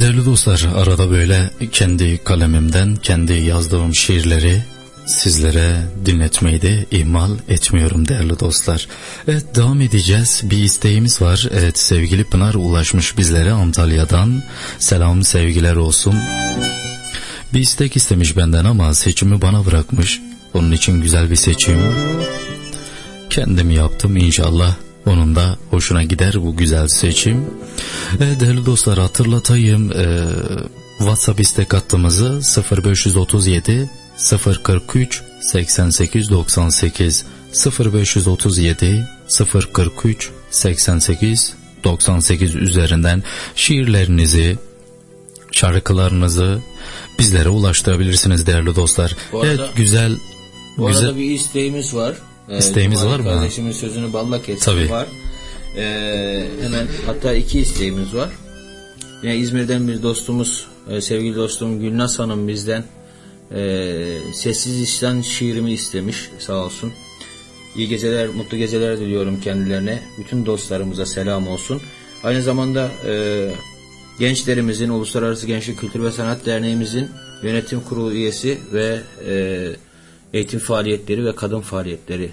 Değerli 0.09 0.25
dostlar 0.25 0.67
arada 0.75 1.11
böyle 1.11 1.49
kendi 1.71 2.23
kalemimden 2.23 2.95
kendi 2.95 3.33
yazdığım 3.33 3.95
şiirleri 3.95 4.63
sizlere 5.05 5.75
dinletmeyi 6.05 6.61
de 6.61 6.85
ihmal 6.91 7.31
etmiyorum 7.49 8.07
değerli 8.07 8.39
dostlar. 8.39 8.87
Evet 9.27 9.55
devam 9.55 9.81
edeceğiz. 9.81 10.41
Bir 10.43 10.57
isteğimiz 10.57 11.21
var. 11.21 11.47
Evet 11.51 11.79
sevgili 11.79 12.23
Pınar 12.23 12.53
ulaşmış 12.53 13.17
bizlere 13.17 13.51
Antalya'dan. 13.51 14.43
Selam 14.79 15.23
sevgiler 15.23 15.75
olsun. 15.75 16.15
Bir 17.53 17.59
istek 17.59 17.95
istemiş 17.95 18.37
benden 18.37 18.65
ama 18.65 18.93
seçimi 18.93 19.41
bana 19.41 19.65
bırakmış. 19.65 20.21
Onun 20.53 20.71
için 20.71 21.01
güzel 21.01 21.31
bir 21.31 21.35
seçim. 21.35 21.79
Kendim 23.29 23.71
yaptım 23.71 24.17
inşallah. 24.17 24.75
Onun 25.05 25.35
da 25.35 25.57
hoşuna 25.69 26.03
gider 26.03 26.33
bu 26.41 26.55
güzel 26.57 26.87
seçim. 26.87 27.45
Evet 28.21 28.39
değerli 28.39 28.65
dostlar 28.65 28.99
hatırlatayım. 28.99 29.91
Ee, 29.91 30.25
WhatsApp 30.97 31.39
istek 31.39 31.73
hattımızı 31.73 32.41
0537 32.85 33.89
043 34.63 35.21
88 35.41 36.29
98 36.31 37.25
0537 37.79 39.07
043 39.73 40.29
88 40.51 41.53
98 41.83 42.55
üzerinden 42.55 43.23
şiirlerinizi, 43.55 44.57
şarkılarınızı 45.51 46.59
bizlere 47.19 47.49
ulaştırabilirsiniz 47.49 48.47
değerli 48.47 48.75
dostlar. 48.75 49.15
Bu 49.31 49.41
arada- 49.41 49.49
evet 49.63 49.75
güzel 49.75 50.15
Bu 50.77 50.87
güzel 50.87 51.05
arada 51.05 51.17
bir 51.17 51.31
isteğimiz 51.31 51.95
var. 51.95 52.15
Ee, 52.49 52.57
İsteğimiz 52.57 52.99
Cumali 52.99 53.13
var 53.13 53.19
mı? 53.19 53.39
Kardeşimin 53.39 53.71
sözünü 53.71 54.13
balla 54.13 54.41
kestim 54.41 54.73
Tabii. 54.73 54.89
var. 54.89 55.07
Ee, 55.77 56.47
hemen 56.61 56.87
hatta 57.05 57.33
iki 57.33 57.59
isteğimiz 57.59 58.15
var. 58.15 58.29
Yine 59.23 59.37
İzmir'den 59.37 59.87
bir 59.87 60.03
dostumuz, 60.03 60.67
e, 60.89 61.01
sevgili 61.01 61.35
dostum 61.35 61.79
Gülnaz 61.79 62.19
Hanım 62.19 62.47
bizden 62.47 62.83
e, 63.55 63.61
Sessiz 64.33 64.81
İsyan 64.81 65.21
şiirimi 65.21 65.71
istemiş 65.71 66.29
sağ 66.39 66.53
olsun. 66.53 66.93
İyi 67.75 67.87
geceler, 67.87 68.27
mutlu 68.27 68.57
geceler 68.57 68.99
diliyorum 68.99 69.41
kendilerine. 69.41 69.99
Bütün 70.19 70.45
dostlarımıza 70.45 71.05
selam 71.05 71.47
olsun. 71.47 71.81
Aynı 72.23 72.41
zamanda 72.43 72.89
e, 73.07 73.45
gençlerimizin, 74.19 74.89
Uluslararası 74.89 75.47
Gençlik 75.47 75.79
Kültür 75.79 76.03
ve 76.03 76.11
Sanat 76.11 76.45
Derneğimizin 76.45 77.09
yönetim 77.43 77.81
kurulu 77.81 78.11
üyesi 78.11 78.57
ve 78.73 79.01
e, 79.27 79.65
eğitim 80.33 80.59
faaliyetleri 80.59 81.25
ve 81.25 81.35
kadın 81.35 81.61
faaliyetleri 81.61 82.29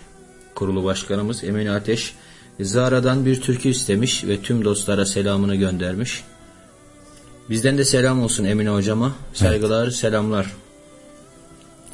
kurulu 0.54 0.84
başkanımız 0.84 1.44
Emine 1.44 1.70
Ateş 1.70 2.14
Zara'dan 2.60 3.26
bir 3.26 3.40
türkü 3.40 3.68
istemiş 3.68 4.24
ve 4.24 4.40
tüm 4.40 4.64
dostlara 4.64 5.06
selamını 5.06 5.56
göndermiş. 5.56 6.24
Bizden 7.50 7.78
de 7.78 7.84
selam 7.84 8.22
olsun 8.22 8.44
Emine 8.44 8.70
hocama. 8.70 9.12
Saygılar, 9.34 9.90
selamlar. 9.90 10.46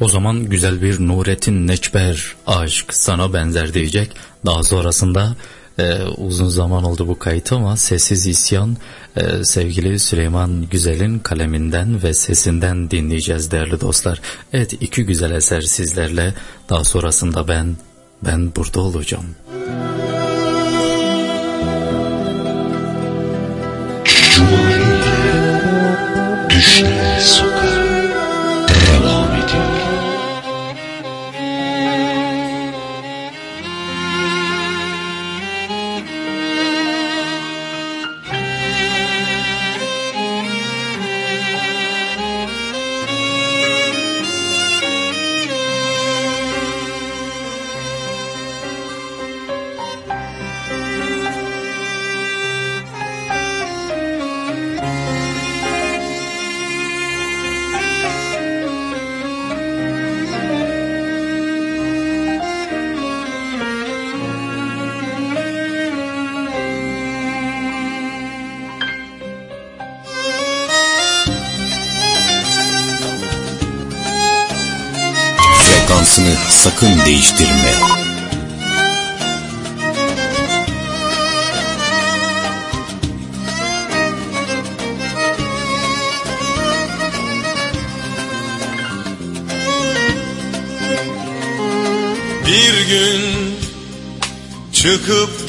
O 0.00 0.08
zaman 0.08 0.44
güzel 0.44 0.82
bir 0.82 1.00
Nurettin 1.00 1.66
Neçber 1.66 2.34
aşk 2.46 2.94
sana 2.94 3.32
benzer 3.32 3.74
diyecek. 3.74 4.10
Daha 4.46 4.62
sonrasında 4.62 5.36
e, 5.78 6.02
uzun 6.02 6.48
zaman 6.48 6.84
oldu 6.84 7.08
bu 7.08 7.18
kayıt 7.18 7.52
ama 7.52 7.76
Sessiz 7.76 8.26
İsyan 8.26 8.76
e, 9.16 9.44
sevgili 9.44 9.98
Süleyman 9.98 10.68
Güzel'in 10.70 11.18
kaleminden 11.18 12.02
ve 12.02 12.14
sesinden 12.14 12.90
dinleyeceğiz 12.90 13.50
değerli 13.50 13.80
dostlar. 13.80 14.20
Evet 14.52 14.72
iki 14.72 15.04
güzel 15.06 15.30
eser 15.30 15.60
sizlerle 15.60 16.34
daha 16.68 16.84
sonrasında 16.84 17.48
ben 17.48 17.76
ben 18.24 18.52
burada 18.56 18.80
olacağım. 18.80 19.26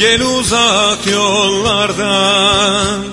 Gel 0.04 0.22
uzak 0.22 1.08
yollardan. 1.08 3.04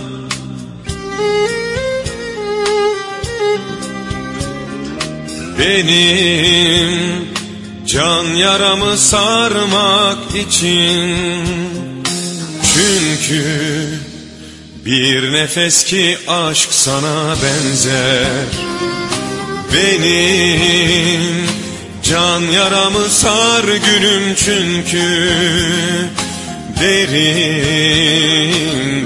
Benim 5.59 7.29
can 7.87 8.25
yaramı 8.25 8.99
sarmak 8.99 10.19
için. 10.49 11.17
Çünkü 12.75 13.45
bir 14.85 15.33
nefes 15.33 15.85
ki 15.85 16.19
aşk 16.29 16.69
sana 16.73 17.35
benzer. 17.43 18.47
Benim 19.75 21.47
can 22.03 22.41
yaramı 22.41 23.09
sar 23.09 23.65
gülüm 23.65 24.35
çünkü 24.35 25.31
Derin 26.81 28.53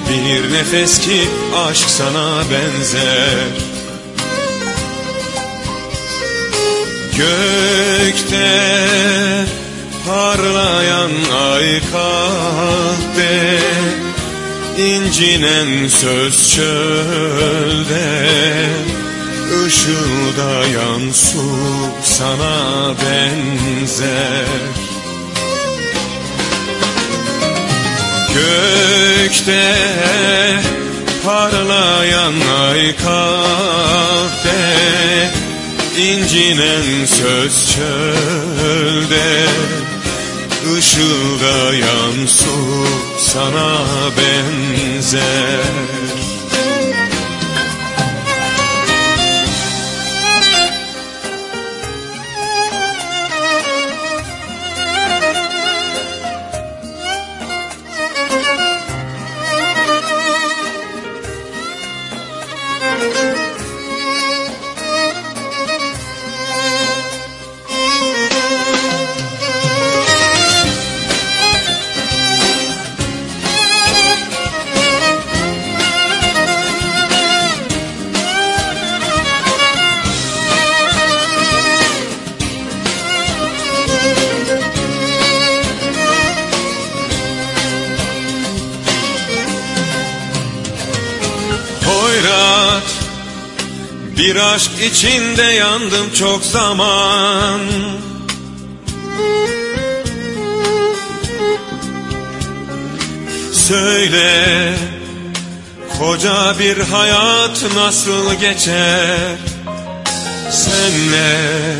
bir 0.08 0.52
nefes 0.52 0.98
ki 1.00 1.20
aşk 1.56 1.90
sana 1.90 2.42
benzer. 2.50 3.48
Gökte 7.16 8.74
parlayan 10.06 11.10
ay 11.50 11.80
kahve 11.92 13.58
incinen 14.78 15.88
söz 15.88 16.54
çölde 16.54 18.08
Işıldayan 19.66 21.12
su 21.12 21.46
sana 22.02 22.94
benzer 23.02 24.83
Gökte 28.34 29.74
parlayan 31.24 32.34
ay 32.70 32.96
kahve 32.96 34.62
incinen 35.98 37.06
söz 37.06 37.72
çölde 37.74 39.46
Işıldayan 40.78 42.26
su 42.26 42.86
sana 43.18 43.82
benzer 44.16 45.64
Bir 94.34 94.54
aşk 94.54 94.70
içinde 94.92 95.42
yandım 95.42 96.12
çok 96.18 96.44
zaman. 96.44 97.60
Söyle 103.52 104.74
Koca 105.98 106.58
bir 106.58 106.78
hayat 106.78 107.62
nasıl 107.74 108.34
geçer? 108.34 109.36
Senle 110.50 111.76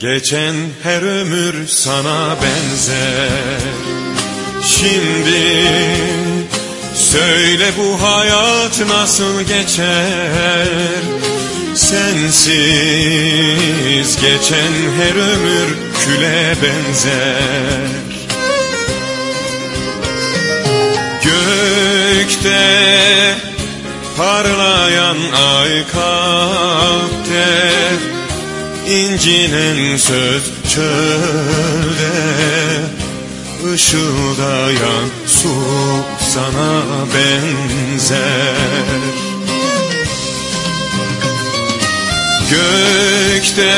Geçen 0.00 0.54
her 0.82 1.02
ömür 1.02 1.66
sana 1.66 2.36
benzer. 2.42 3.60
Şimdi 4.62 5.70
Söyle 6.94 7.72
bu 7.78 8.02
hayat 8.02 8.80
nasıl 8.88 9.42
geçer 9.42 11.19
Sensiz 11.90 12.90
geçen 14.20 14.72
her 14.96 15.14
ömür 15.14 15.68
küle 16.00 16.54
benzer. 16.62 17.90
Gökte 21.24 22.64
parlayan 24.16 25.16
ay 25.56 25.86
kalpte 25.92 27.48
incinen 28.88 29.96
söz 29.96 30.42
çölde 30.74 32.14
ışıldayan 33.72 35.08
su 35.26 35.54
sana 36.34 36.82
benzer 37.14 38.50
Gökte 42.50 43.74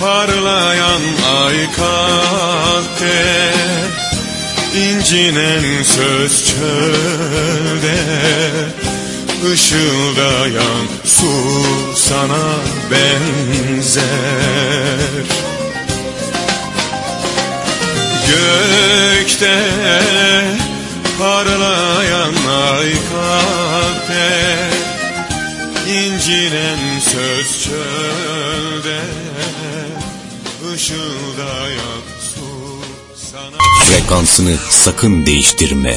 parlayan 0.00 1.02
ay 1.24 1.58
kalpte 1.76 3.52
incinen 4.74 5.82
söz 5.82 6.46
çölde 6.46 7.98
ışıldayan 9.52 10.86
su 11.04 11.34
sana 11.94 12.46
benzer. 12.90 14.06
Gökte 18.28 19.58
parlayan 21.18 22.34
ay 22.70 22.92
kalpte 23.12 24.85
incinen 25.86 26.98
söz 27.00 27.62
çölde 27.64 29.00
ışıldayan 30.74 32.02
su 32.20 32.40
sana 33.14 33.56
Frekansını 33.84 34.56
sakın 34.70 35.26
değiştirme. 35.26 35.96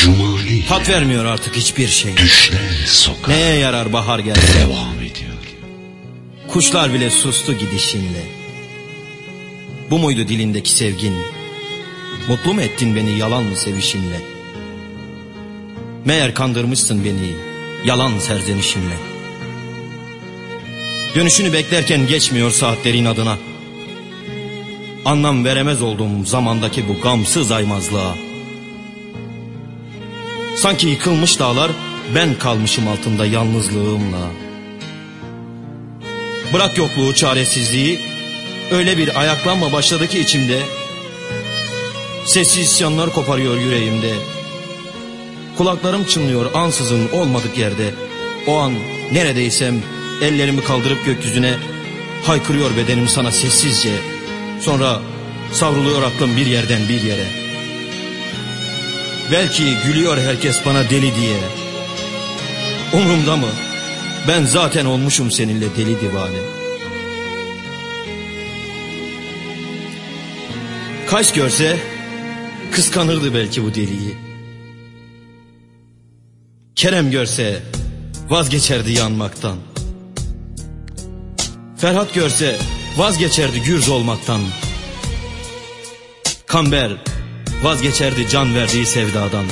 Cumali 0.00 0.66
Tat 0.66 0.88
vermiyor 0.88 1.24
artık 1.24 1.56
hiçbir 1.56 1.88
şey. 1.88 2.16
düşler 2.16 2.84
sokak 2.86 3.28
Neye 3.28 3.56
yarar 3.58 3.92
bahar 3.92 4.18
gelse? 4.18 4.58
devam 4.60 4.96
ediyor. 4.96 5.30
Kuşlar 6.48 6.94
bile 6.94 7.10
sustu 7.10 7.52
gidişinle. 7.52 8.22
Bu 9.90 9.98
muydu 9.98 10.28
dilindeki 10.28 10.70
sevgin? 10.70 11.14
Mutlu 12.28 12.54
mu 12.54 12.62
ettin 12.62 12.96
beni 12.96 13.18
yalan 13.18 13.42
mı 13.42 13.56
sevişinle? 13.56 14.20
Meğer 16.04 16.34
kandırmışsın 16.34 17.04
beni 17.04 17.32
yalan 17.84 18.18
serzenişinle. 18.18 19.09
Dönüşünü 21.14 21.52
beklerken 21.52 22.06
geçmiyor 22.06 22.50
saatlerin 22.50 23.04
adına. 23.04 23.38
Anlam 25.04 25.44
veremez 25.44 25.82
oldum 25.82 26.26
zamandaki 26.26 26.88
bu 26.88 27.00
gamsız 27.00 27.52
aymazlığa. 27.52 28.14
Sanki 30.56 30.88
yıkılmış 30.88 31.38
dağlar 31.38 31.70
ben 32.14 32.38
kalmışım 32.38 32.88
altında 32.88 33.26
yalnızlığımla. 33.26 34.30
Bırak 36.52 36.78
yokluğu 36.78 37.14
çaresizliği 37.14 38.00
öyle 38.70 38.98
bir 38.98 39.20
ayaklanma 39.20 39.72
başladı 39.72 40.08
ki 40.08 40.20
içimde. 40.20 40.58
Sessiz 42.24 42.66
isyanlar 42.66 43.12
koparıyor 43.12 43.56
yüreğimde. 43.56 44.14
Kulaklarım 45.58 46.04
çınlıyor 46.04 46.54
ansızın 46.54 47.08
olmadık 47.12 47.58
yerde. 47.58 47.94
O 48.46 48.56
an 48.56 48.72
neredeysem 49.12 49.82
ellerimi 50.22 50.64
kaldırıp 50.64 51.06
gökyüzüne 51.06 51.54
haykırıyor 52.24 52.76
bedenim 52.76 53.08
sana 53.08 53.30
sessizce. 53.30 53.94
Sonra 54.60 55.00
savruluyor 55.52 56.02
aklım 56.02 56.36
bir 56.36 56.46
yerden 56.46 56.88
bir 56.88 57.02
yere. 57.02 57.26
Belki 59.32 59.76
gülüyor 59.86 60.18
herkes 60.18 60.66
bana 60.66 60.90
deli 60.90 61.14
diye. 61.14 61.36
Umrumda 62.94 63.36
mı? 63.36 63.48
Ben 64.28 64.44
zaten 64.44 64.84
olmuşum 64.86 65.30
seninle 65.30 65.76
deli 65.76 66.00
divane. 66.00 66.38
Kaç 71.06 71.34
görse 71.34 71.78
kıskanırdı 72.72 73.34
belki 73.34 73.64
bu 73.64 73.74
deliyi. 73.74 74.14
Kerem 76.76 77.10
görse 77.10 77.62
vazgeçerdi 78.28 78.92
yanmaktan. 78.92 79.56
Ferhat 81.80 82.14
görse 82.14 82.58
vazgeçerdi 82.96 83.62
gürz 83.62 83.88
olmaktan. 83.88 84.40
Kamber 86.46 86.92
vazgeçerdi 87.62 88.28
can 88.28 88.54
verdiği 88.54 88.86
sevdadan. 88.86 89.44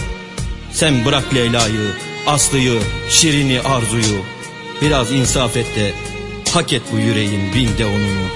Sen 0.72 1.04
bırak 1.04 1.34
Leyla'yı, 1.34 1.92
Aslı'yı, 2.26 2.80
Şirin'i, 3.10 3.60
Arzu'yu. 3.60 4.22
Biraz 4.82 5.12
insaf 5.12 5.56
et 5.56 5.76
de 5.76 5.92
hak 6.52 6.72
et 6.72 6.82
bu 6.92 6.98
yüreğin 6.98 7.54
bin 7.54 7.78
de 7.78 7.86
onunu. 7.86 8.26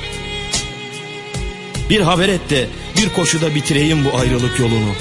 Bir 1.91 2.01
haber 2.01 2.29
et 2.29 2.51
de 2.51 2.67
bir 2.97 3.09
koşuda 3.09 3.55
bitireyim 3.55 4.05
bu 4.05 4.19
ayrılık 4.19 4.61
yolunu. 4.61 4.95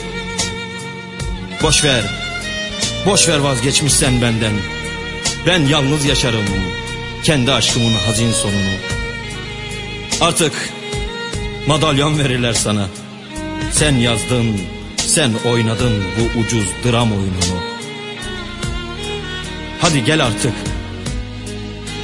Boş 1.63 1.83
ver, 1.83 2.03
boş 3.05 3.29
ver 3.29 3.39
vazgeçmişsen 3.39 4.21
benden. 4.21 4.53
Ben 5.47 5.65
yalnız 5.65 6.05
yaşarım 6.05 6.45
kendi 7.23 7.51
aşkımın 7.51 7.93
hazin 7.93 8.31
sonunu. 8.31 8.75
Artık 10.21 10.69
madalyon 11.67 12.19
verirler 12.19 12.53
sana. 12.53 12.87
Sen 13.71 13.95
yazdın, 13.95 14.61
sen 14.97 15.33
oynadın 15.45 16.03
bu 16.17 16.39
ucuz 16.39 16.67
dram 16.85 17.11
oyununu. 17.11 17.61
Hadi 19.81 20.03
gel 20.03 20.25
artık. 20.25 20.53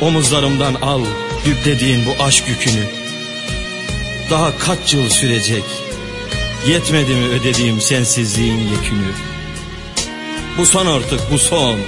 Omuzlarımdan 0.01 0.73
al 0.73 1.01
yüklediğin 1.45 2.01
bu 2.05 2.23
aşk 2.23 2.47
yükünü. 2.47 2.83
Daha 4.31 4.57
kaç 4.57 4.93
yıl 4.93 5.09
sürecek? 5.09 5.63
Yetmedi 6.67 7.15
mi 7.15 7.25
ödediğim 7.25 7.81
sensizliğin 7.81 8.59
yekünü? 8.59 9.11
Bu 10.57 10.65
son 10.65 10.85
artık 10.85 11.19
bu 11.31 11.37
son. 11.39 11.79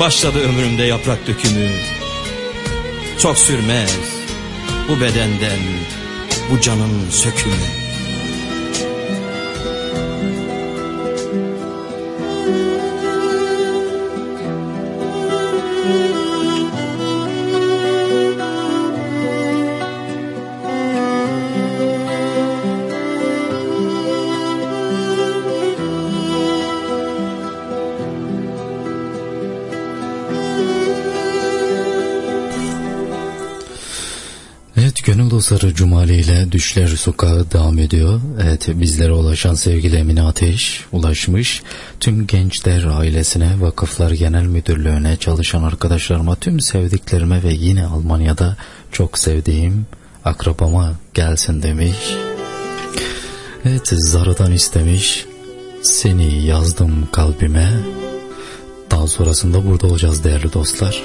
Başladı 0.00 0.38
ömrümde 0.38 0.82
yaprak 0.82 1.26
dökümü. 1.26 1.70
Çok 3.18 3.38
sürmez 3.38 3.96
bu 4.88 5.00
bedenden 5.00 5.58
bu 6.50 6.60
canın 6.60 7.10
sökümü. 7.10 7.87
Gönül 35.38 35.50
Dostları 35.50 35.74
Cumali 35.74 36.16
ile 36.16 36.52
Düşler 36.52 36.86
Sokağı 36.86 37.50
devam 37.50 37.78
ediyor. 37.78 38.20
Evet 38.42 38.68
bizlere 38.68 39.12
ulaşan 39.12 39.54
sevgili 39.54 39.96
Emine 39.96 40.22
Ateş 40.22 40.84
ulaşmış. 40.92 41.62
Tüm 42.00 42.26
gençler 42.26 42.84
ailesine, 42.84 43.60
vakıflar 43.60 44.10
genel 44.10 44.42
müdürlüğüne 44.42 45.16
çalışan 45.16 45.62
arkadaşlarıma, 45.62 46.34
tüm 46.34 46.60
sevdiklerime 46.60 47.42
ve 47.42 47.52
yine 47.52 47.86
Almanya'da 47.86 48.56
çok 48.92 49.18
sevdiğim 49.18 49.86
akrabama 50.24 50.92
gelsin 51.14 51.62
demiş. 51.62 52.16
Evet 53.64 53.88
Zara'dan 53.92 54.52
istemiş. 54.52 55.24
Seni 55.82 56.46
yazdım 56.46 57.08
kalbime. 57.12 57.70
Daha 58.90 59.06
sonrasında 59.06 59.66
burada 59.66 59.86
olacağız 59.86 60.24
değerli 60.24 60.52
dostlar. 60.52 61.02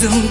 Yazıyla 0.00 0.10
yazdım 0.10 0.30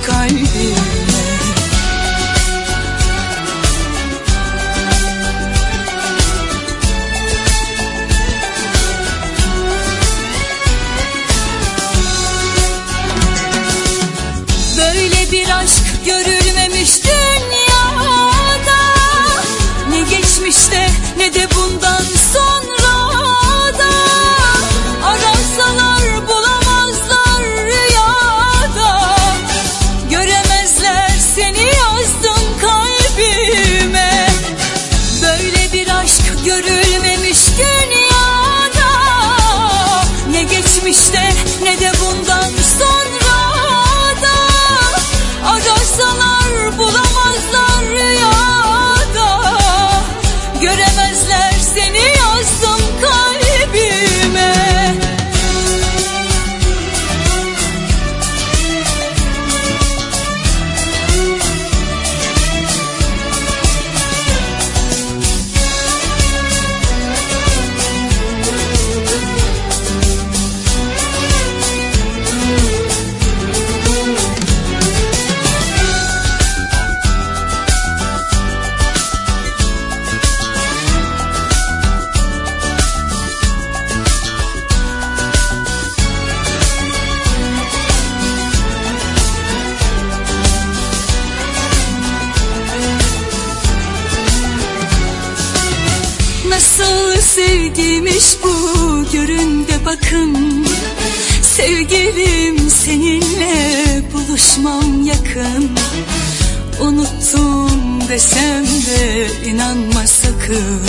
desem 108.09 108.65
de 108.65 109.27
inanma 109.49 110.07
sakın. 110.07 110.81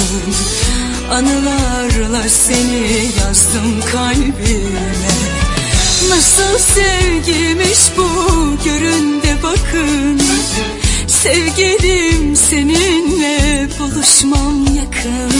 Anılarla 1.10 2.28
seni 2.28 3.10
yazdım 3.20 3.80
kalbime. 3.92 4.90
Nasıl 6.08 6.58
sevgiymiş 6.58 7.78
bu 7.96 8.08
görün 8.64 9.22
de 9.22 9.42
bakın. 9.42 10.20
Sevgilim 11.06 12.36
seninle 12.36 13.68
buluşmam 13.78 14.66
yakın. 14.76 15.32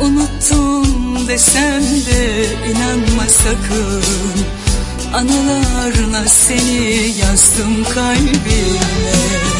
Unuttum 0.00 1.28
desem 1.28 1.82
de 1.82 2.46
inanma 2.70 3.26
sakın. 3.28 4.02
Anılarla 5.14 6.28
seni 6.28 7.14
yazdım 7.18 7.84
kalbime 7.94 9.51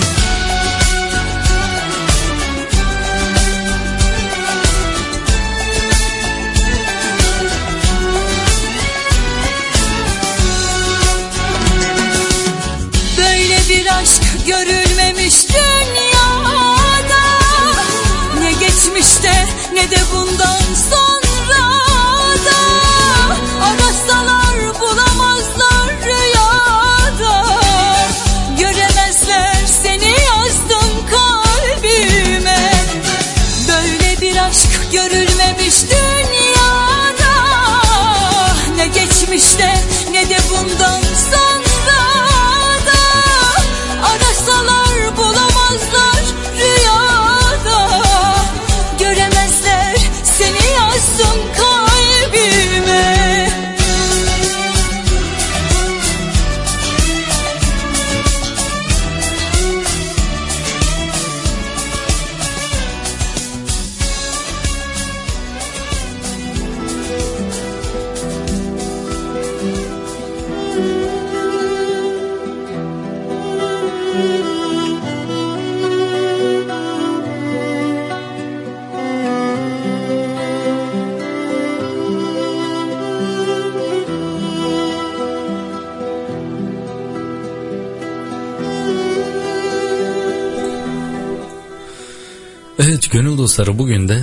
dostları 93.53 93.79
bugün 93.79 94.09
de 94.09 94.21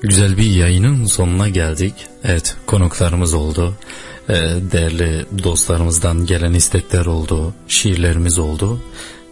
güzel 0.00 0.36
bir 0.36 0.50
yayının 0.50 1.04
sonuna 1.04 1.48
geldik. 1.48 1.94
Evet 2.24 2.56
konuklarımız 2.66 3.34
oldu. 3.34 3.74
Ee, 4.28 4.34
değerli 4.72 5.26
dostlarımızdan 5.44 6.26
gelen 6.26 6.52
istekler 6.52 7.06
oldu. 7.06 7.54
Şiirlerimiz 7.68 8.38
oldu. 8.38 8.80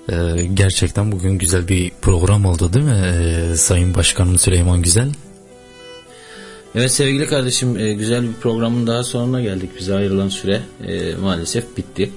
Ee, 0.09 0.15
gerçekten 0.55 1.13
bugün 1.13 1.39
güzel 1.39 1.69
bir 1.69 1.93
program 2.03 2.45
oldu 2.45 2.73
değil 2.73 2.87
mi 2.87 3.03
ee, 3.05 3.57
Sayın 3.57 3.95
Başkanım 3.95 4.39
Süleyman 4.39 4.83
Güzel? 4.83 5.09
Evet 6.75 6.93
sevgili 6.93 7.27
kardeşim 7.27 7.77
e, 7.77 7.93
güzel 7.93 8.23
bir 8.23 8.33
programın 8.33 8.87
daha 8.87 9.03
sonuna 9.03 9.41
geldik. 9.43 9.71
Bize 9.79 9.95
ayrılan 9.95 10.29
süre 10.29 10.61
e, 10.87 11.15
maalesef 11.15 11.77
bitti. 11.77 12.11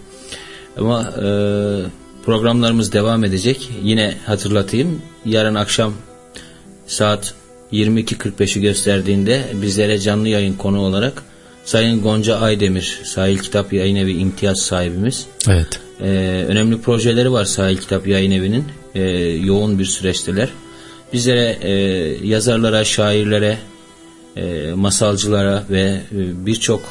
Ama 0.78 1.02
e, 1.02 1.28
programlarımız 2.26 2.94
devam 2.94 3.24
edecek. 3.24 3.70
Yine 3.84 4.18
hatırlatayım. 4.26 5.02
Yarın 5.26 5.56
akşam 5.56 5.94
saat 6.88 7.34
22.45'i 7.72 8.62
gösterdiğinde 8.62 9.44
bizlere 9.62 10.00
canlı 10.00 10.28
yayın 10.28 10.54
konu 10.54 10.80
olarak 10.80 11.24
Sayın 11.66 12.02
Gonca 12.02 12.38
Aydemir, 12.38 13.02
Sahil 13.04 13.38
Kitap 13.38 13.74
Yayın 13.74 13.96
Evi 13.96 14.12
imtiyaz 14.12 14.60
sahibimiz. 14.60 15.26
Evet. 15.50 15.80
Ee, 16.02 16.06
önemli 16.48 16.82
projeleri 16.82 17.32
var 17.32 17.46
Sahil 17.46 17.78
Kitap 17.78 18.08
Yayın 18.08 18.32
Evi'nin. 18.32 18.66
Ee, 18.96 19.02
yoğun 19.46 19.80
bir 19.80 19.86
süreçteler. 19.86 20.50
Bizlere 21.14 21.58
e, 21.62 21.72
yazarlara, 22.28 22.86
şairlere, 22.86 23.58
e, 24.38 24.72
masalcılara 24.76 25.64
ve 25.70 25.82
e, 25.82 26.02
birçok 26.46 26.82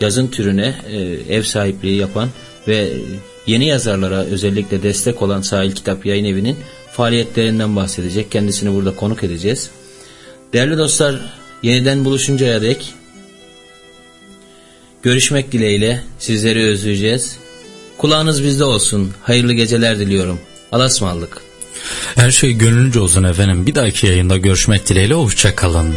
yazın 0.00 0.28
türüne 0.28 0.74
e, 0.90 0.98
ev 1.36 1.42
sahipliği 1.42 1.96
yapan 1.96 2.28
ve 2.68 2.88
yeni 3.46 3.66
yazarlara 3.66 4.24
özellikle 4.24 4.82
destek 4.82 5.22
olan 5.22 5.40
Sahil 5.40 5.72
Kitap 5.72 6.06
Yayın 6.06 6.24
Evi'nin 6.24 6.56
faaliyetlerinden 6.92 7.76
bahsedecek. 7.76 8.30
Kendisini 8.30 8.74
burada 8.74 8.96
konuk 8.96 9.24
edeceğiz. 9.24 9.70
Değerli 10.52 10.78
dostlar, 10.78 11.20
yeniden 11.62 12.04
buluşuncaya 12.04 12.62
dek 12.62 12.94
görüşmek 15.02 15.52
dileğiyle 15.52 16.02
sizleri 16.18 16.64
özleyeceğiz. 16.64 17.36
Kulağınız 17.98 18.44
bizde 18.44 18.64
olsun. 18.64 19.12
Hayırlı 19.22 19.52
geceler 19.52 19.98
diliyorum. 19.98 20.40
Alasmallık. 20.72 21.42
Her 22.14 22.30
şey 22.30 22.52
gönlünce 22.52 23.00
olsun 23.00 23.24
efendim. 23.24 23.66
Bir 23.66 23.74
dahaki 23.74 24.06
yayında 24.06 24.36
görüşmek 24.36 24.88
dileğiyle 24.88 25.14
hoşça 25.14 25.56
kalın. 25.56 25.94